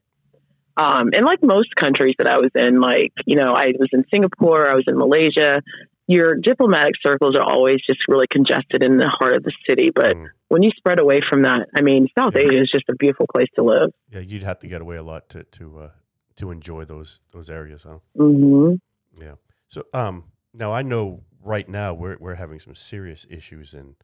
um 0.77 1.09
and 1.13 1.25
like 1.25 1.41
most 1.41 1.75
countries 1.75 2.15
that 2.19 2.27
I 2.27 2.37
was 2.37 2.51
in 2.55 2.79
like 2.79 3.13
you 3.25 3.35
know 3.35 3.53
I 3.53 3.73
was 3.79 3.89
in 3.91 4.05
Singapore 4.11 4.69
I 4.69 4.75
was 4.75 4.85
in 4.87 4.97
Malaysia 4.97 5.61
your 6.07 6.35
diplomatic 6.35 6.95
circles 7.05 7.35
are 7.37 7.43
always 7.43 7.77
just 7.87 7.99
really 8.07 8.27
congested 8.29 8.83
in 8.83 8.97
the 8.97 9.07
heart 9.07 9.35
of 9.35 9.43
the 9.43 9.53
city. 9.67 9.89
But 9.93 10.15
Mm. 10.15 10.29
when 10.49 10.61
you 10.63 10.71
spread 10.75 10.99
away 10.99 11.19
from 11.29 11.43
that, 11.43 11.69
I 11.77 11.81
mean, 11.81 12.07
South 12.17 12.33
Yeah. 12.35 12.41
Asia 12.43 12.61
is 12.61 12.69
just 12.71 12.89
a 12.89 12.95
beautiful 12.95 13.25
place 13.33 13.47
to 13.55 13.63
live. 13.63 13.91
Yeah, 14.09 14.19
you'd 14.19 14.43
have 14.43 14.59
to 14.59 14.67
get 14.67 14.81
away 14.81 14.97
a 14.97 15.03
lot 15.03 15.29
to 15.29 15.43
to 15.43 15.79
uh, 15.79 15.89
to 16.35 16.51
enjoy 16.51 16.85
those 16.85 17.21
those 17.31 17.49
areas, 17.49 17.83
huh? 17.83 17.99
hmm 18.15 18.75
Yeah. 19.19 19.35
So 19.69 19.83
um 19.93 20.31
now 20.53 20.71
I 20.73 20.81
know 20.81 21.23
right 21.41 21.67
now 21.69 21.93
we're 21.93 22.17
we're 22.19 22.35
having 22.35 22.59
some 22.59 22.75
serious 22.75 23.25
issues 23.29 23.73
in 23.73 23.95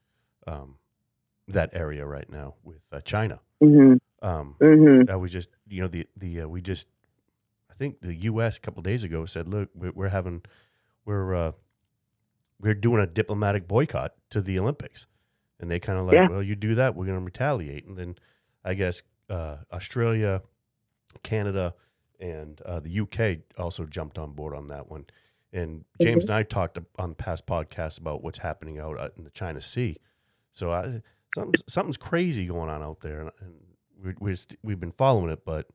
um 0.48 0.78
that 1.48 1.70
area 1.74 2.06
right 2.06 2.30
now 2.30 2.56
with 2.64 2.84
uh, 2.92 3.02
China. 3.02 3.40
hmm 3.60 3.96
Um 4.22 4.56
hmm 4.60 5.10
I 5.10 5.16
was 5.16 5.32
just 5.32 5.50
you 5.68 5.82
know 5.82 5.88
the 5.88 6.06
the 6.16 6.42
uh, 6.42 6.48
we 6.48 6.62
just 6.62 6.88
I 7.70 7.74
think 7.76 8.02
the 8.02 8.16
U.S. 8.32 8.58
a 8.58 8.60
couple 8.62 8.82
days 8.84 9.04
ago 9.06 9.26
said, 9.26 9.48
look, 9.48 9.70
we're, 9.74 9.92
we're 9.94 10.10
having 10.10 10.42
we're 11.06 11.34
uh, 11.34 11.52
we're 12.60 12.74
doing 12.76 13.02
a 13.02 13.08
diplomatic 13.08 13.68
boycott 13.68 14.14
to 14.32 14.42
the 14.42 14.60
Olympics, 14.60 15.08
and 15.60 15.70
they 15.70 15.80
kind 15.80 16.00
of 16.00 16.06
like, 16.06 16.16
Yeah. 16.16 16.28
well, 16.28 16.44
you 16.44 16.56
do 16.56 16.76
that, 16.76 16.96
we're 16.96 17.06
going 17.06 17.20
to 17.20 17.24
retaliate, 17.26 17.86
and 17.86 17.98
then 17.98 18.16
I 18.64 18.74
guess 18.74 19.02
uh, 19.30 19.58
Australia, 19.72 20.42
Canada, 21.24 21.74
and 22.20 22.62
uh, 22.62 22.80
the 22.80 23.00
UK 23.00 23.40
also 23.58 23.86
jumped 23.86 24.18
on 24.18 24.34
board 24.34 24.54
on 24.56 24.68
that 24.68 24.90
one. 24.90 25.06
And 25.52 25.86
James 26.02 26.26
and 26.26 26.34
I 26.34 26.44
talked 26.44 26.78
on 26.98 27.16
past 27.16 27.48
podcasts 27.48 27.98
about 28.00 28.24
what's 28.24 28.40
happening 28.40 28.78
out 28.78 29.00
uh, 29.00 29.10
in 29.18 29.24
the 29.24 29.30
China 29.32 29.62
Sea. 29.62 29.98
So 30.52 30.72
I, 30.72 31.02
something's, 31.34 31.64
something's 31.68 31.98
crazy 31.98 32.46
going 32.46 32.70
on 32.70 32.84
out 32.84 33.00
there, 33.00 33.22
and, 33.22 33.32
and 33.40 33.54
we, 34.04 34.14
we 34.20 34.32
just, 34.32 34.56
we've 34.62 34.80
been 34.80 34.92
following 34.92 35.32
it. 35.32 35.44
But 35.46 35.68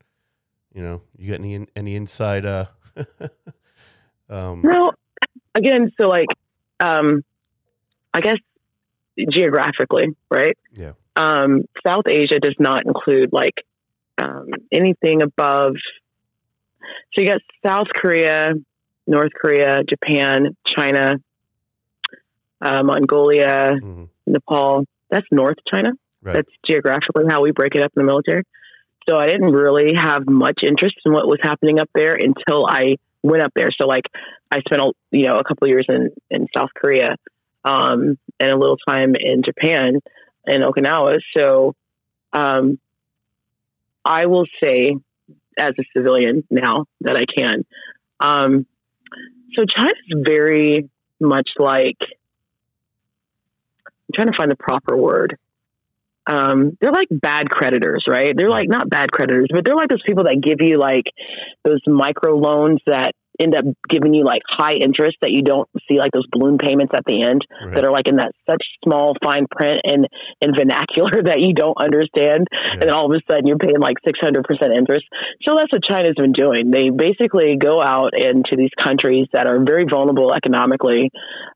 you 0.75 0.83
know, 0.83 1.03
you 1.17 1.31
got 1.31 1.41
any 1.41 1.67
any 1.75 1.97
inside? 1.97 2.45
Uh, 2.45 2.67
um, 4.29 4.63
Well, 4.63 4.95
again, 5.55 5.91
so 6.01 6.09
like, 6.09 6.29
um, 6.85 7.25
I 8.13 8.21
guess 8.21 8.39
geographically, 9.31 10.09
right? 10.31 10.57
Yeah. 10.73 10.93
Um, 11.17 11.63
South 11.87 12.05
Asia 12.09 12.39
does 12.41 12.57
not 12.59 12.85
include 12.87 13.31
like 13.33 13.55
um, 14.21 14.49
anything 14.73 15.23
above. 15.23 15.75
So 17.15 17.23
you 17.23 17.27
got 17.29 17.41
South 17.67 17.89
Korea, 17.95 18.53
North 19.07 19.33
Korea, 19.41 19.83
Japan, 19.89 20.57
China, 20.77 21.17
uh, 22.61 22.83
Mongolia, 22.83 23.73
mhm, 23.81 24.09
Nepal. 24.27 24.85
That's 25.11 25.27
North 25.31 25.59
China. 25.73 25.91
right. 26.23 26.35
That's 26.35 26.51
geographically 26.67 27.25
how 27.31 27.43
we 27.43 27.53
break 27.53 27.75
it 27.75 27.83
up 27.83 27.93
in 27.97 28.05
the 28.05 28.07
military. 28.07 28.43
So 29.09 29.17
I 29.17 29.27
didn't 29.27 29.53
really 29.53 29.93
have 29.97 30.27
much 30.27 30.61
interest 30.67 30.97
in 31.05 31.13
what 31.13 31.27
was 31.27 31.39
happening 31.43 31.79
up 31.79 31.91
there 31.95 32.15
until 32.15 32.67
I 32.67 32.97
went 33.25 33.43
up 33.43 33.53
there. 33.57 33.71
So 33.81 33.89
like 33.89 34.05
I 34.53 34.61
spent 34.61 34.81
a 34.81 34.93
you 35.11 35.25
know 35.25 35.37
a 35.37 35.45
couple 35.45 35.67
years 35.67 35.87
in 35.89 36.11
in 36.31 36.47
South 36.57 36.71
Korea, 36.77 37.17
um, 37.65 38.19
and 38.39 38.51
a 38.51 38.57
little 38.57 38.77
time 38.87 39.15
in 39.19 39.43
Japan 39.43 40.01
in 40.47 40.61
Okinawa. 40.61 41.19
So 41.37 41.75
um, 42.33 42.79
I 44.05 44.27
will 44.27 44.45
say, 44.63 44.91
as 45.59 45.73
a 45.79 45.83
civilian 45.97 46.45
now 46.51 46.85
that 47.01 47.17
I 47.17 47.25
can, 47.37 47.65
um, 48.21 48.67
so 49.57 49.65
China's 49.65 49.97
very 50.25 50.91
much 51.19 51.49
like 51.59 51.97
I'm 53.87 54.15
trying 54.15 54.27
to 54.29 54.37
find 54.37 54.51
the 54.51 54.57
proper 54.57 54.97
word 54.97 55.39
um, 56.27 56.77
they're 56.81 56.93
like 56.93 57.09
bad 57.11 57.51
creditors, 57.51 58.05
right? 58.09 58.35
They're 58.37 58.51
like 58.51 58.69
not 58.69 58.89
bad 58.89 59.11
creditors, 59.13 59.49
but 59.53 59.65
they're 59.65 59.77
like 59.77 59.89
those 59.89 60.03
people 60.07 60.25
that 60.25 60.41
give 60.43 60.67
you 60.67 60.79
like 60.79 61.05
those 61.65 61.81
micro 61.87 62.37
loans 62.37 62.81
that 62.87 63.13
end 63.41 63.55
up 63.55 63.65
giving 63.89 64.15
you 64.15 64.25
like 64.25 64.43
high 64.47 64.75
interest 64.79 65.17
that 65.23 65.31
you 65.31 65.43
don't 65.43 65.69
see 65.89 65.99
like 65.99 66.13
those 66.13 66.27
balloon 66.31 66.59
payments 66.59 66.93
at 66.95 67.05
the 67.05 67.27
end 67.27 67.43
right. 67.51 67.75
that 67.75 67.85
are 67.85 67.91
like 67.91 68.09
in 68.09 68.17
that 68.17 68.33
such 68.47 68.63
small 68.85 69.15
fine 69.23 69.47
print 69.51 69.83
and 69.85 70.07
in 70.41 70.55
vernacular 70.55 71.23
that 71.29 71.43
you 71.43 71.55
don't 71.55 71.77
understand. 71.79 72.47
And 72.51 72.83
then 72.83 72.91
all 72.91 73.11
of 73.11 73.13
a 73.13 73.21
sudden 73.27 73.47
you're 73.47 73.59
paying 73.59 73.81
like 73.81 73.99
600% 74.07 74.45
interest. 74.71 75.05
So 75.43 75.57
that's 75.59 75.73
what 75.73 75.83
china's 75.83 76.15
been 76.17 76.33
doing. 76.33 76.71
They 76.71 76.91
basically 76.91 77.59
go 77.59 77.83
out 77.83 78.15
into 78.15 78.55
these 78.57 78.73
countries 78.79 79.27
that 79.33 79.47
are 79.47 79.59
very 79.65 79.85
vulnerable 79.91 80.33
economically. 80.33 81.11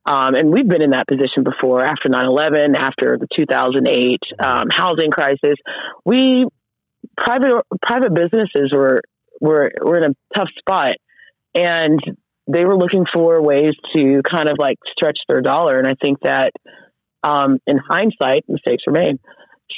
Um, 0.07 0.35
and 0.35 0.51
we've 0.51 0.69
been 0.69 0.83
in 0.83 0.91
that 0.91 1.07
position 1.07 1.45
before 1.45 1.85
after 1.85 2.09
9-11 2.09 2.75
after 2.75 3.19
the 3.19 3.29
2008 3.37 4.19
um, 4.43 4.67
housing 4.75 5.11
crisis. 5.11 5.57
We 6.05 6.47
private 7.17 7.63
private 7.83 8.15
businesses 8.15 8.73
were 8.73 9.01
were 9.41 9.71
were 9.81 9.99
in 9.99 10.11
a 10.11 10.15
tough 10.37 10.49
spot 10.59 10.97
and 11.65 12.01
they 12.47 12.65
were 12.65 12.77
looking 12.77 13.05
for 13.13 13.43
ways 13.43 13.75
to 13.95 14.23
kind 14.29 14.49
of 14.49 14.57
like 14.59 14.79
stretch 14.93 15.19
their 15.29 15.41
dollar. 15.41 15.79
And 15.79 15.87
I 15.87 15.95
think 16.01 16.19
that 16.23 16.53
um, 17.23 17.59
in 17.67 17.79
hindsight, 17.79 18.45
mistakes 18.49 18.85
were 18.87 18.93
made. 18.93 19.19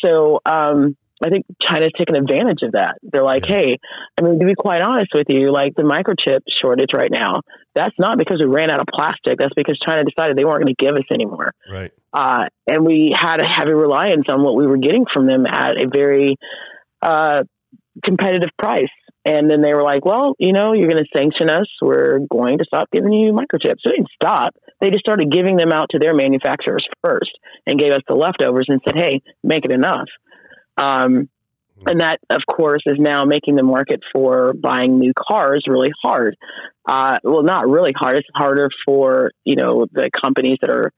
So 0.05 0.41
um, 0.47 0.97
I 1.25 1.29
think 1.29 1.47
China's 1.61 1.93
taken 1.99 2.17
advantage 2.17 2.63
of 2.63 2.73
that. 2.73 2.97
They're 3.03 3.25
like, 3.25 3.43
hey, 3.47 3.79
I 4.19 4.23
mean, 4.23 4.39
to 4.39 4.47
be 4.47 4.55
quite 4.55 4.83
honest 4.83 5.11
with 5.15 5.27
you, 5.29 5.53
like 5.53 5.75
the 5.75 5.83
microchip 5.83 6.41
shortage 6.63 6.91
right 6.95 7.11
now, 7.11 7.43
that's 7.75 7.95
not 7.99 8.19
because 8.19 8.41
we 8.41 8.47
ran 8.47 8.71
out 8.71 8.81
of 8.81 8.87
plastic. 8.93 9.39
That's 9.39 9.55
because 9.55 9.79
China 9.87 10.03
decided 10.05 10.37
they 10.37 10.45
weren't 10.45 10.63
going 10.63 10.75
to 10.75 10.85
give 10.85 10.95
us 10.95 11.05
anymore. 11.13 11.53
right. 11.71 11.93
Uh, 12.13 12.47
and 12.67 12.85
we 12.85 13.15
had 13.17 13.39
a 13.39 13.47
heavy 13.47 13.73
reliance 13.73 14.25
on 14.31 14.43
what 14.43 14.57
we 14.57 14.67
were 14.67 14.79
getting 14.79 15.05
from 15.13 15.27
them 15.27 15.47
at 15.47 15.77
a 15.83 15.89
very 15.93 16.37
uh, 17.03 17.45
competitive 18.05 18.51
price. 18.59 18.89
And 19.31 19.49
then 19.49 19.61
they 19.61 19.75
were 19.75 19.85
like, 19.85 20.05
well, 20.05 20.35
you 20.41 20.53
know, 20.53 20.73
you're 20.73 20.89
going 20.89 21.05
to 21.05 21.17
sanction 21.17 21.49
us. 21.51 21.69
We're 21.81 22.19
going 22.19 22.59
to 22.59 22.65
stop 22.65 22.91
giving 22.91 23.13
you 23.13 23.33
microchips. 23.33 23.79
They 23.85 23.93
didn't 23.93 24.09
stop. 24.13 24.57
They 24.81 24.91
just 24.91 25.05
started 25.07 25.31
giving 25.31 25.57
them 25.57 25.71
out 25.73 25.91
to 25.91 26.01
their 26.01 26.15
manufacturers 26.15 26.85
first 27.05 27.31
and 27.65 27.79
gave 27.79 27.93
us 27.93 28.03
the 28.09 28.17
leftovers 28.17 28.67
and 28.69 28.81
said, 28.85 28.97
hey, 28.97 29.23
make 29.45 29.65
it 29.65 29.71
enough. 29.71 30.09
Um, 30.77 31.29
and 31.87 32.01
that, 32.01 32.19
of 32.29 32.41
course, 32.45 32.83
is 32.87 32.99
now 32.99 33.25
making 33.25 33.55
the 33.55 33.63
market 33.63 34.01
for 34.13 34.53
buying 34.53 34.99
new 34.99 35.13
cars 35.17 35.65
really 35.69 35.93
hard. 36.03 36.37
Uh, 36.85 37.19
well, 37.23 37.45
not 37.45 37.69
really 37.69 37.93
hard. 37.97 38.17
It's 38.17 38.29
harder 38.35 38.69
for, 38.85 39.31
you 39.45 39.55
know, 39.55 39.87
the 39.93 40.11
companies 40.21 40.59
that 40.61 40.71
are 40.71 40.93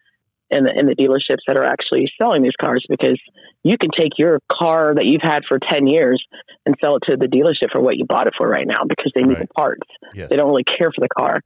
in 0.53 0.65
the, 0.65 0.73
in 0.79 0.87
the 0.87 0.95
dealerships 0.95 1.41
that 1.47 1.57
are 1.57 1.65
actually 1.67 2.07
selling 2.21 2.43
these 2.43 2.57
cars 2.61 2.85
because 2.89 3.21
you 3.63 3.77
can 3.79 3.91
take 3.97 4.13
your 4.19 4.39
car 4.53 4.95
that 4.95 5.05
you've 5.05 5.23
had 5.23 5.43
for 5.49 5.59
10 5.59 5.87
years 5.87 6.23
and 6.67 6.75
sell 6.83 6.97
it 6.97 7.03
to 7.09 7.17
the 7.17 7.27
dealership 7.27 7.71
for 7.73 7.81
what 7.81 7.97
you 7.97 8.05
bought 8.05 8.27
it 8.27 8.35
for 8.37 8.49
right 8.49 8.67
now 8.67 8.85
because 8.89 9.13
they 9.15 9.23
need 9.23 9.39
Right. 9.39 9.49
the 9.49 9.55
parts. 9.55 9.89
Yes. 10.15 10.29
They 10.31 10.37
don't 10.37 10.49
really 10.49 10.65
care 10.65 10.91
for 10.95 11.01
the 11.01 11.09
car. 11.09 11.41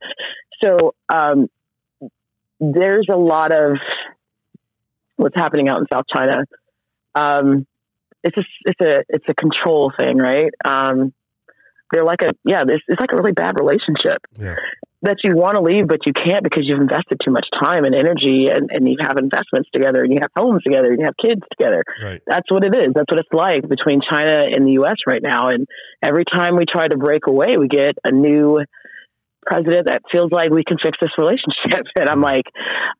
So 0.62 0.94
um, 1.12 1.48
there's 2.60 3.06
a 3.12 3.16
lot 3.16 3.52
of 3.52 3.76
what's 5.16 5.36
happening 5.36 5.68
out 5.68 5.78
in 5.80 5.86
South 5.92 6.04
China. 6.14 6.44
Um, 7.14 7.66
it's 8.22 8.36
a 8.36 8.42
it's 8.64 8.80
a 8.80 9.04
it's 9.08 9.24
a 9.28 9.34
control 9.34 9.92
thing, 9.98 10.18
right? 10.18 10.50
Um, 10.64 11.12
they're 11.92 12.04
like 12.04 12.22
a 12.22 12.32
yeah, 12.44 12.64
this 12.66 12.78
it's 12.88 13.00
like 13.00 13.12
a 13.12 13.16
really 13.16 13.32
bad 13.32 13.54
relationship. 13.58 14.22
Yeah. 14.38 14.56
That 15.02 15.16
you 15.22 15.36
want 15.36 15.54
to 15.56 15.62
leave, 15.62 15.86
but 15.86 16.00
you 16.06 16.12
can't 16.12 16.42
because 16.42 16.64
you've 16.64 16.80
invested 16.80 17.20
too 17.24 17.30
much 17.30 17.46
time 17.62 17.84
and 17.84 17.94
energy 17.94 18.48
and, 18.48 18.70
and 18.72 18.88
you 18.88 18.96
have 19.00 19.18
investments 19.18 19.68
together 19.72 20.02
and 20.02 20.12
you 20.12 20.18
have 20.22 20.30
homes 20.36 20.62
together 20.62 20.88
and 20.90 20.98
you 21.00 21.04
have 21.04 21.16
kids 21.20 21.42
together. 21.52 21.84
Right. 22.02 22.22
That's 22.26 22.50
what 22.50 22.64
it 22.64 22.74
is. 22.74 22.94
That's 22.94 23.10
what 23.10 23.20
it's 23.20 23.32
like 23.32 23.68
between 23.68 24.00
China 24.08 24.44
and 24.50 24.66
the 24.66 24.80
US 24.82 24.96
right 25.06 25.22
now. 25.22 25.48
And 25.50 25.66
every 26.02 26.24
time 26.24 26.56
we 26.56 26.64
try 26.64 26.88
to 26.88 26.96
break 26.96 27.26
away, 27.26 27.56
we 27.58 27.68
get 27.68 27.94
a 28.04 28.10
new 28.10 28.64
president 29.44 29.86
that 29.86 30.02
feels 30.10 30.32
like 30.32 30.50
we 30.50 30.64
can 30.64 30.78
fix 30.82 30.98
this 31.00 31.12
relationship. 31.18 31.86
And 32.00 32.08
I'm 32.08 32.20
like, 32.20 32.44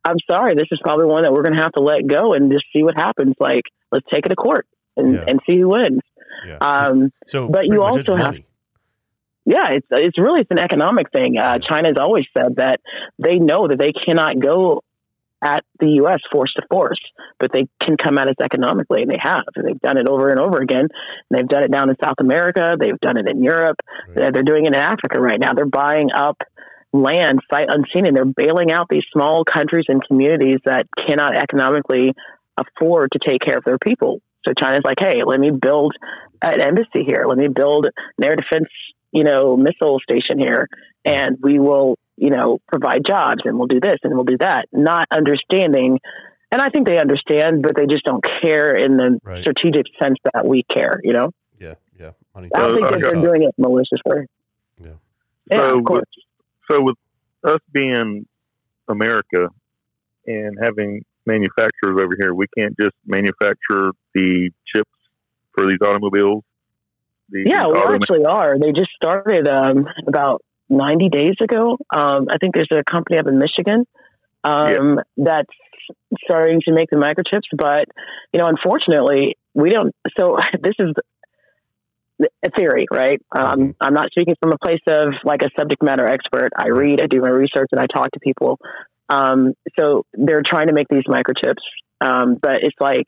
I'm 0.05 0.17
sorry, 0.31 0.55
this 0.55 0.69
is 0.71 0.79
probably 0.83 1.07
one 1.07 1.23
that 1.23 1.33
we're 1.33 1.43
going 1.43 1.57
to 1.57 1.63
have 1.63 1.73
to 1.73 1.81
let 1.83 2.07
go 2.07 2.35
and 2.35 2.53
just 2.53 2.65
see 2.73 2.83
what 2.83 2.95
happens. 2.97 3.35
Like, 3.41 3.63
let's 3.91 4.07
take 4.13 4.27
it 4.27 4.29
to 4.31 4.37
court 4.37 4.67
and, 4.97 5.15
Yeah. 5.15 5.25
and 5.27 5.41
see 5.49 5.59
who 5.59 5.69
wins. 5.69 6.01
Yeah. 6.47 6.59
Um, 6.59 7.11
so, 7.27 7.49
but 7.49 7.65
you 7.65 7.81
pretty 7.81 7.83
much 7.83 8.01
it's 8.01 8.09
also 8.11 8.17
have- 8.17 8.33
money. 8.35 8.46
Yeah, 9.47 9.71
it's 9.71 9.87
it's 9.91 10.19
really 10.19 10.41
it's 10.41 10.51
an 10.51 10.59
economic 10.59 11.11
thing. 11.13 11.39
Uh, 11.39 11.59
has 11.71 11.97
always 11.99 12.25
said 12.37 12.57
that 12.57 12.81
they 13.19 13.37
know 13.37 13.69
that 13.69 13.79
they 13.79 13.93
cannot 13.93 14.41
go 14.41 14.83
at 15.43 15.65
the 15.79 15.89
U.S. 16.03 16.19
force 16.33 16.53
to 16.55 16.63
force, 16.69 17.01
but 17.39 17.53
they 17.53 17.69
can 17.81 17.97
come 17.97 18.19
at 18.19 18.27
us 18.27 18.35
economically, 18.43 19.03
and 19.03 19.11
they 19.11 19.21
have. 19.23 19.45
They've 19.55 19.81
done 19.81 19.99
it 19.99 20.09
over 20.09 20.31
and 20.31 20.41
over 20.41 20.59
again. 20.59 20.81
And 20.81 21.31
they've 21.31 21.47
done 21.47 21.63
it 21.63 21.71
down 21.71 21.91
in 21.91 21.97
South 22.03 22.17
America. 22.19 22.77
They've 22.79 22.99
done 23.01 23.17
it 23.17 23.29
in 23.29 23.43
Europe. 23.43 23.77
Right. 24.09 24.17
They're, 24.17 24.33
they're 24.33 24.43
doing 24.43 24.67
it 24.67 24.75
in 24.75 24.81
Africa 24.81 25.21
right 25.21 25.39
now. 25.39 25.55
They're 25.55 25.67
buying 25.67 26.11
up 26.13 26.39
land 26.93 27.41
sight 27.51 27.69
unseen, 27.69 28.07
and 28.07 28.17
they're 28.17 28.25
bailing 28.25 28.73
out 28.73 28.89
these 28.89 29.05
small 29.13 29.45
countries 29.45 29.85
and 29.89 30.03
communities 30.05 30.57
that 30.65 30.87
cannot 31.07 31.37
economically 31.37 32.15
afford 32.57 33.11
to 33.13 33.21
take 33.25 33.41
care 33.43 33.59
of 33.59 33.65
their 33.65 33.79
people. 33.79 34.21
So 34.47 34.55
China's 34.59 34.83
like, 34.85 34.99
hey, 34.99 35.23
let 35.25 35.39
me 35.39 35.51
build 35.51 35.95
an 36.43 36.61
embassy 36.61 37.05
here. 37.07 37.25
Let 37.29 37.37
me 37.37 37.49
build 37.49 37.87
an 37.87 38.25
air 38.25 38.37
defense, 38.37 38.69
you 39.17 39.25
know, 39.25 39.57
missile 39.57 39.99
station 40.01 40.39
here, 40.39 40.69
and 41.05 41.39
we 41.43 41.59
will, 41.59 41.97
you 42.17 42.31
know, 42.31 42.59
provide 42.69 43.03
jobs, 43.07 43.41
and 43.47 43.57
we'll 43.59 43.67
do 43.77 43.81
this, 43.81 43.99
and 44.05 44.15
we'll 44.15 44.25
do 44.35 44.39
that. 44.39 44.67
Not 44.73 45.07
understanding, 45.11 45.99
and 46.53 46.61
I 46.61 46.69
think 46.71 46.87
they 46.87 46.99
understand, 46.99 47.63
but 47.63 47.73
they 47.77 47.87
just 47.87 48.05
don't 48.05 48.25
care 48.45 48.77
in 48.77 48.97
the 48.97 49.19
Right. 49.25 49.41
strategic 49.41 49.87
sense 50.01 50.19
that 50.33 50.45
we 50.47 50.63
care. 50.73 51.01
You 51.03 51.15
know, 51.15 51.31
Yeah. 51.59 51.75
Yeah. 51.99 52.11
Money. 52.35 52.51
I 52.55 52.59
don't 52.61 52.71
So, 52.71 52.77
think 52.77 52.87
uh, 52.87 52.91
that 52.91 53.01
they're 53.03 53.13
jobs. 53.23 53.27
doing 53.29 53.43
it 53.49 53.55
maliciously. 53.57 54.21
Yeah. 54.79 54.97
Yeah, 55.51 55.69
So 55.71 55.79
of 55.79 55.85
course. 55.85 56.11
So 56.71 56.83
with 56.83 56.97
us 57.45 57.61
being 57.73 58.27
America 58.89 59.49
and 60.27 60.59
having 60.63 61.05
manufacturers 61.25 61.97
over 62.05 62.15
here, 62.21 62.35
we 62.35 62.47
can't 62.59 62.75
just 62.79 62.95
manufacture 63.07 63.93
the 64.15 64.51
chips 64.71 64.91
for 65.55 65.67
these 65.67 65.81
automobiles. 65.83 66.45
The 67.31 67.45
Yeah, 67.47 67.67
we 67.69 67.79
actually 67.95 68.25
are. 68.25 68.59
They 68.59 68.73
just 68.73 68.91
started 68.95 69.49
um, 69.49 69.87
about 70.07 70.43
90 70.69 71.09
days 71.09 71.35
ago. 71.43 71.79
Um, 71.95 72.27
I 72.31 72.39
think 72.41 72.55
there's 72.55 72.69
a 72.73 72.85
company 72.85 73.19
up 73.19 73.27
in 73.27 73.39
Michigan 73.39 73.87
um, 74.45 75.01
that's 75.17 75.51
starting 76.25 76.61
to 76.67 76.73
make 76.73 76.91
the 76.91 76.97
microchips, 76.97 77.49
but 77.57 77.87
you 78.33 78.41
know, 78.41 78.47
unfortunately, 78.47 79.37
we 79.55 79.71
don't. 79.71 79.95
So 80.19 80.39
this 80.61 80.75
is 80.79 80.95
a 82.21 82.51
theory, 82.57 82.87
right? 82.91 83.21
Um, 83.37 83.75
I'm 83.81 83.95
not 83.95 84.11
speaking 84.11 84.35
from 84.41 84.53
a 84.53 84.59
place 84.59 84.81
of 84.89 85.15
like 85.25 85.43
a 85.43 85.51
subject 85.59 85.83
matter 85.83 86.07
expert. 86.07 86.51
I 86.57 86.69
read, 86.69 87.01
I 87.01 87.07
do 87.07 87.21
my 87.21 87.29
research, 87.29 87.69
and 87.73 87.81
I 87.81 87.87
talk 87.87 88.11
to 88.13 88.21
people. 88.21 88.59
Um, 89.09 89.55
so 89.79 90.05
they're 90.15 90.43
trying 90.45 90.69
to 90.69 90.73
make 90.73 90.89
these 90.89 91.05
microchips, 91.09 91.63
um, 92.01 92.37
but 92.41 92.57
it's 92.63 92.77
like 92.81 93.07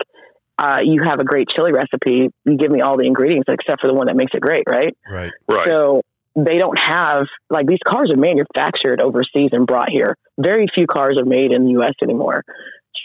uh, 0.59 0.79
you 0.83 1.03
have 1.05 1.21
a 1.21 1.25
great 1.25 1.49
chili 1.55 1.73
recipe. 1.73 2.31
You 2.45 2.57
give 2.57 2.71
me 2.71 2.81
all 2.81 2.97
the 2.97 3.07
ingredients 3.07 3.49
except 3.49 3.81
for 3.81 3.89
the 3.89 3.95
one 3.95 4.07
that 4.07 4.17
makes 4.17 4.33
it 4.35 4.41
great, 4.41 4.65
right? 4.69 4.97
Right. 5.09 5.31
right. 5.49 5.67
So 5.67 6.03
they 6.35 6.59
don't 6.59 6.79
have 6.79 7.27
like 7.51 7.67
these 7.67 7.79
cars 7.87 8.11
are 8.13 8.17
manufactured 8.17 9.01
overseas 9.01 9.51
and 9.53 9.67
brought 9.67 9.89
here. 9.91 10.17
Very 10.39 10.67
few 10.75 10.87
cars 10.87 11.19
are 11.21 11.25
made 11.25 11.53
in 11.53 11.65
the 11.65 11.71
U.S. 11.73 11.95
anymore. 12.03 12.45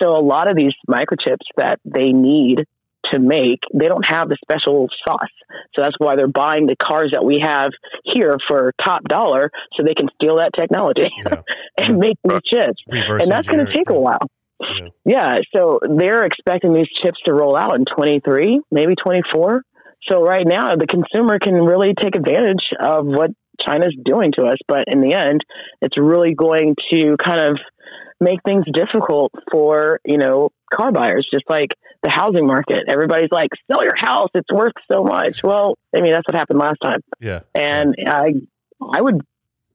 So 0.01 0.15
a 0.15 0.23
lot 0.23 0.49
of 0.49 0.57
these 0.57 0.73
microchips 0.89 1.45
that 1.57 1.79
they 1.85 2.11
need 2.11 2.65
to 3.11 3.19
make, 3.19 3.59
they 3.73 3.87
don't 3.87 4.05
have 4.05 4.29
the 4.29 4.37
special 4.43 4.87
sauce. 5.05 5.29
So 5.75 5.81
that's 5.83 5.95
why 5.97 6.15
they're 6.15 6.27
buying 6.27 6.67
the 6.67 6.75
cars 6.75 7.11
that 7.13 7.23
we 7.23 7.43
have 7.43 7.69
here 8.03 8.37
for 8.47 8.73
top 8.83 9.03
dollar, 9.03 9.51
so 9.75 9.83
they 9.85 9.93
can 9.93 10.09
steal 10.15 10.37
that 10.37 10.51
technology 10.57 11.09
Yeah. 11.25 11.41
and 11.77 11.97
make 11.97 12.17
these 12.23 12.39
chips. 12.51 12.81
Reverse 12.87 13.23
and 13.23 13.31
that's 13.31 13.47
going 13.47 13.65
to 13.65 13.73
take 13.73 13.89
a 13.89 13.99
while. 13.99 14.27
Yeah. 14.79 14.89
Yeah, 15.05 15.37
so 15.55 15.79
they're 15.81 16.23
expecting 16.23 16.73
these 16.73 16.87
chips 17.03 17.19
to 17.25 17.33
roll 17.33 17.55
out 17.55 17.75
in 17.75 17.85
23, 17.85 18.61
maybe 18.71 18.95
24. 18.95 19.63
So 20.09 20.21
right 20.21 20.45
now, 20.45 20.75
the 20.75 20.87
consumer 20.87 21.39
can 21.39 21.53
really 21.53 21.93
take 22.01 22.15
advantage 22.15 22.63
of 22.79 23.05
what 23.05 23.31
China's 23.65 23.95
doing 24.03 24.31
to 24.33 24.43
us. 24.43 24.57
But 24.67 24.85
in 24.87 25.01
the 25.01 25.13
end, 25.13 25.41
it's 25.81 25.97
really 25.97 26.33
going 26.33 26.75
to 26.91 27.15
kind 27.23 27.47
of 27.47 27.59
make 28.19 28.39
things 28.43 28.65
difficult 28.73 29.31
for, 29.51 29.99
you 30.05 30.17
know, 30.17 30.49
car 30.73 30.91
buyers, 30.91 31.27
just 31.31 31.45
like 31.49 31.69
the 32.01 32.09
housing 32.09 32.45
market. 32.47 32.81
Everybody's 32.87 33.31
like, 33.31 33.49
sell 33.71 33.83
your 33.83 33.95
house, 33.95 34.29
it's 34.33 34.51
worth 34.51 34.73
so 34.91 35.03
much. 35.03 35.43
Well, 35.43 35.77
I 35.95 36.01
mean, 36.01 36.13
that's 36.13 36.27
what 36.27 36.35
happened 36.35 36.59
last 36.59 36.79
time. 36.83 36.99
Yeah. 37.19 37.41
And 37.55 37.95
I, 38.07 38.33
I 38.81 39.01
would 39.01 39.21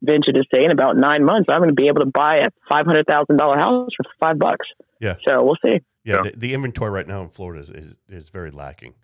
venture 0.03 0.33
to 0.33 0.45
say 0.53 0.65
in 0.65 0.71
about 0.73 0.97
nine 0.97 1.25
months, 1.25 1.47
I'm 1.51 1.59
going 1.59 1.69
to 1.71 1.75
be 1.75 1.89
able 1.89 2.01
to 2.01 2.07
buy 2.11 2.39
a 2.45 2.49
five 2.69 2.87
hundred 2.87 3.07
thousand 3.07 3.37
dollar 3.37 3.59
house 3.59 3.91
for 3.97 4.05
five 4.21 4.39
bucks. 4.39 4.67
Yeah. 5.01 5.17
So 5.27 5.43
we'll 5.45 5.57
see. 5.65 5.81
Yeah. 6.05 6.17
Yeah. 6.17 6.23
The, 6.31 6.33
the 6.37 6.55
inventory 6.55 6.91
right 6.91 7.07
now 7.07 7.23
in 7.23 7.29
Florida 7.29 7.61
is, 7.61 7.71
is, 7.71 7.95
is 8.09 8.29
very 8.31 8.51
lacking. 8.51 8.95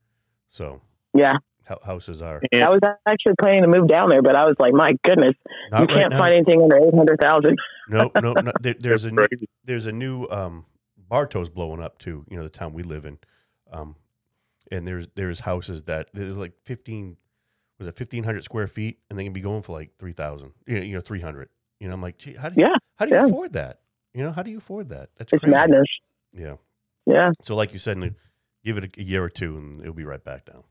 So 0.50 0.80
Yeah, 1.12 1.34
hou- 1.66 1.76
houses 1.84 2.22
are 2.22 2.40
And- 2.52 2.62
I 2.62 2.70
was 2.70 2.80
actually 3.06 3.34
planning 3.40 3.62
to 3.62 3.68
move 3.68 3.88
down 3.88 4.08
there, 4.08 4.22
but 4.22 4.36
I 4.36 4.44
was 4.44 4.54
like, 4.58 4.72
my 4.72 4.92
goodness, 5.04 5.34
not 5.70 5.80
you 5.82 5.86
right 5.86 6.02
can't 6.02 6.12
now. 6.12 6.18
find 6.18 6.34
anything 6.34 6.62
under 6.62 6.76
eight 6.78 6.94
hundred 6.94 7.20
thousand. 7.20 7.56
No, 7.88 8.10
no, 8.22 8.32
no. 8.32 8.52
There, 8.60 8.74
there's 8.80 9.04
a 9.04 9.10
new, 9.10 9.26
there's 9.64 9.86
a 9.86 9.92
new 9.92 10.26
um, 10.30 10.64
Bartow's 11.10 11.50
blowing 11.50 11.82
up 11.82 11.98
too. 11.98 12.24
You 12.30 12.36
know 12.38 12.42
the 12.44 12.48
town 12.48 12.72
we 12.72 12.82
live 12.82 13.04
in, 13.04 13.18
um, 13.70 13.96
and 14.72 14.86
there's 14.88 15.06
there's 15.16 15.40
houses 15.40 15.82
that 15.82 16.08
there's 16.14 16.36
like 16.36 16.52
fifteen 16.62 17.16
was 17.78 17.86
it 17.88 17.94
fifteen 17.96 18.24
hundred 18.24 18.44
square 18.44 18.66
feet, 18.66 18.98
and 19.10 19.18
they 19.18 19.24
can 19.24 19.32
be 19.32 19.40
going 19.40 19.62
for 19.62 19.72
like 19.72 19.90
three 19.98 20.12
thousand. 20.12 20.52
You 20.66 20.76
know, 20.76 20.82
you 20.82 20.94
know 20.94 21.00
three 21.00 21.20
hundred. 21.20 21.48
You 21.80 21.88
know, 21.88 21.94
I'm 21.94 22.02
like, 22.02 22.18
gee, 22.18 22.34
how 22.34 22.48
do 22.48 22.54
you 22.58 22.66
Yeah, 22.66 22.76
how 22.96 23.04
do 23.06 23.10
you 23.10 23.16
yeah. 23.20 23.26
afford 23.26 23.52
that? 23.54 23.80
You 24.14 24.22
know, 24.22 24.32
how 24.32 24.42
do 24.42 24.50
you 24.50 24.58
afford 24.58 24.88
that? 24.90 25.10
That's 25.16 25.32
It's 25.32 25.40
crazy. 25.40 25.54
madness. 25.54 25.86
Yeah. 26.32 26.54
Yeah, 27.06 27.32
So 27.42 27.54
like 27.54 27.72
you 27.74 27.78
said, 27.78 27.98
give 28.64 28.78
it 28.78 28.96
a, 28.96 29.02
year 29.02 29.22
or 29.22 29.28
two, 29.28 29.58
and 29.58 29.80
it'll 29.82 29.92
be 29.92 30.04
right 30.04 30.24
back 30.24 30.46
down. 30.46 30.62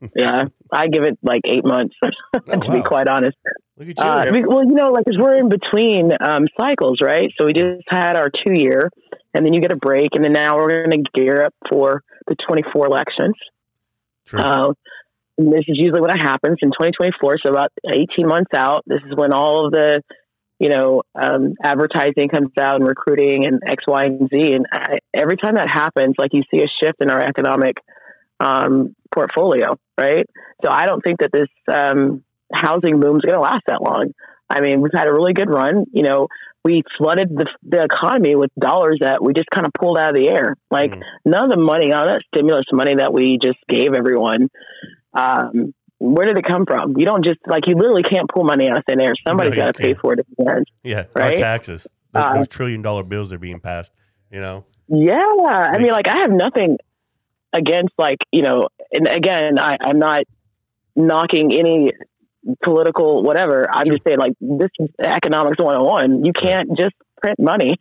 yeah. 0.14 0.44
I 0.70 0.86
give 0.86 1.02
it 1.02 1.18
like 1.22 1.40
eight 1.46 1.64
months 1.64 1.96
to 2.34 2.42
Oh, 2.46 2.72
be 2.72 2.80
quite 2.82 3.08
honest. 3.08 3.36
Look 3.76 3.88
at 3.88 3.98
you. 3.98 4.04
Uh, 4.04 4.26
we- 4.30 4.44
well, 4.46 4.64
you 4.64 4.74
know, 4.74 4.90
like 4.92 5.04
'cause 5.04 5.16
we're 5.18 5.36
in 5.36 5.48
between 5.48 6.12
um, 6.20 6.46
cycles, 6.60 6.98
right? 7.02 7.32
So 7.36 7.46
we 7.46 7.52
just 7.54 7.82
had 7.88 8.16
our 8.16 8.28
two 8.30 8.52
year, 8.52 8.88
and 9.34 9.44
then 9.44 9.52
you 9.52 9.60
get 9.60 9.72
a 9.72 9.76
break, 9.76 10.10
and 10.14 10.22
then 10.24 10.32
now 10.32 10.56
we're 10.56 10.84
going 10.86 11.02
to 11.02 11.10
gear 11.12 11.42
up 11.44 11.54
for 11.68 12.04
the 12.28 12.36
24 12.48 12.86
elections. 12.86 13.34
True. 14.26 14.40
Uh, 14.40 14.72
and 15.38 15.52
this 15.52 15.64
is 15.68 15.78
usually 15.78 16.00
when 16.00 16.10
it 16.10 16.22
happens 16.22 16.58
in 16.62 16.70
2024. 16.70 17.38
So 17.42 17.50
about 17.50 17.72
18 17.86 18.26
months 18.26 18.50
out, 18.54 18.82
this 18.86 19.00
is 19.06 19.14
when 19.14 19.32
all 19.32 19.66
of 19.66 19.72
the, 19.72 20.02
you 20.58 20.68
know, 20.68 21.02
um, 21.14 21.54
advertising 21.62 22.28
comes 22.28 22.50
out 22.60 22.76
and 22.76 22.86
recruiting 22.86 23.46
and 23.46 23.62
X, 23.64 23.84
Y, 23.86 24.04
and 24.04 24.28
Z. 24.28 24.36
And 24.52 24.66
I, 24.72 24.98
every 25.14 25.36
time 25.36 25.54
that 25.54 25.68
happens, 25.72 26.16
like 26.18 26.32
you 26.34 26.42
see 26.50 26.62
a 26.62 26.68
shift 26.84 27.00
in 27.00 27.10
our 27.10 27.20
economic 27.24 27.76
um, 28.40 28.94
portfolio, 29.14 29.78
right? 29.98 30.26
So 30.64 30.70
I 30.70 30.86
don't 30.86 31.02
think 31.02 31.20
that 31.20 31.30
this 31.32 31.48
um, 31.72 32.24
housing 32.52 32.98
boom 33.00 33.16
is 33.16 33.22
going 33.22 33.36
to 33.36 33.40
last 33.40 33.62
that 33.68 33.82
long. 33.82 34.12
I 34.50 34.60
mean, 34.60 34.80
we've 34.80 34.92
had 34.94 35.08
a 35.08 35.12
really 35.12 35.34
good 35.34 35.50
run. 35.50 35.84
You 35.92 36.02
know, 36.02 36.28
we 36.64 36.82
flooded 36.96 37.28
the, 37.30 37.46
the 37.62 37.84
economy 37.84 38.34
with 38.34 38.50
dollars 38.58 38.98
that 39.02 39.22
we 39.22 39.34
just 39.34 39.50
kind 39.54 39.66
of 39.66 39.72
pulled 39.78 39.98
out 39.98 40.10
of 40.10 40.14
the 40.14 40.28
air. 40.28 40.56
Like 40.70 40.90
Mm. 40.90 41.02
none 41.24 41.44
of 41.44 41.50
the 41.50 41.62
money, 41.62 41.92
all 41.92 42.02
of 42.02 42.08
that 42.08 42.22
stimulus 42.34 42.64
money 42.72 42.94
that 42.96 43.12
we 43.12 43.38
just 43.40 43.58
gave 43.68 43.92
everyone, 43.94 44.48
um, 45.14 45.74
where 45.98 46.26
did 46.26 46.38
it 46.38 46.44
come 46.48 46.64
from? 46.66 46.94
You 46.96 47.04
don't 47.06 47.24
just 47.24 47.38
like 47.46 47.66
you 47.66 47.74
literally 47.76 48.02
can't 48.04 48.28
pull 48.32 48.44
money 48.44 48.68
out 48.70 48.78
of 48.78 48.84
thin 48.88 49.00
air. 49.00 49.14
Somebody's 49.26 49.56
No, 49.56 49.64
got 49.64 49.74
to 49.74 49.78
pay 49.80 49.94
for 49.94 50.12
it 50.12 50.20
at 50.20 50.26
the 50.36 50.52
end. 50.54 50.66
yeah. 50.84 51.04
right? 51.14 51.32
Our 51.32 51.36
taxes. 51.36 51.86
Those, 52.12 52.22
Uh, 52.22 52.34
those 52.36 52.48
trillion 52.48 52.82
dollar 52.82 53.02
bills 53.02 53.32
are 53.32 53.38
being 53.38 53.60
passed. 53.60 53.92
You 54.30 54.40
know. 54.40 54.64
Yeah, 54.88 55.16
I 55.16 55.78
mean, 55.78 55.90
like 55.90 56.08
I 56.08 56.18
have 56.18 56.30
nothing 56.30 56.78
against 57.52 57.92
like 57.98 58.18
you 58.32 58.42
know, 58.42 58.68
and 58.92 59.06
again, 59.08 59.58
I, 59.58 59.76
I'm 59.80 59.98
not 59.98 60.22
knocking 60.96 61.52
any 61.58 61.92
political 62.62 63.22
whatever. 63.22 63.66
I'm 63.70 63.86
Sure. 63.86 63.94
just 63.96 64.04
saying 64.06 64.18
like 64.18 64.32
this 64.40 64.70
is 64.78 64.88
economics 65.04 65.58
101. 65.58 66.24
You 66.24 66.32
can't 66.32 66.70
just 66.78 66.94
print 67.20 67.38
money 67.40 67.72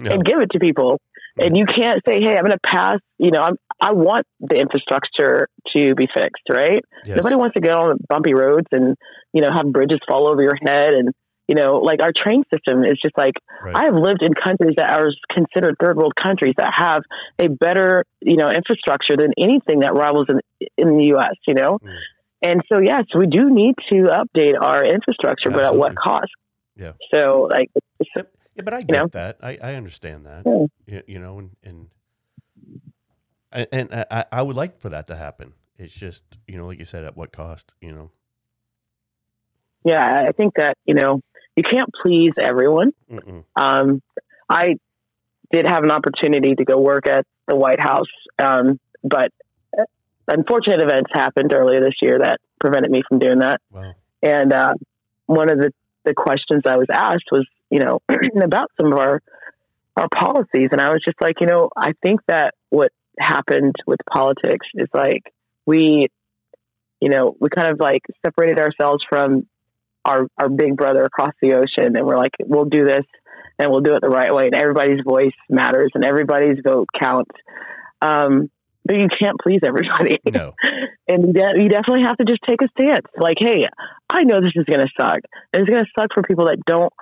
No. 0.00 0.10
and 0.12 0.24
give 0.24 0.40
it 0.40 0.50
to 0.52 0.58
people. 0.58 1.00
And 1.38 1.56
you 1.56 1.64
can't 1.64 2.02
say, 2.06 2.20
"Hey, 2.20 2.30
I'm 2.36 2.40
going 2.44 2.50
to 2.52 2.58
pass." 2.66 2.98
You 3.18 3.30
know, 3.30 3.38
I'm, 3.40 3.56
I 3.80 3.92
want 3.92 4.26
the 4.40 4.56
infrastructure 4.56 5.48
to 5.74 5.94
be 5.94 6.06
fixed, 6.12 6.44
right? 6.50 6.84
Yes. 7.04 7.16
Nobody 7.16 7.36
wants 7.36 7.54
to 7.54 7.60
go 7.60 7.72
on 7.72 7.98
bumpy 8.08 8.34
roads 8.34 8.66
and 8.72 8.96
you 9.32 9.42
know 9.42 9.48
have 9.52 9.72
bridges 9.72 10.00
fall 10.08 10.28
over 10.28 10.42
your 10.42 10.56
head, 10.60 10.94
and 10.94 11.10
you 11.48 11.54
know, 11.56 11.78
like 11.78 12.00
our 12.00 12.12
train 12.16 12.44
system 12.52 12.84
is 12.84 12.98
just 13.02 13.16
like 13.16 13.34
Right. 13.62 13.74
I 13.74 13.84
have 13.86 13.94
lived 13.94 14.22
in 14.22 14.32
countries 14.34 14.74
that 14.76 14.98
are 14.98 15.10
considered 15.34 15.76
third 15.82 15.96
world 15.96 16.14
countries 16.22 16.54
that 16.56 16.72
have 16.74 17.02
a 17.38 17.48
better, 17.48 18.04
you 18.20 18.36
know, 18.36 18.48
infrastructure 18.48 19.16
than 19.16 19.32
anything 19.36 19.80
that 19.80 19.92
rivals 19.94 20.26
in 20.28 20.40
in 20.78 20.96
the 20.96 21.04
U.S. 21.14 21.36
You 21.46 21.54
know, 21.54 21.78
Mm. 21.82 21.96
and 22.42 22.62
so 22.70 22.78
yes, 22.78 23.04
we 23.16 23.26
do 23.26 23.50
need 23.50 23.74
to 23.90 24.08
update 24.20 24.54
our 24.60 24.84
infrastructure, 24.84 25.50
but 25.50 25.64
at 25.64 25.74
what 25.76 25.96
cost? 25.96 26.30
Yeah. 26.76 26.92
So 27.12 27.48
like. 27.50 27.70
Yeah, 28.56 28.64
but 28.64 28.74
I 28.74 28.82
get 28.82 28.96
know? 28.96 29.06
that. 29.12 29.38
I, 29.42 29.58
I 29.62 29.74
understand 29.74 30.26
that. 30.26 30.42
Yeah. 30.44 30.66
You, 30.86 31.02
you 31.06 31.18
know, 31.18 31.38
and 31.38 31.50
and 31.62 31.86
and, 33.52 33.68
and 33.72 34.06
I, 34.10 34.24
I 34.32 34.42
would 34.42 34.56
like 34.56 34.80
for 34.80 34.88
that 34.90 35.06
to 35.08 35.16
happen. 35.16 35.52
It's 35.78 35.94
just 35.94 36.22
you 36.46 36.58
know, 36.58 36.66
like 36.66 36.78
you 36.78 36.84
said, 36.84 37.04
at 37.04 37.16
what 37.16 37.32
cost? 37.32 37.74
You 37.80 37.92
know. 37.92 38.10
yeah, 39.84 40.24
I 40.28 40.32
think 40.32 40.54
that 40.56 40.76
you 40.84 40.94
know 40.94 41.20
you 41.56 41.62
can't 41.62 41.90
please 42.02 42.32
everyone. 42.38 42.92
Um, 43.56 44.02
I 44.48 44.76
did 45.52 45.66
have 45.66 45.84
an 45.84 45.90
opportunity 45.90 46.54
to 46.54 46.64
go 46.64 46.78
work 46.80 47.08
at 47.08 47.26
the 47.48 47.56
White 47.56 47.80
House, 47.80 48.10
um, 48.38 48.78
but 49.02 49.32
unfortunate 50.28 50.82
events 50.82 51.10
happened 51.12 51.52
earlier 51.54 51.80
this 51.80 51.96
year 52.00 52.18
that 52.18 52.40
prevented 52.60 52.90
me 52.90 53.02
from 53.08 53.18
doing 53.18 53.40
that. 53.40 53.60
Wow. 53.70 53.94
And 54.22 54.52
uh, 54.52 54.74
one 55.26 55.50
of 55.50 55.58
the, 55.58 55.72
the 56.04 56.14
questions 56.14 56.62
I 56.66 56.76
was 56.76 56.86
asked 56.92 57.26
was, 57.32 57.46
you 57.70 57.80
know, 57.80 58.00
about 58.42 58.70
some 58.80 58.92
of 58.92 58.98
our 58.98 59.20
our 59.96 60.08
policies, 60.08 60.68
and 60.70 60.80
I 60.80 60.92
was 60.92 61.02
just 61.04 61.20
like, 61.20 61.40
you 61.40 61.46
know, 61.46 61.68
I 61.76 61.92
think 62.00 62.20
that 62.28 62.54
what 62.70 62.92
happened 63.20 63.74
with 63.86 64.00
politics 64.10 64.66
is 64.74 64.88
like 64.94 65.22
we, 65.66 66.08
you 67.00 67.08
know, 67.08 67.36
we 67.40 67.48
kind 67.48 67.70
of 67.70 67.78
like 67.78 68.02
separated 68.24 68.58
ourselves 68.58 69.04
from 69.08 69.46
our 70.04 70.26
our 70.38 70.48
big 70.48 70.76
brother 70.76 71.02
across 71.02 71.34
the 71.42 71.54
ocean, 71.54 71.96
and 71.96 72.06
we're 72.06 72.18
like, 72.18 72.32
we'll 72.40 72.64
do 72.64 72.84
this, 72.84 73.04
and 73.58 73.70
we'll 73.70 73.80
do 73.80 73.94
it 73.94 74.00
the 74.00 74.08
right 74.08 74.34
way, 74.34 74.44
and 74.46 74.54
everybody's 74.54 75.00
voice 75.04 75.34
matters, 75.48 75.90
and 75.94 76.04
everybody's 76.04 76.58
vote 76.64 76.88
counts. 76.98 77.34
Um, 78.02 78.50
but 78.84 78.96
you 78.96 79.08
can't 79.20 79.36
please 79.40 79.60
everybody 79.62 80.18
No. 80.32 80.54
and 81.08 81.26
you 81.26 81.32
de- 81.32 81.62
you 81.62 81.68
definitely 81.68 82.02
have 82.02 82.16
to 82.16 82.24
just 82.24 82.40
take 82.48 82.62
a 82.62 82.68
stance. 82.78 83.06
Like, 83.16 83.36
hey, 83.38 83.66
I 84.08 84.24
know 84.24 84.40
this 84.40 84.52
is 84.56 84.64
going 84.64 84.80
to 84.80 84.88
suck. 84.98 85.20
And 85.52 85.62
it's 85.62 85.70
going 85.70 85.84
to 85.84 85.90
suck 85.98 86.08
for 86.14 86.22
people 86.22 86.46
that 86.46 86.58
don't 86.66 86.92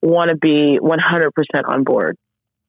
want 0.00 0.30
to 0.30 0.36
be 0.36 0.78
100% 0.80 1.30
on 1.66 1.84
board. 1.84 2.16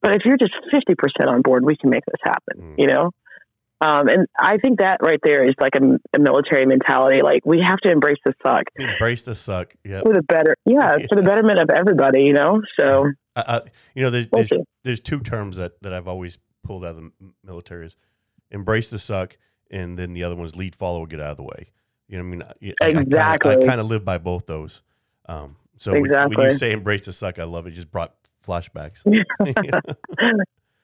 But 0.06 0.14
if 0.14 0.22
you're 0.24 0.36
just 0.38 0.54
50% 0.72 1.26
on 1.26 1.42
board, 1.42 1.64
we 1.64 1.76
can 1.76 1.90
make 1.90 2.04
this 2.06 2.20
happen, 2.22 2.62
Mm. 2.62 2.74
you 2.78 2.86
know? 2.86 3.10
Um, 3.80 4.06
and 4.08 4.28
I 4.40 4.56
think 4.58 4.78
that 4.78 4.98
right 5.02 5.18
there 5.24 5.44
is 5.44 5.54
like 5.60 5.74
a, 5.74 5.98
a 6.16 6.20
military 6.20 6.64
mentality. 6.64 7.22
Like, 7.22 7.44
we 7.44 7.60
have 7.60 7.78
to 7.78 7.90
embrace 7.90 8.18
the 8.24 8.32
suck 8.40 8.62
Embrace 8.76 9.22
the 9.24 9.34
suck. 9.34 9.74
Yeah. 9.84 10.02
for 10.02 10.14
the 10.14 10.22
better, 10.22 10.54
yeah, 10.64 10.96
for 11.10 11.16
the 11.16 11.22
betterment 11.22 11.58
of 11.58 11.70
everybody, 11.70 12.20
you 12.22 12.34
know? 12.34 12.62
So, 12.78 13.10
I, 13.34 13.40
I, 13.56 13.60
you 13.96 14.02
know, 14.04 14.10
there's 14.10 14.28
there's, 14.28 14.52
there's 14.84 15.00
two 15.00 15.18
terms 15.18 15.56
that, 15.56 15.72
that 15.82 15.92
I've 15.92 16.06
always 16.06 16.38
pulled 16.62 16.84
out 16.84 16.90
of 16.90 16.96
the 16.98 17.10
military 17.42 17.86
is 17.86 17.96
embrace 18.52 18.88
the 18.90 18.98
suck, 19.00 19.36
and 19.72 19.98
then 19.98 20.12
the 20.12 20.22
other 20.22 20.36
one 20.36 20.46
is 20.46 20.54
lead, 20.54 20.76
follow, 20.76 21.04
get 21.04 21.20
out 21.20 21.32
of 21.32 21.36
the 21.36 21.42
way. 21.42 21.72
You 22.08 22.18
know 22.18 22.22
what 22.24 22.28
I 22.28 22.58
mean? 22.62 22.74
I- 22.80 22.86
I- 22.86 22.96
I, 22.96 23.00
Exactly. 23.00 23.54
of, 23.56 23.62
I 23.62 23.66
kind 23.66 23.80
of 23.80 23.88
live 23.88 24.04
by 24.04 24.18
both 24.18 24.46
those. 24.46 24.82
Um, 25.28 25.56
so 25.78 25.90
when- 25.92 26.08
when, 26.30 26.46
you 26.46 26.54
say 26.54 26.70
embrace 26.70 27.04
the 27.06 27.12
suck, 27.12 27.40
I 27.40 27.44
love 27.44 27.66
it. 27.66 27.72
Just 27.72 27.90
brought 27.90 28.14
flashbacks. 28.46 29.02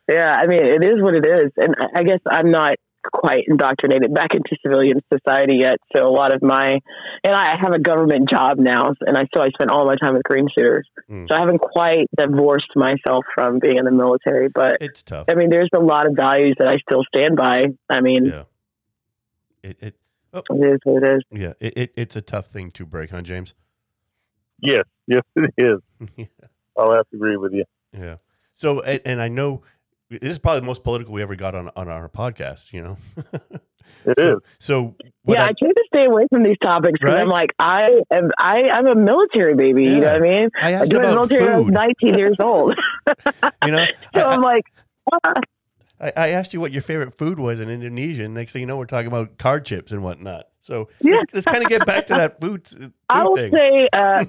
yeah, 0.08 0.32
I 0.32 0.46
mean, 0.46 0.64
it 0.64 0.84
is 0.84 1.00
what 1.02 1.14
it 1.14 1.26
is. 1.26 1.52
And 1.56 1.74
I- 1.78 2.00
I 2.00 2.02
guess 2.02 2.20
I'm 2.28 2.50
not 2.50 2.76
quite 3.12 3.44
indoctrinated 3.48 4.14
back 4.14 4.28
into 4.32 4.56
civilian 4.64 5.00
society 5.12 5.58
yet. 5.60 5.78
So 5.96 6.06
a 6.06 6.10
lot 6.10 6.32
of 6.34 6.40
my, 6.40 6.78
and 7.24 7.34
I 7.34 7.56
have 7.60 7.74
a 7.74 7.78
government 7.80 8.28
job 8.30 8.58
now, 8.58 8.92
and 9.00 9.18
I 9.18 9.24
still 9.24 9.42
I 9.42 9.48
spend 9.50 9.70
all 9.72 9.84
my 9.86 9.96
time 9.96 10.14
with 10.14 10.22
green 10.22 10.46
shooters. 10.56 10.86
Mm. 11.10 11.26
So 11.28 11.34
I 11.34 11.40
haven't 11.40 11.58
quite 11.58 12.06
divorced 12.16 12.70
myself 12.76 13.24
from 13.34 13.58
being 13.58 13.78
in 13.78 13.84
the 13.84 13.90
military. 13.90 14.48
But 14.54 14.78
it's 14.80 15.02
tough. 15.02 15.26
I 15.28 15.34
mean, 15.34 15.50
there's 15.50 15.70
a 15.74 15.80
lot 15.80 16.06
of 16.06 16.14
values 16.14 16.54
that 16.60 16.68
I 16.68 16.76
still 16.88 17.02
stand 17.14 17.36
by. 17.36 17.66
I 17.90 18.00
mean, 18.00 18.26
Yeah. 18.26 18.42
It, 19.64 19.76
it 19.80 19.94
it 20.34 20.44
is 20.50 20.78
what 20.84 21.02
it 21.04 21.10
is. 21.16 21.22
yeah 21.30 21.52
it, 21.60 21.76
it 21.76 21.92
it's 21.94 22.16
a 22.16 22.20
tough 22.22 22.46
thing 22.46 22.70
to 22.72 22.86
break, 22.86 23.10
huh, 23.10 23.20
James? 23.22 23.54
Yes, 24.60 24.84
yes, 25.06 25.22
it 25.36 25.50
is. 25.58 26.08
yeah. 26.16 26.24
I'll 26.76 26.92
have 26.92 27.08
to 27.10 27.16
agree 27.16 27.36
with 27.36 27.52
you. 27.52 27.64
Yeah. 27.92 28.16
So, 28.56 28.80
and, 28.80 29.00
and 29.04 29.20
I 29.20 29.28
know 29.28 29.62
this 30.10 30.20
is 30.32 30.38
probably 30.38 30.60
the 30.60 30.66
most 30.66 30.84
political 30.84 31.12
we 31.14 31.22
ever 31.22 31.36
got 31.36 31.54
on 31.54 31.70
on 31.76 31.88
our 31.88 32.08
podcast. 32.08 32.72
You 32.72 32.82
know. 32.82 32.96
It 34.04 34.16
is. 34.16 34.16
so, 34.16 34.40
so 34.58 34.94
yeah, 35.26 35.42
I, 35.42 35.48
I- 35.48 35.52
try 35.52 35.68
to 35.68 35.84
stay 35.94 36.06
away 36.06 36.26
from 36.30 36.42
these 36.42 36.56
topics 36.62 36.92
because 36.98 37.14
Right? 37.14 37.20
I'm 37.20 37.28
like, 37.28 37.50
I 37.58 38.00
am, 38.12 38.30
I, 38.38 38.62
I'm 38.72 38.86
a 38.86 38.94
military 38.94 39.54
baby. 39.54 39.84
You 39.84 40.00
know 40.00 40.12
what 40.12 40.16
I 40.16 40.18
mean? 40.20 40.48
I 40.60 40.68
I 40.68 40.72
asked 40.72 40.90
joined 40.90 41.04
the 41.04 41.12
about 41.12 41.28
military 41.30 41.62
when 41.62 41.76
I 41.76 41.86
was 41.86 41.94
19 42.02 42.18
years 42.18 42.36
old. 42.40 42.78
You 43.66 43.72
know, 43.72 43.84
so 44.14 44.20
I, 44.20 44.34
I'm 44.34 44.40
like, 44.40 44.64
ah. 45.12 45.34
I, 46.00 46.12
I 46.16 46.28
asked 46.30 46.52
you 46.52 46.60
what 46.60 46.72
your 46.72 46.82
favorite 46.82 47.16
food 47.16 47.38
was 47.38 47.60
in 47.60 47.68
Indonesia. 47.68 48.24
And 48.24 48.34
next 48.34 48.52
thing 48.52 48.60
you 48.60 48.66
know, 48.66 48.76
we're 48.76 48.86
talking 48.86 49.06
about 49.08 49.38
card 49.38 49.64
chips 49.66 49.92
and 49.92 50.02
whatnot. 50.02 50.46
So 50.62 50.88
Yeah. 51.02 51.16
let's, 51.16 51.34
let's 51.34 51.46
kind 51.46 51.62
of 51.62 51.68
get 51.68 51.84
back 51.84 52.06
to 52.06 52.14
that 52.14 52.40
food, 52.40 52.66
food 52.68 52.92
I 53.10 53.24
will 53.24 53.36
thing. 53.36 53.52
say 53.52 53.86
uh, 53.92 54.24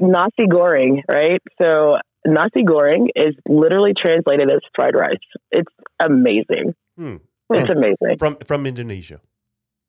nasi 0.00 0.46
goreng, 0.46 1.02
right? 1.08 1.42
So 1.60 1.98
nasi 2.24 2.62
goreng 2.64 3.08
is 3.16 3.34
literally 3.48 3.92
translated 4.00 4.50
as 4.50 4.60
fried 4.74 4.94
rice. 4.94 5.18
It's 5.50 5.72
amazing. 6.00 6.74
Hmm. 6.96 7.16
It's 7.50 7.68
amazing. 7.68 8.16
from 8.18 8.36
from 8.46 8.64
Indonesia. 8.64 9.20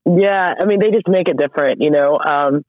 Yeah, 0.05 0.53
I 0.59 0.65
mean 0.65 0.79
they 0.81 0.91
just 0.91 1.07
make 1.07 1.29
it 1.29 1.37
different, 1.37 1.79
you 1.79 1.91
know. 1.91 2.17
Um, 2.19 2.65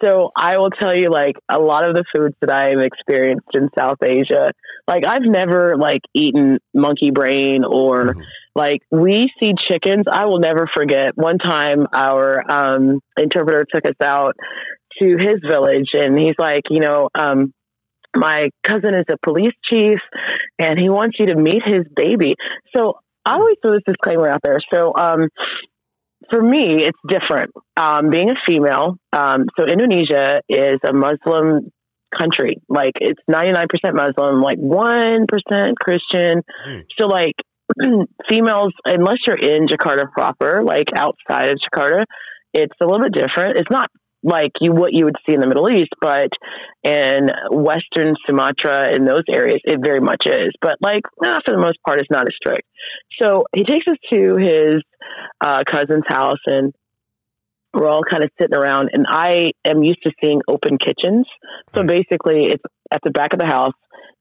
so 0.00 0.30
I 0.36 0.58
will 0.58 0.70
tell 0.70 0.94
you, 0.94 1.10
like 1.10 1.34
a 1.48 1.58
lot 1.58 1.88
of 1.88 1.96
the 1.96 2.04
foods 2.14 2.36
that 2.42 2.52
I've 2.52 2.78
experienced 2.78 3.48
in 3.54 3.70
South 3.76 3.98
Asia, 4.04 4.52
like 4.86 5.02
I've 5.04 5.26
never 5.26 5.76
like 5.76 6.02
eaten 6.14 6.58
monkey 6.74 7.10
brain 7.10 7.64
or 7.64 8.14
Mhm. 8.14 8.22
Like 8.56 8.80
we 8.90 9.30
see 9.38 9.52
chickens. 9.70 10.06
I 10.10 10.24
will 10.24 10.38
never 10.38 10.66
forget 10.74 11.12
one 11.14 11.36
time 11.36 11.86
our 11.94 12.42
um, 12.50 13.00
interpreter 13.20 13.66
took 13.70 13.84
us 13.84 14.00
out 14.02 14.34
to 14.98 15.16
his 15.18 15.40
village, 15.46 15.90
and 15.92 16.18
he's 16.18 16.36
like, 16.38 16.62
you 16.70 16.80
know, 16.80 17.10
um, 17.14 17.52
my 18.16 18.48
cousin 18.66 18.94
is 18.96 19.04
a 19.10 19.18
police 19.22 19.52
chief, 19.70 19.98
and 20.58 20.78
he 20.78 20.88
wants 20.88 21.18
you 21.20 21.26
to 21.26 21.36
meet 21.36 21.62
his 21.66 21.84
baby. 21.94 22.34
So 22.74 22.94
I 23.26 23.34
always 23.34 23.56
throw 23.60 23.74
this 23.74 23.82
disclaimer 23.86 24.26
out 24.26 24.40
there. 24.42 24.58
So 24.74 24.94
um, 24.96 25.28
for 26.30 26.40
me, 26.42 26.82
it's 26.82 26.98
different. 27.06 27.50
Um, 27.76 28.08
being 28.08 28.30
a 28.30 28.40
female, 28.46 28.96
um, 29.12 29.44
so 29.58 29.66
Indonesia 29.66 30.40
is 30.48 30.80
a 30.82 30.94
Muslim 30.94 31.70
country. 32.18 32.62
Like 32.70 32.92
it's 33.02 33.20
ninety 33.28 33.52
nine 33.52 33.66
percent 33.68 33.94
Muslim, 33.96 34.40
like 34.40 34.56
one 34.56 35.26
percent 35.28 35.76
Christian. 35.78 36.42
Hmm. 36.64 36.80
So 36.98 37.06
like 37.06 37.34
females, 38.28 38.72
unless 38.84 39.18
you're 39.26 39.36
in 39.38 39.66
Jakarta 39.66 40.10
proper, 40.12 40.62
like 40.64 40.86
outside 40.94 41.50
of 41.50 41.58
Jakarta, 41.58 42.04
it's 42.52 42.74
a 42.80 42.84
little 42.84 43.02
bit 43.02 43.12
different. 43.12 43.58
It's 43.58 43.70
not 43.70 43.90
like 44.22 44.50
you 44.60 44.72
what 44.72 44.92
you 44.92 45.04
would 45.04 45.16
see 45.24 45.34
in 45.34 45.40
the 45.40 45.46
Middle 45.46 45.70
East, 45.70 45.92
but 46.00 46.30
in 46.82 47.28
Western 47.50 48.16
Sumatra 48.26 48.94
in 48.94 49.04
those 49.04 49.22
areas, 49.30 49.60
it 49.64 49.78
very 49.82 50.00
much 50.00 50.22
is. 50.26 50.52
But 50.60 50.76
like 50.80 51.02
eh, 51.24 51.38
for 51.46 51.54
the 51.54 51.62
most 51.62 51.78
part, 51.86 52.00
it's 52.00 52.10
not 52.10 52.22
as 52.22 52.34
strict. 52.34 52.66
So 53.20 53.44
he 53.54 53.62
takes 53.62 53.86
us 53.86 53.96
to 54.12 54.36
his 54.36 54.82
uh, 55.40 55.62
cousin's 55.70 56.04
house, 56.08 56.42
and 56.46 56.74
we're 57.72 57.88
all 57.88 58.02
kind 58.02 58.24
of 58.24 58.30
sitting 58.40 58.56
around. 58.56 58.90
And 58.92 59.06
I 59.08 59.52
am 59.64 59.82
used 59.82 60.02
to 60.02 60.10
seeing 60.22 60.40
open 60.48 60.78
kitchens, 60.78 61.26
so 61.74 61.84
basically 61.84 62.46
it's 62.50 62.64
at 62.90 63.00
the 63.04 63.10
back 63.10 63.32
of 63.32 63.38
the 63.38 63.46
house. 63.46 63.74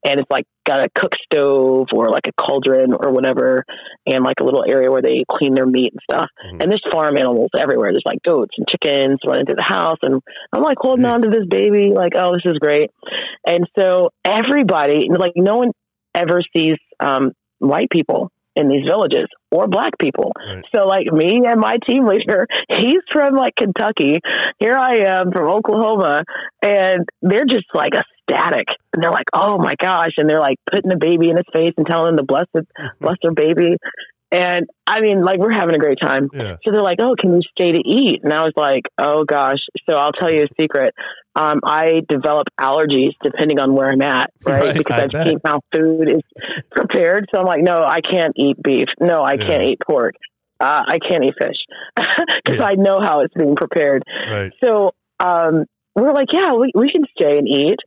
And 0.07 0.19
it's 0.19 0.29
like 0.29 0.45
got 0.67 0.79
a 0.83 0.89
cook 0.95 1.11
stove 1.25 1.87
or 1.91 2.09
like 2.09 2.27
a 2.27 2.31
cauldron 2.41 2.93
or 2.93 3.11
whatever, 3.11 3.65
and 4.05 4.23
like 4.23 4.35
a 4.39 4.43
little 4.43 4.63
area 4.67 4.91
where 4.91 5.01
they 5.01 5.23
clean 5.29 5.55
their 5.55 5.65
meat 5.65 5.93
and 5.93 5.99
stuff. 6.03 6.29
Mhm. 6.45 6.61
And 6.61 6.71
there's 6.71 6.83
farm 6.93 7.17
animals 7.17 7.49
everywhere. 7.59 7.91
There's 7.91 8.05
like 8.05 8.21
goats 8.23 8.53
and 8.57 8.67
chickens 8.67 9.19
running 9.25 9.45
through 9.47 9.55
the 9.55 9.63
house. 9.63 9.97
And 10.03 10.21
I'm 10.53 10.61
like 10.61 10.77
holding 10.79 11.05
Mm. 11.05 11.11
on 11.13 11.21
to 11.23 11.29
this 11.29 11.45
baby, 11.49 11.91
like, 11.93 12.13
oh, 12.15 12.33
this 12.33 12.45
is 12.45 12.59
great. 12.59 12.91
And 13.47 13.67
so 13.77 14.11
everybody, 14.23 15.09
like, 15.09 15.33
no 15.35 15.55
one 15.57 15.71
ever 16.13 16.41
sees 16.55 16.77
um, 16.99 17.31
white 17.59 17.89
people 17.89 18.31
in 18.55 18.69
these 18.69 18.85
villages 18.87 19.27
or 19.51 19.67
black 19.67 19.97
people. 19.99 20.31
Right. 20.37 20.63
So, 20.73 20.85
like, 20.85 21.11
me 21.11 21.41
and 21.45 21.59
my 21.59 21.75
team 21.87 22.05
leader, 22.07 22.47
he's 22.69 23.01
from 23.11 23.35
like 23.35 23.55
Kentucky. 23.55 24.19
Here 24.59 24.75
I 24.77 25.19
am 25.19 25.31
from 25.31 25.49
Oklahoma. 25.51 26.21
And 26.61 27.05
they're 27.21 27.45
just 27.45 27.65
like 27.73 27.91
ecstatic. 28.29 28.67
And 28.93 29.03
they're 29.03 29.11
like, 29.11 29.27
oh 29.33 29.57
my 29.57 29.73
gosh. 29.81 30.13
And 30.17 30.29
they're 30.29 30.39
like 30.39 30.57
putting 30.71 30.89
the 30.89 30.97
baby 30.97 31.29
in 31.29 31.37
his 31.37 31.45
face 31.53 31.73
and 31.77 31.85
telling 31.87 32.09
him 32.09 32.17
to 32.17 32.23
bless 32.23 32.47
it, 32.53 32.67
bless 33.01 33.17
their 33.21 33.33
baby. 33.33 33.77
And 34.31 34.67
I 34.87 35.01
mean, 35.01 35.23
like, 35.23 35.37
we're 35.37 35.51
having 35.53 35.75
a 35.75 35.77
great 35.79 35.99
time. 36.01 36.29
Yeah. 36.33 36.57
So 36.65 36.71
they're 36.71 36.81
like, 36.81 36.97
"Oh, 36.99 37.15
can 37.17 37.35
you 37.35 37.41
stay 37.51 37.71
to 37.71 37.79
eat?" 37.79 38.21
And 38.23 38.33
I 38.33 38.41
was 38.43 38.53
like, 38.57 38.83
"Oh 38.97 39.23
gosh." 39.23 39.59
So 39.87 39.95
I'll 39.95 40.11
tell 40.11 40.31
you 40.31 40.43
a 40.43 40.47
secret. 40.59 40.93
Um, 41.35 41.59
I 41.63 42.01
develop 42.09 42.47
allergies 42.59 43.11
depending 43.23 43.59
on 43.59 43.75
where 43.75 43.89
I'm 43.91 44.01
at, 44.01 44.31
right? 44.45 44.61
Right, 44.63 44.77
because 44.77 44.99
I 44.99 45.03
I've 45.03 45.11
bet. 45.11 45.27
seen 45.27 45.39
how 45.45 45.61
food 45.73 46.09
is 46.09 46.21
prepared. 46.71 47.29
So 47.33 47.39
I'm 47.39 47.45
like, 47.45 47.61
"No, 47.61 47.83
I 47.83 48.01
can't 48.01 48.33
eat 48.35 48.57
beef. 48.61 48.87
No, 48.99 49.23
I 49.23 49.37
can't 49.37 49.63
eat 49.63 49.77
pork. 49.85 50.15
Uh, 50.59 50.81
I 50.87 50.97
can't 51.07 51.23
eat 51.23 51.35
fish 51.39 51.57
because 52.43 52.59
Yeah. 52.59 52.65
I 52.65 52.73
know 52.73 52.99
how 52.99 53.21
it's 53.21 53.33
being 53.35 53.55
prepared." 53.55 54.03
Right. 54.29 54.51
So 54.61 54.95
um, 55.19 55.65
we're 55.95 56.13
like, 56.13 56.27
"Yeah, 56.31 56.53
we 56.53 56.71
we 56.75 56.91
can 56.91 57.03
stay 57.17 57.37
and 57.37 57.47
eat." 57.47 57.79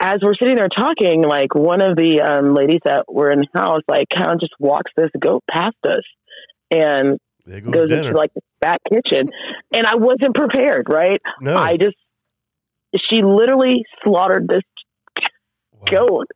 As 0.00 0.18
we're 0.22 0.34
sitting 0.34 0.56
there 0.56 0.68
talking, 0.68 1.22
like 1.22 1.54
one 1.54 1.80
of 1.80 1.96
the 1.96 2.20
um, 2.20 2.54
ladies 2.54 2.80
that 2.84 3.04
were 3.08 3.30
in 3.30 3.40
the 3.40 3.58
house, 3.58 3.82
like 3.88 4.06
kind 4.14 4.32
of 4.32 4.40
just 4.40 4.52
walks 4.58 4.90
this 4.96 5.10
goat 5.18 5.42
past 5.50 5.76
us, 5.84 6.02
and 6.70 7.18
There 7.46 7.60
goes, 7.60 7.90
into 7.90 8.12
like 8.16 8.34
the 8.34 8.42
back 8.60 8.80
kitchen 8.88 9.30
and 9.74 9.86
I 9.86 9.96
wasn't 9.96 10.34
prepared, 10.34 10.86
right? 10.88 11.20
no. 11.40 11.56
I 11.56 11.76
just 11.76 11.96
she 13.10 13.22
literally 13.22 13.82
slaughtered 14.02 14.48
this 14.48 14.62
goat 15.90 16.26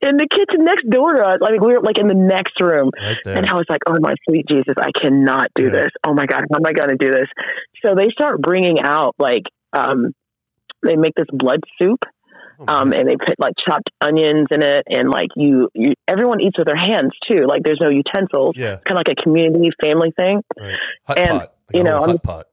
in 0.00 0.16
the 0.16 0.26
kitchen 0.28 0.64
next 0.64 0.88
door 0.88 1.12
to 1.14 1.22
us. 1.22 1.38
Like 1.40 1.60
we 1.60 1.72
were 1.72 1.80
like 1.82 1.98
in 1.98 2.08
the 2.08 2.14
next 2.14 2.60
room. 2.60 2.90
Right. 2.96 3.16
And 3.24 3.46
I 3.46 3.54
was 3.54 3.66
like, 3.68 3.80
oh 3.86 3.96
my 4.00 4.14
sweet 4.28 4.46
Jesus, 4.48 4.74
I 4.78 4.90
cannot 4.98 5.48
do 5.54 5.64
Yeah. 5.64 5.70
this. 5.70 5.90
Oh 6.06 6.14
my 6.14 6.26
God, 6.26 6.44
how 6.50 6.56
am 6.56 6.66
I 6.66 6.72
going 6.72 6.90
to 6.90 6.96
do 6.96 7.10
this? 7.12 7.28
So 7.82 7.94
they 7.94 8.08
start 8.10 8.40
bringing 8.40 8.80
out 8.80 9.14
like, 9.18 9.44
um, 9.72 10.12
they 10.82 10.96
make 10.96 11.14
this 11.14 11.26
blood 11.32 11.60
soup, 11.78 12.00
Oh, 12.60 12.64
um, 12.68 12.92
and 12.92 13.08
they 13.08 13.16
put 13.16 13.38
like 13.38 13.54
chopped 13.66 13.88
onions 14.02 14.48
in 14.50 14.62
it, 14.62 14.84
and 14.86 15.08
like 15.08 15.30
you, 15.34 15.70
you, 15.74 15.94
everyone 16.06 16.42
eats 16.42 16.58
with 16.58 16.66
their 16.66 16.76
hands 16.76 17.12
too. 17.26 17.46
Like 17.48 17.62
there's 17.62 17.80
no 17.80 17.88
utensils, 17.88 18.54
yeah. 18.56 18.76
kind 18.86 18.90
of 18.90 18.96
like 18.96 19.08
a 19.18 19.22
community 19.22 19.70
family 19.82 20.12
thing. 20.14 20.42
Right. 20.58 20.74
Hot 21.06 21.18
and, 21.18 21.30
pot. 21.30 21.40
Like 21.40 21.50
you 21.72 21.84
know, 21.84 22.04
hot 22.04 22.22
pot. 22.22 22.46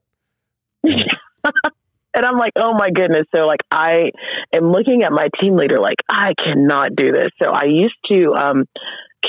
and 0.83 2.25
I'm 2.25 2.37
like, 2.37 2.53
oh 2.55 2.73
my 2.73 2.89
goodness. 2.89 3.25
So 3.35 3.41
like 3.41 3.59
I 3.69 4.11
am 4.53 4.71
looking 4.71 5.03
at 5.03 5.11
my 5.11 5.27
team 5.41 5.57
leader 5.57 5.77
like 5.77 5.97
I 6.09 6.33
cannot 6.41 6.95
do 6.95 7.11
this. 7.11 7.29
So 7.41 7.49
I 7.51 7.65
used 7.65 7.97
to 8.09 8.33
um 8.33 8.63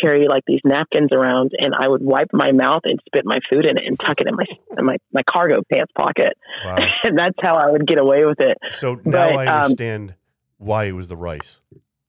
carry 0.01 0.27
like 0.29 0.43
these 0.47 0.61
napkins 0.65 1.11
around 1.13 1.53
and 1.59 1.75
I 1.75 1.89
would 1.89 2.03
wipe 2.03 2.29
my 2.33 2.53
mouth 2.53 2.83
and 2.85 2.99
spit 3.07 3.25
my 3.25 3.39
food 3.51 3.67
in 3.67 3.77
it 3.79 3.83
and 3.87 3.99
tuck 3.99 4.21
it 4.21 4.27
in 4.29 4.35
my 4.37 4.45
in 4.79 4.85
my, 4.85 4.97
my 5.13 5.23
cargo 5.29 5.63
pants 5.73 5.93
pocket. 5.99 6.35
Wow. 6.65 6.77
And 7.05 7.19
that's 7.19 7.37
how 7.41 7.55
I 7.55 7.71
would 7.71 7.87
get 7.87 7.99
away 8.01 8.25
with 8.25 8.41
it. 8.41 8.57
So 8.73 8.95
now 9.05 9.31
But, 9.31 9.37
I 9.37 9.47
um, 9.47 9.61
understand 9.65 10.15
why 10.59 10.85
it 10.85 10.93
was 10.93 11.09
the 11.09 11.17
rice. 11.17 11.61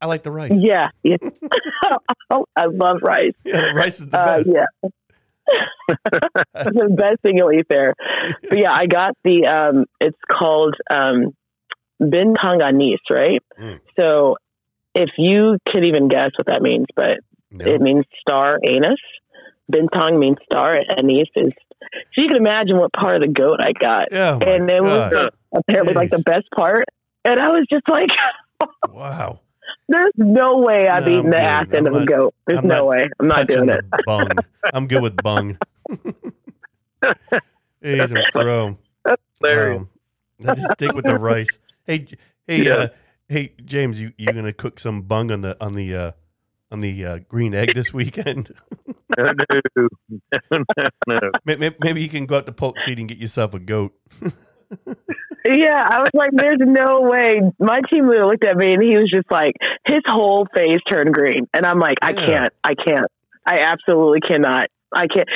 I 0.01 0.05
like 0.05 0.23
the 0.23 0.31
rice. 0.31 0.51
Yeah. 0.53 0.89
yeah. 1.03 1.17
oh, 2.29 2.45
I 2.55 2.65
love 2.65 2.97
rice. 3.01 3.33
Yeah, 3.43 3.71
rice 3.71 3.99
is 3.99 4.07
the 4.09 4.19
Uh, 4.19 4.37
best. 4.37 4.49
yeah. 4.53 4.89
the 6.53 6.95
best 6.95 7.21
thing 7.21 7.37
you'll 7.37 7.51
eat 7.51 7.65
there. 7.69 7.95
But 8.49 8.59
yeah, 8.59 8.71
I 8.71 8.85
got 8.85 9.15
the 9.23 9.45
um 9.47 9.85
it's 9.99 10.17
called 10.31 10.75
um 10.89 11.33
bintang 12.01 12.61
anise, 12.63 12.99
right? 13.11 13.41
Mm. 13.59 13.79
So 13.99 14.35
if 14.95 15.09
you 15.17 15.57
could 15.67 15.85
even 15.85 16.07
guess 16.07 16.29
what 16.37 16.47
that 16.47 16.61
means, 16.61 16.85
but 16.95 17.19
No. 17.51 17.65
it 17.65 17.81
means 17.81 18.05
star 18.21 18.59
anus. 18.67 18.99
Bintang 19.71 20.17
means 20.19 20.37
star, 20.51 20.77
anise 20.97 21.27
is 21.35 21.51
so 21.81 22.21
you 22.21 22.27
can 22.27 22.37
imagine 22.37 22.77
what 22.77 22.91
part 22.93 23.15
of 23.15 23.21
the 23.21 23.27
goat 23.29 23.59
I 23.61 23.71
got. 23.73 24.07
Yeah. 24.11 24.37
oh 24.41 24.49
and 24.51 24.69
it 24.69 24.81
was 24.83 25.11
God. 25.11 25.31
apparently 25.55 25.93
like 25.93 26.11
the 26.11 26.19
best 26.19 26.45
part. 26.55 26.85
And 27.25 27.39
I 27.39 27.49
was 27.49 27.65
just 27.71 27.87
like, 27.89 28.09
Wow. 28.89 29.39
there's 29.87 30.11
no 30.17 30.57
way 30.57 30.87
I've 30.87 31.05
No, 31.05 31.19
eaten 31.19 31.31
the 31.31 31.37
ass 31.37 31.67
end 31.73 31.87
of 31.87 31.95
a 31.95 32.05
goat. 32.05 32.33
There's 32.47 32.59
I'm 32.59 32.67
no 32.67 32.85
way. 32.85 33.05
I'm 33.19 33.27
not 33.27 33.47
doing 33.47 33.69
it. 33.69 33.81
bung. 34.05 34.29
I'm 34.73 34.87
good 34.87 35.01
with 35.01 35.21
bung. 35.23 35.57
He's 37.81 38.11
a 38.11 38.15
pro. 38.33 38.77
Hilarious. 39.41 39.81
Wow. 40.39 40.51
I 40.51 40.55
just 40.55 40.71
stick 40.73 40.93
with 40.93 41.05
the 41.05 41.17
rice. 41.17 41.59
Hey, 41.85 42.07
hey, 42.47 42.63
Yeah. 42.65 42.73
uh, 42.73 42.87
hey, 43.27 43.53
James, 43.63 43.99
you 43.99 44.13
you 44.17 44.27
gonna 44.27 44.53
cook 44.53 44.79
some 44.79 45.01
bung 45.03 45.31
on 45.31 45.41
the 45.41 45.55
on 45.63 45.73
the 45.73 45.95
uh, 45.95 46.11
on 46.71 46.81
the 46.81 47.05
uh, 47.05 47.19
green 47.27 47.53
egg 47.55 47.73
this 47.73 47.93
weekend? 47.93 48.51
no, 49.17 49.23
no, 50.51 50.59
no. 51.07 51.19
May- 51.45 51.55
may- 51.55 51.75
Maybe 51.81 52.01
you 52.01 52.09
can 52.09 52.25
go 52.25 52.37
out 52.37 52.45
to 52.45 52.51
Polk 52.51 52.79
Seed 52.81 52.99
and 52.99 53.07
get 53.07 53.17
yourself 53.17 53.53
a 53.53 53.59
goat. 53.59 53.93
Yeah, 55.47 55.83
I 55.89 55.99
was 55.99 56.09
like, 56.13 56.29
there's 56.33 56.59
no 56.59 57.01
way. 57.01 57.39
My 57.59 57.79
team 57.89 58.07
leader 58.07 58.25
looked 58.27 58.45
at 58.45 58.55
me 58.57 58.73
and 58.73 58.83
he 58.83 58.89
was 58.97 59.09
just 59.11 59.31
like, 59.31 59.55
his 59.87 60.01
whole 60.05 60.45
face 60.55 60.79
turned 60.91 61.11
green. 61.13 61.47
And 61.53 61.65
I'm 61.65 61.79
like, 61.79 61.97
I 62.03 62.11
Yeah. 62.11 62.25
can't. 62.25 62.53
I 62.63 62.73
can't. 62.75 63.05
I 63.47 63.59
absolutely 63.61 64.19
cannot. 64.19 64.67
I 64.93 65.07
can't. 65.07 65.27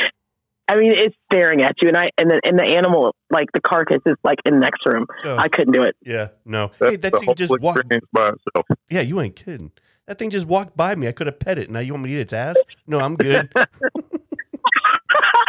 I 0.68 0.76
mean, 0.76 0.92
it's 0.96 1.16
staring 1.32 1.62
at 1.64 1.76
you, 1.82 1.88
and 1.88 1.98
I 1.98 2.10
and 2.18 2.30
the 2.30 2.42
and 2.46 2.60
the 2.60 2.64
animal, 2.78 3.16
like 3.32 3.48
the 3.54 3.60
carcass, 3.62 4.00
is 4.06 4.16
like 4.24 4.38
in 4.46 4.54
the 4.56 4.60
next 4.60 4.86
room. 4.86 5.08
Oh, 5.26 5.38
I 5.38 5.48
couldn't 5.48 5.74
do 5.74 5.84
it. 5.84 5.96
yeah, 6.06 6.28
no. 6.46 6.72
That's 6.80 6.92
hey, 6.92 6.96
that 6.98 7.12
the 7.14 7.20
whole 7.26 7.34
just 7.34 7.52
experience 7.54 8.06
by 8.14 8.24
itself. 8.24 8.66
Yeah, 8.90 9.02
you 9.02 9.20
ain't 9.20 9.36
kidding. 9.36 9.72
That 10.08 10.20
thing 10.20 10.30
just 10.30 10.46
walked 10.48 10.76
by 10.76 10.96
me. 10.96 11.08
I 11.08 11.12
could 11.14 11.28
have 11.28 11.40
pet 11.40 11.58
it. 11.58 11.70
Now 11.70 11.80
you 11.80 11.94
want 11.94 12.04
me 12.04 12.10
to 12.12 12.16
eat 12.18 12.22
its 12.22 12.34
ass? 12.34 12.58
No, 12.88 13.00
I'm 13.00 13.16
good. 13.16 13.52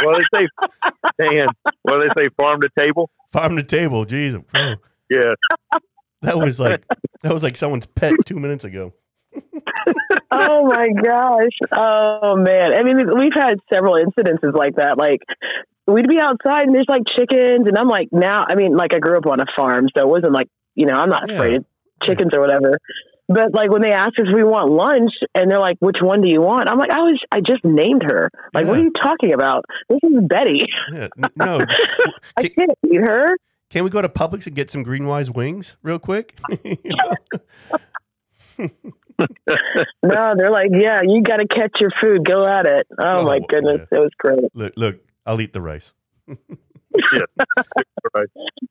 Well, 0.05 0.17
they 0.19 0.41
say, 0.41 0.49
Dan, 1.19 1.47
well, 1.85 1.99
they 1.99 2.09
say 2.19 2.29
farm 2.37 2.61
to 2.61 2.69
table. 2.79 3.09
Farm 3.33 3.57
to 3.57 3.63
table. 3.63 4.05
Jesus. 4.05 4.43
bro. 4.53 4.75
Yeah. 5.09 5.33
That 6.23 6.37
was 6.39 6.59
like 6.61 6.85
that 7.23 7.33
was 7.33 7.43
like 7.43 7.57
someone's 7.57 7.87
pet 7.87 8.13
two 8.27 8.37
minutes 8.37 8.65
ago. 8.65 8.93
oh 10.31 10.67
my 10.67 10.89
gosh. 11.03 11.57
Oh 11.77 12.37
man. 12.37 12.75
I 12.75 12.83
mean, 12.83 12.97
we've 13.19 13.33
had 13.35 13.55
several 13.73 13.95
incidences 13.95 14.55
like 14.55 14.77
that. 14.77 14.99
Like 14.99 15.21
we'd 15.87 16.09
be 16.09 16.19
outside 16.21 16.65
and 16.67 16.75
there's 16.75 16.89
like 16.89 17.03
chickens, 17.17 17.67
and 17.67 17.79
I'm 17.79 17.89
like, 17.89 18.09
now. 18.13 18.45
I 18.49 18.55
mean, 18.57 18.77
like 18.77 18.95
I 18.95 18.99
grew 18.99 19.17
up 19.17 19.27
on 19.27 19.41
a 19.41 19.47
farm, 19.57 19.89
so 19.97 20.03
it 20.03 20.09
wasn't 20.09 20.33
like 20.33 20.49
you 20.75 20.87
know 20.87 20.95
I'm 20.95 21.09
not 21.11 21.29
Yeah. 21.29 21.35
afraid 21.37 21.55
of 21.57 21.65
chickens 22.03 22.33
or 22.35 22.41
whatever. 22.41 22.79
But 23.29 23.55
like 23.55 23.71
when 23.71 23.81
they 23.83 23.93
ask 23.93 24.19
us 24.19 24.27
if 24.29 24.35
we 24.35 24.45
want 24.45 24.71
lunch, 24.71 25.13
and 25.35 25.51
they're 25.51 25.59
like, 25.61 25.77
"Which 25.81 25.97
one 26.03 26.21
do 26.21 26.29
you 26.31 26.41
want?" 26.43 26.69
I'm 26.69 26.79
like, 26.79 26.91
"I 26.91 26.99
was, 26.99 27.19
I 27.33 27.41
just 27.41 27.65
named 27.65 28.03
her. 28.05 28.31
Like, 28.53 28.67
what 28.67 28.79
are 28.79 28.83
you 28.83 28.93
talking 28.93 29.33
about? 29.33 29.65
This 29.89 29.99
is 30.03 30.19
Betty. 30.29 30.61
Yeah, 30.93 31.09
no. 31.37 31.61
I 32.37 32.43
Can- 32.43 32.51
can't 32.51 32.79
eat 32.87 33.01
her." 33.01 33.37
Can 33.71 33.83
we 33.83 33.91
go 33.91 34.03
to 34.03 34.09
Publix 34.09 34.47
and 34.47 34.55
get 34.55 34.71
some 34.71 34.85
GreenWise 34.85 35.35
wings 35.35 35.77
real 35.83 35.99
quick? 35.99 36.39
No, 40.03 40.35
they're 40.37 40.51
like, 40.51 40.69
"Yeah, 40.73 41.01
you 41.05 41.23
got 41.23 41.37
to 41.37 41.47
catch 41.47 41.73
your 41.81 41.91
food. 42.03 42.25
Go 42.27 42.47
at 42.47 42.67
it." 42.67 42.87
Oh, 42.99 43.19
Oh, 43.19 43.25
my 43.25 43.39
goodness, 43.49 43.87
it 43.91 43.99
was 43.99 44.11
great. 44.19 44.41
look, 44.55 44.73
look, 44.77 44.97
I'll 45.25 45.41
eat 45.41 45.53
the 45.53 45.61
rice. 45.63 45.93
Right. 48.15 48.27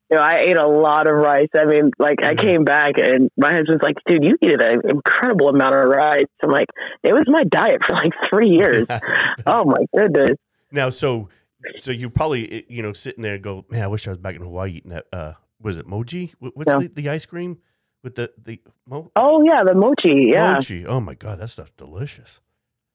You 0.10 0.18
know, 0.18 0.22
I 0.22 0.44
ate 0.48 0.58
a 0.58 0.68
lot 0.68 1.08
of 1.08 1.16
rice. 1.16 1.50
I 1.58 1.66
mean, 1.66 1.92
like 2.00 2.20
I 2.24 2.34
Mhm. 2.34 2.42
came 2.44 2.64
back 2.64 2.94
and 2.98 3.30
my 3.38 3.52
husband's 3.54 3.84
like, 3.84 3.96
"Dude, 4.08 4.24
you 4.24 4.38
eat 4.42 4.54
an 4.62 4.82
incredible 4.88 5.50
amount 5.50 5.76
of 5.76 5.90
rice." 5.90 6.26
I'm 6.44 6.52
like, 6.52 6.68
"It 7.04 7.14
was 7.14 7.26
my 7.28 7.44
diet 7.44 7.82
for 7.88 7.96
like 7.96 8.12
three 8.32 8.50
years." 8.50 8.86
oh 9.48 9.66
my 9.66 9.86
goodness. 9.96 10.38
now, 10.72 10.90
so, 10.90 11.30
so 11.78 11.92
you 11.92 12.10
probably, 12.10 12.66
you 12.70 12.82
know, 12.82 12.94
sitting 12.94 13.22
there 13.24 13.36
and 13.36 13.44
go, 13.44 13.66
man, 13.70 13.82
I 13.84 13.88
wish 13.88 14.08
I 14.08 14.12
was 14.12 14.18
back 14.18 14.36
in 14.36 14.42
Hawaii 14.42 14.72
eating 14.72 14.92
that. 14.92 15.06
Uh, 15.12 15.34
was 15.62 15.78
it 15.78 15.88
mochi? 15.88 16.34
What's 16.40 16.72
Yeah. 16.72 16.80
the, 16.80 16.88
the 16.90 17.10
ice 17.10 17.26
cream 17.26 17.58
with 18.04 18.16
the 18.16 18.32
the 18.38 18.60
mo- 18.88 19.12
Oh 19.16 19.44
yeah, 19.44 19.64
the 19.64 19.74
mochi. 19.74 20.30
Yeah. 20.32 20.54
mochi? 20.56 20.86
Oh 20.86 21.00
my 21.00 21.16
god, 21.16 21.40
that 21.40 21.50
stuff's 21.50 21.72
delicious. 21.72 22.40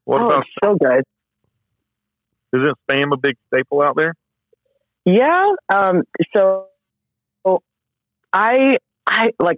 What 0.05 0.23
oh, 0.23 0.27
about, 0.27 0.39
it's 0.45 0.51
so 0.65 0.77
good. 0.77 1.03
isn't 2.55 2.77
spam 2.91 3.13
a 3.13 3.17
big 3.17 3.37
staple 3.49 3.83
out 3.83 3.97
there? 3.97 4.15
Yeah. 5.17 5.53
Um. 5.73 6.03
So, 6.37 6.67
I 8.33 8.77
I 9.07 9.29
like 9.39 9.57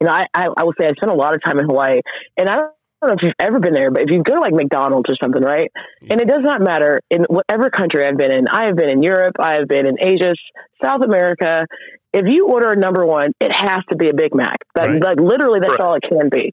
you 0.00 0.06
know 0.06 0.12
I, 0.12 0.26
I 0.34 0.48
I 0.56 0.64
will 0.64 0.74
say 0.78 0.86
I 0.86 0.92
spent 0.92 1.10
a 1.10 1.14
lot 1.14 1.34
of 1.34 1.42
time 1.44 1.58
in 1.58 1.66
Hawaii, 1.66 2.00
and 2.36 2.48
I 2.48 2.56
don't 2.56 2.70
know 3.02 3.14
if 3.14 3.22
you've 3.22 3.34
ever 3.40 3.58
been 3.60 3.74
there, 3.74 3.90
but 3.90 4.02
if 4.02 4.10
you 4.10 4.22
go 4.22 4.34
to 4.34 4.40
like 4.40 4.52
McDonald's 4.52 5.08
or 5.10 5.16
something, 5.22 5.42
right? 5.42 5.70
And 6.10 6.20
it 6.20 6.28
does 6.28 6.42
not 6.42 6.60
matter 6.60 7.00
in 7.10 7.24
whatever 7.28 7.70
country 7.70 8.06
I've 8.06 8.16
been 8.16 8.32
in. 8.32 8.48
I 8.48 8.66
have 8.66 8.76
been 8.76 8.90
in 8.90 9.02
Europe. 9.02 9.36
I 9.38 9.54
have 9.58 9.68
been 9.68 9.86
in 9.86 9.96
Asia, 10.00 10.34
South 10.82 11.02
America. 11.02 11.66
If 12.12 12.24
you 12.26 12.48
order 12.48 12.72
a 12.72 12.76
number 12.76 13.04
one, 13.04 13.32
it 13.40 13.52
has 13.52 13.82
to 13.90 13.96
be 13.96 14.08
a 14.08 14.14
Big 14.14 14.34
Mac. 14.34 14.58
That, 14.74 14.88
Right. 14.88 15.02
Like 15.02 15.20
literally, 15.20 15.60
that's 15.60 15.72
Right. 15.72 15.80
all 15.80 15.94
it 15.94 16.02
can 16.08 16.28
be. 16.30 16.52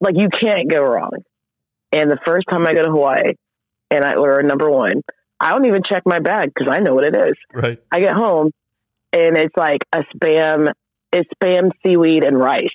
Like 0.00 0.14
you 0.16 0.28
can't 0.28 0.70
go 0.70 0.80
wrong. 0.82 1.12
And 1.92 2.10
the 2.10 2.18
first 2.26 2.46
time 2.50 2.66
I 2.66 2.74
go 2.74 2.82
to 2.82 2.90
Hawaii 2.90 3.34
and 3.90 4.04
I 4.04 4.14
order 4.14 4.38
a 4.38 4.42
number 4.42 4.70
one, 4.70 5.02
I 5.40 5.50
don't 5.50 5.66
even 5.66 5.82
check 5.88 6.02
my 6.04 6.18
bag 6.20 6.52
because 6.54 6.72
I 6.72 6.80
know 6.80 6.94
what 6.94 7.04
it 7.04 7.14
is. 7.14 7.34
Right. 7.52 7.80
I 7.92 8.00
get 8.00 8.12
home 8.12 8.50
and 9.12 9.36
it's 9.38 9.54
like 9.56 9.80
a 9.92 10.00
spam, 10.16 10.70
it's 11.12 11.28
spam, 11.42 11.70
seaweed, 11.84 12.24
and 12.24 12.38
rice. 12.38 12.68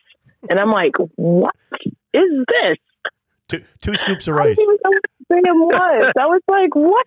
And 0.49 0.59
I'm 0.59 0.71
like, 0.71 0.93
what 1.15 1.53
is 2.13 2.45
this? 2.47 2.77
Two, 3.49 3.63
two 3.81 3.95
scoops 3.97 4.27
of 4.27 4.35
I 4.35 4.37
rice. 4.47 4.57
didn't 4.57 4.75
even 4.75 4.77
know 4.83 4.91
what 4.91 5.43
spam 5.45 5.99
was. 6.05 6.11
I 6.19 6.25
was 6.25 6.41
like, 6.49 6.75
what? 6.75 7.05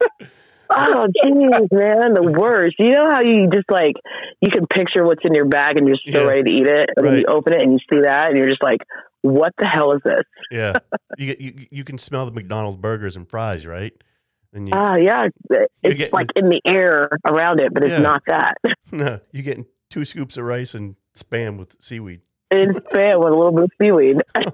oh, 0.74 1.06
jeez, 1.22 1.68
man, 1.72 2.14
the 2.14 2.34
worst. 2.38 2.76
You 2.78 2.90
know 2.92 3.08
how 3.10 3.20
you 3.22 3.48
just 3.52 3.70
like, 3.70 3.94
you 4.40 4.50
can 4.50 4.66
picture 4.66 5.04
what's 5.04 5.24
in 5.24 5.34
your 5.34 5.44
bag 5.46 5.76
and 5.76 5.86
you're 5.86 5.96
so 6.12 6.20
Yeah. 6.20 6.26
ready 6.26 6.42
to 6.44 6.50
eat 6.52 6.66
it. 6.66 6.90
And 6.96 7.06
then 7.06 7.18
you 7.18 7.24
open 7.26 7.52
it 7.52 7.60
and 7.60 7.72
you 7.72 7.78
see 7.92 8.00
that 8.02 8.28
and 8.28 8.36
you're 8.36 8.48
just 8.48 8.62
like, 8.62 8.80
what 9.20 9.52
the 9.58 9.66
hell 9.66 9.92
is 9.92 10.00
this? 10.04 10.24
Yeah, 10.50 10.72
you 11.18 11.36
you 11.38 11.66
you 11.70 11.84
can 11.84 11.96
smell 11.96 12.26
the 12.26 12.32
McDonald's 12.32 12.76
burgers 12.78 13.14
and 13.14 13.28
fries, 13.28 13.66
right? 13.66 13.92
And 14.52 14.68
you 14.68 14.74
Ah, 14.76 14.96
yeah. 14.98 15.28
It's 15.82 15.94
get- 15.98 16.12
like 16.12 16.28
in 16.36 16.48
the 16.48 16.60
air 16.66 17.08
around 17.26 17.60
it, 17.60 17.72
but 17.72 17.82
it's 17.82 17.90
Yeah. 17.92 17.98
not 18.00 18.22
that. 18.26 18.56
no, 18.92 19.20
you're 19.32 19.42
getting 19.42 19.66
two 19.90 20.04
scoops 20.04 20.36
of 20.36 20.44
rice 20.44 20.74
and 20.74 20.96
spam 21.16 21.58
with 21.58 21.76
seaweed. 21.80 22.20
It's 22.50 22.78
spam 22.80 23.18
with 23.24 23.32
a 23.32 23.36
little 23.36 23.52
bit 23.52 23.64
of 23.64 23.70
seaweed. 23.80 24.16
I 24.34 24.44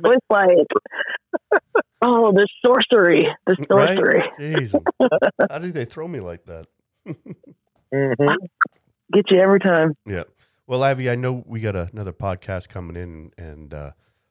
was 0.00 0.18
like, 0.30 1.60
oh, 2.00 2.32
the 2.32 2.48
sorcery, 2.64 3.28
the 3.46 3.56
Right? 3.68 3.98
sorcery. 3.98 4.22
Jeez, 4.40 4.82
how 5.50 5.58
do 5.58 5.70
they 5.70 5.84
throw 5.84 6.08
me 6.08 6.20
like 6.20 6.44
that? 6.46 6.66
Mm-hmm. 7.06 8.28
Get 9.12 9.30
you 9.30 9.40
every 9.40 9.60
time. 9.60 9.94
Yeah. 10.06 10.24
Well, 10.66 10.82
Avi, 10.82 11.10
I 11.10 11.14
know 11.16 11.44
we 11.46 11.60
got 11.60 11.76
another 11.76 12.12
podcast 12.14 12.68
coming 12.70 12.96
in, 12.96 13.30
and 13.36 13.74
uh, 13.74 13.90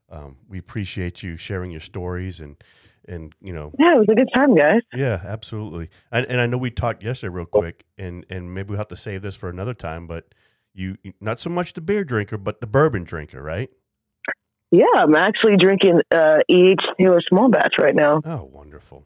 um, 0.10 0.38
we 0.50 0.58
appreciate 0.58 1.22
you 1.22 1.38
sharing 1.38 1.70
your 1.70 1.80
stories 1.80 2.40
and 2.40 2.56
and 3.08 3.34
you 3.42 3.54
know, 3.54 3.72
Yeah, 3.80 3.94
it 3.96 3.98
was 4.00 4.08
a 4.12 4.16
good 4.16 4.30
time, 4.36 4.56
guys. 4.56 4.82
yeah, 4.94 5.22
absolutely. 5.24 5.90
And 6.12 6.26
and 6.28 6.40
I 6.42 6.46
know 6.46 6.58
we 6.58 6.72
talked 6.72 7.04
yesterday 7.04 7.34
real 7.34 7.46
quick, 7.46 7.86
and 7.98 8.26
and 8.30 8.54
maybe 8.54 8.70
we'll 8.70 8.78
have 8.78 8.88
to 8.90 8.98
save 8.98 9.22
this 9.22 9.36
for 9.36 9.50
another 9.50 9.74
time. 9.74 10.08
But 10.08 10.34
you, 10.74 10.98
not 11.22 11.40
so 11.40 11.50
much 11.50 11.74
the 11.74 11.82
beer 11.82 12.04
drinker, 12.04 12.38
but 12.38 12.60
the 12.62 12.68
bourbon 12.68 13.04
drinker, 13.04 13.42
right? 13.44 13.70
Yeah, 14.72 14.86
I'm 14.96 15.14
actually 15.16 15.58
drinking 15.58 16.02
uh, 16.16 16.38
E.H. 16.50 16.80
Taylor 17.00 17.22
Small 17.30 17.48
Batch 17.50 17.76
right 17.80 17.94
now. 17.94 18.22
Oh, 18.26 18.50
wonderful! 18.52 19.06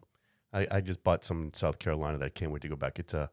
I, 0.54 0.66
I 0.72 0.82
just 0.82 1.04
bought 1.04 1.26
some 1.26 1.44
in 1.44 1.54
South 1.54 1.78
Carolina 1.78 2.18
that 2.20 2.26
I 2.26 2.30
can't 2.30 2.52
wait 2.52 2.62
to 2.62 2.70
go 2.70 2.78
back. 2.78 3.00
It's 3.00 3.14
a 3.14 3.30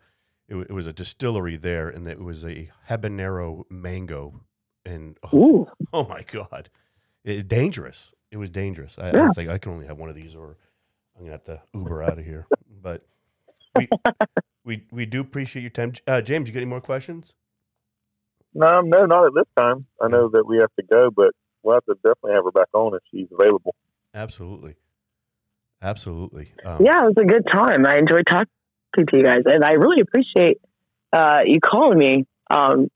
it, 0.48 0.56
it 0.56 0.72
was 0.72 0.88
a 0.88 0.92
distillery 0.92 1.56
there, 1.56 1.88
and 1.88 2.06
it 2.08 2.18
was 2.20 2.44
a 2.44 2.70
habanero 2.88 3.62
mango, 3.70 4.40
and 4.84 5.16
oh, 5.32 5.36
Ooh, 5.38 5.66
oh 5.92 6.06
my 6.08 6.22
god, 6.22 6.70
it, 7.24 7.46
dangerous! 7.46 8.10
It 8.34 8.38
was 8.38 8.50
dangerous. 8.50 8.96
I, 8.98 9.10
I 9.10 9.22
was 9.26 9.36
like, 9.36 9.46
I 9.46 9.58
can 9.58 9.70
only 9.70 9.86
have 9.86 9.96
one 9.96 10.08
of 10.08 10.16
these, 10.16 10.34
or 10.34 10.56
I'm 11.16 11.22
gonna 11.22 11.34
have 11.34 11.44
to 11.44 11.62
Uber 11.72 12.02
out 12.02 12.18
of 12.18 12.24
here. 12.24 12.46
But 12.82 13.06
we 13.76 13.88
we 14.64 14.84
we 14.90 15.06
do 15.06 15.20
appreciate 15.20 15.62
your 15.62 15.70
time, 15.70 15.92
uh, 16.08 16.20
James. 16.20 16.48
You 16.48 16.52
got 16.52 16.58
any 16.58 16.68
more 16.68 16.80
questions? 16.80 17.32
No, 18.52 18.80
no, 18.80 19.06
not 19.06 19.26
at 19.26 19.34
this 19.34 19.46
time. 19.56 19.86
I 20.02 20.08
know 20.08 20.28
that 20.30 20.44
we 20.46 20.58
have 20.58 20.74
to 20.80 20.82
go, 20.84 21.10
but 21.14 21.30
we'll 21.62 21.76
have 21.76 21.84
to 21.84 21.94
definitely 21.94 22.32
have 22.32 22.44
her 22.44 22.50
back 22.50 22.68
on 22.74 22.94
if 22.94 23.02
she's 23.10 23.28
available. 23.32 23.74
Absolutely, 24.12 24.74
absolutely. 25.80 26.52
Um, 26.64 26.84
yeah, 26.84 27.04
it 27.04 27.14
was 27.14 27.14
a 27.18 27.24
good 27.24 27.46
time. 27.50 27.86
I 27.86 27.98
enjoyed 27.98 28.24
talking 28.28 28.48
to 28.96 29.16
you 29.16 29.22
guys, 29.22 29.42
and 29.46 29.64
I 29.64 29.74
really 29.74 30.00
appreciate 30.00 30.60
uh, 31.12 31.38
you 31.46 31.60
calling 31.60 31.98
me. 31.98 32.26
Um, 32.50 32.88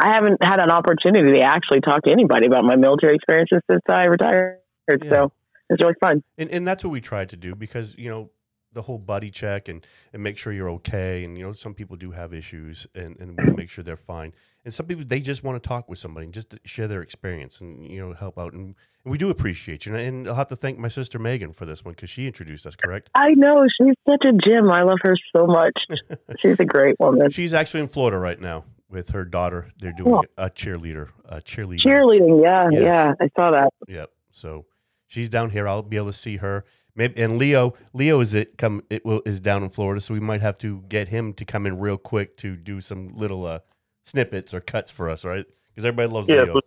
I 0.00 0.08
haven't 0.14 0.42
had 0.42 0.60
an 0.60 0.70
opportunity 0.70 1.38
to 1.38 1.44
actually 1.44 1.80
talk 1.80 2.02
to 2.02 2.10
anybody 2.12 2.46
about 2.46 2.64
my 2.64 2.76
military 2.76 3.14
experiences 3.16 3.60
since 3.70 3.82
I 3.88 4.04
retired, 4.04 4.58
Yeah. 4.90 5.08
so 5.10 5.32
it's 5.70 5.80
really 5.82 5.94
fun. 6.00 6.22
and 6.38 6.50
and 6.50 6.66
that's 6.66 6.84
what 6.84 6.90
we 6.90 7.00
tried 7.00 7.28
to 7.30 7.36
do 7.36 7.54
because 7.54 7.96
you 7.96 8.10
know 8.10 8.30
the 8.72 8.82
whole 8.82 8.98
buddy 8.98 9.30
check 9.30 9.68
and 9.68 9.86
and 10.12 10.20
make 10.22 10.36
sure 10.36 10.52
you're 10.52 10.68
okay 10.70 11.24
and 11.24 11.38
you 11.38 11.44
know 11.44 11.52
some 11.52 11.74
people 11.74 11.96
do 11.96 12.10
have 12.10 12.34
issues 12.34 12.86
and 12.94 13.16
and 13.20 13.38
we 13.38 13.52
make 13.52 13.70
sure 13.70 13.84
they're 13.84 13.96
fine 13.96 14.32
and 14.64 14.74
some 14.74 14.84
people 14.86 15.04
they 15.06 15.20
just 15.20 15.44
want 15.44 15.60
to 15.62 15.66
talk 15.66 15.88
with 15.88 15.98
somebody 16.00 16.24
and 16.24 16.34
just 16.34 16.56
share 16.64 16.88
their 16.88 17.00
experience 17.00 17.60
and 17.60 17.86
you 17.86 18.00
know 18.00 18.12
help 18.14 18.36
out 18.36 18.52
and, 18.52 18.74
and 19.04 19.12
we 19.12 19.16
do 19.16 19.30
appreciate 19.30 19.86
you 19.86 19.94
and, 19.94 20.04
and 20.04 20.28
I'll 20.28 20.34
have 20.34 20.48
to 20.48 20.56
thank 20.56 20.76
my 20.76 20.88
sister 20.88 21.20
Megan 21.20 21.52
for 21.52 21.66
this 21.66 21.84
one 21.84 21.94
because 21.94 22.10
she 22.10 22.26
introduced 22.26 22.66
us 22.66 22.74
correct 22.74 23.10
I 23.14 23.30
know 23.36 23.64
she's 23.80 23.94
such 24.08 24.24
a 24.26 24.32
gem. 24.32 24.68
I 24.72 24.82
love 24.82 24.98
her 25.04 25.14
so 25.34 25.46
much. 25.46 25.78
She's 26.40 26.58
a 26.58 26.64
great 26.64 26.96
woman. 26.98 27.30
she's 27.30 27.54
actually 27.54 27.80
in 27.82 27.88
Florida 27.88 28.18
right 28.18 28.40
now 28.40 28.64
with 28.90 29.10
her 29.10 29.24
daughter 29.24 29.70
they're 29.78 29.92
doing 29.92 30.14
Oh. 30.14 30.24
a 30.38 30.50
cheerleader 30.50 31.08
a 31.26 31.40
cheerleader 31.40 31.80
Cheerleading, 31.84 32.42
yeah, 32.42 32.68
Yes. 32.70 32.82
yeah, 32.82 33.12
I 33.20 33.28
saw 33.36 33.50
that. 33.52 33.70
Yep. 33.88 34.10
So 34.30 34.66
she's 35.06 35.28
down 35.28 35.50
here. 35.50 35.66
I'll 35.68 35.82
be 35.82 35.96
able 35.96 36.06
to 36.08 36.12
see 36.12 36.36
her. 36.38 36.64
Maybe 36.96 37.20
and 37.22 37.38
Leo, 37.38 37.74
Leo 37.92 38.20
is 38.20 38.34
it 38.34 38.56
come 38.58 38.82
it 38.90 39.04
will 39.04 39.22
is 39.26 39.40
down 39.40 39.62
in 39.64 39.70
Florida, 39.70 40.00
so 40.00 40.14
we 40.14 40.20
might 40.20 40.42
have 40.42 40.58
to 40.58 40.82
get 40.88 41.08
him 41.08 41.32
to 41.34 41.44
come 41.44 41.66
in 41.66 41.78
real 41.80 41.96
quick 41.98 42.36
to 42.38 42.56
do 42.56 42.80
some 42.80 43.08
little 43.16 43.46
uh 43.46 43.60
snippets 44.04 44.54
or 44.54 44.60
cuts 44.60 44.90
for 44.92 45.08
us, 45.10 45.24
right? 45.24 45.46
Because 45.68 45.84
everybody 45.86 46.12
loves 46.12 46.28
Yes, 46.28 46.46
Leo. 46.48 46.60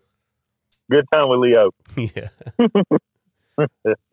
Good 0.91 1.05
time 1.13 1.30
with 1.30 1.39
Leo. 1.39 1.72
yeah. 1.97 2.30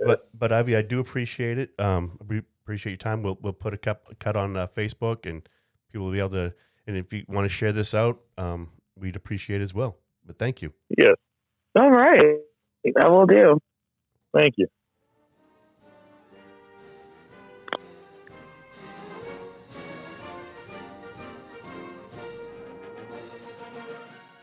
but 0.01 0.29
but 0.39 0.53
Ivy, 0.53 0.77
I 0.77 0.83
do 0.83 1.01
appreciate 1.01 1.59
it. 1.59 1.71
Um, 1.79 2.19
we 2.29 2.43
appreciate 2.65 2.93
your 2.93 2.97
time. 2.99 3.23
We'll 3.23 3.39
we'll 3.41 3.53
put 3.53 3.75
a 3.75 3.79
cut 3.79 4.03
cut 4.21 4.37
on 4.37 4.57
uh, 4.57 4.67
Facebook, 4.67 5.27
and 5.29 5.49
people 5.91 6.07
will 6.07 6.13
be 6.13 6.19
able 6.21 6.31
to. 6.31 6.55
And 6.87 6.97
if 6.97 7.13
you 7.13 7.25
want 7.29 7.45
to 7.47 7.49
share 7.49 7.73
this 7.73 7.95
out, 7.95 8.21
um, 8.39 8.69
we'd 8.99 9.17
appreciate 9.17 9.61
it 9.61 9.65
as 9.65 9.75
well. 9.75 9.97
But 10.27 10.39
thank 10.39 10.63
you. 10.63 10.73
Yes, 10.97 11.15
All 11.79 11.91
right, 11.91 12.37
I 13.03 13.09
will 13.09 13.27
do. 13.27 13.59
thank 14.37 14.55
you. 14.57 14.67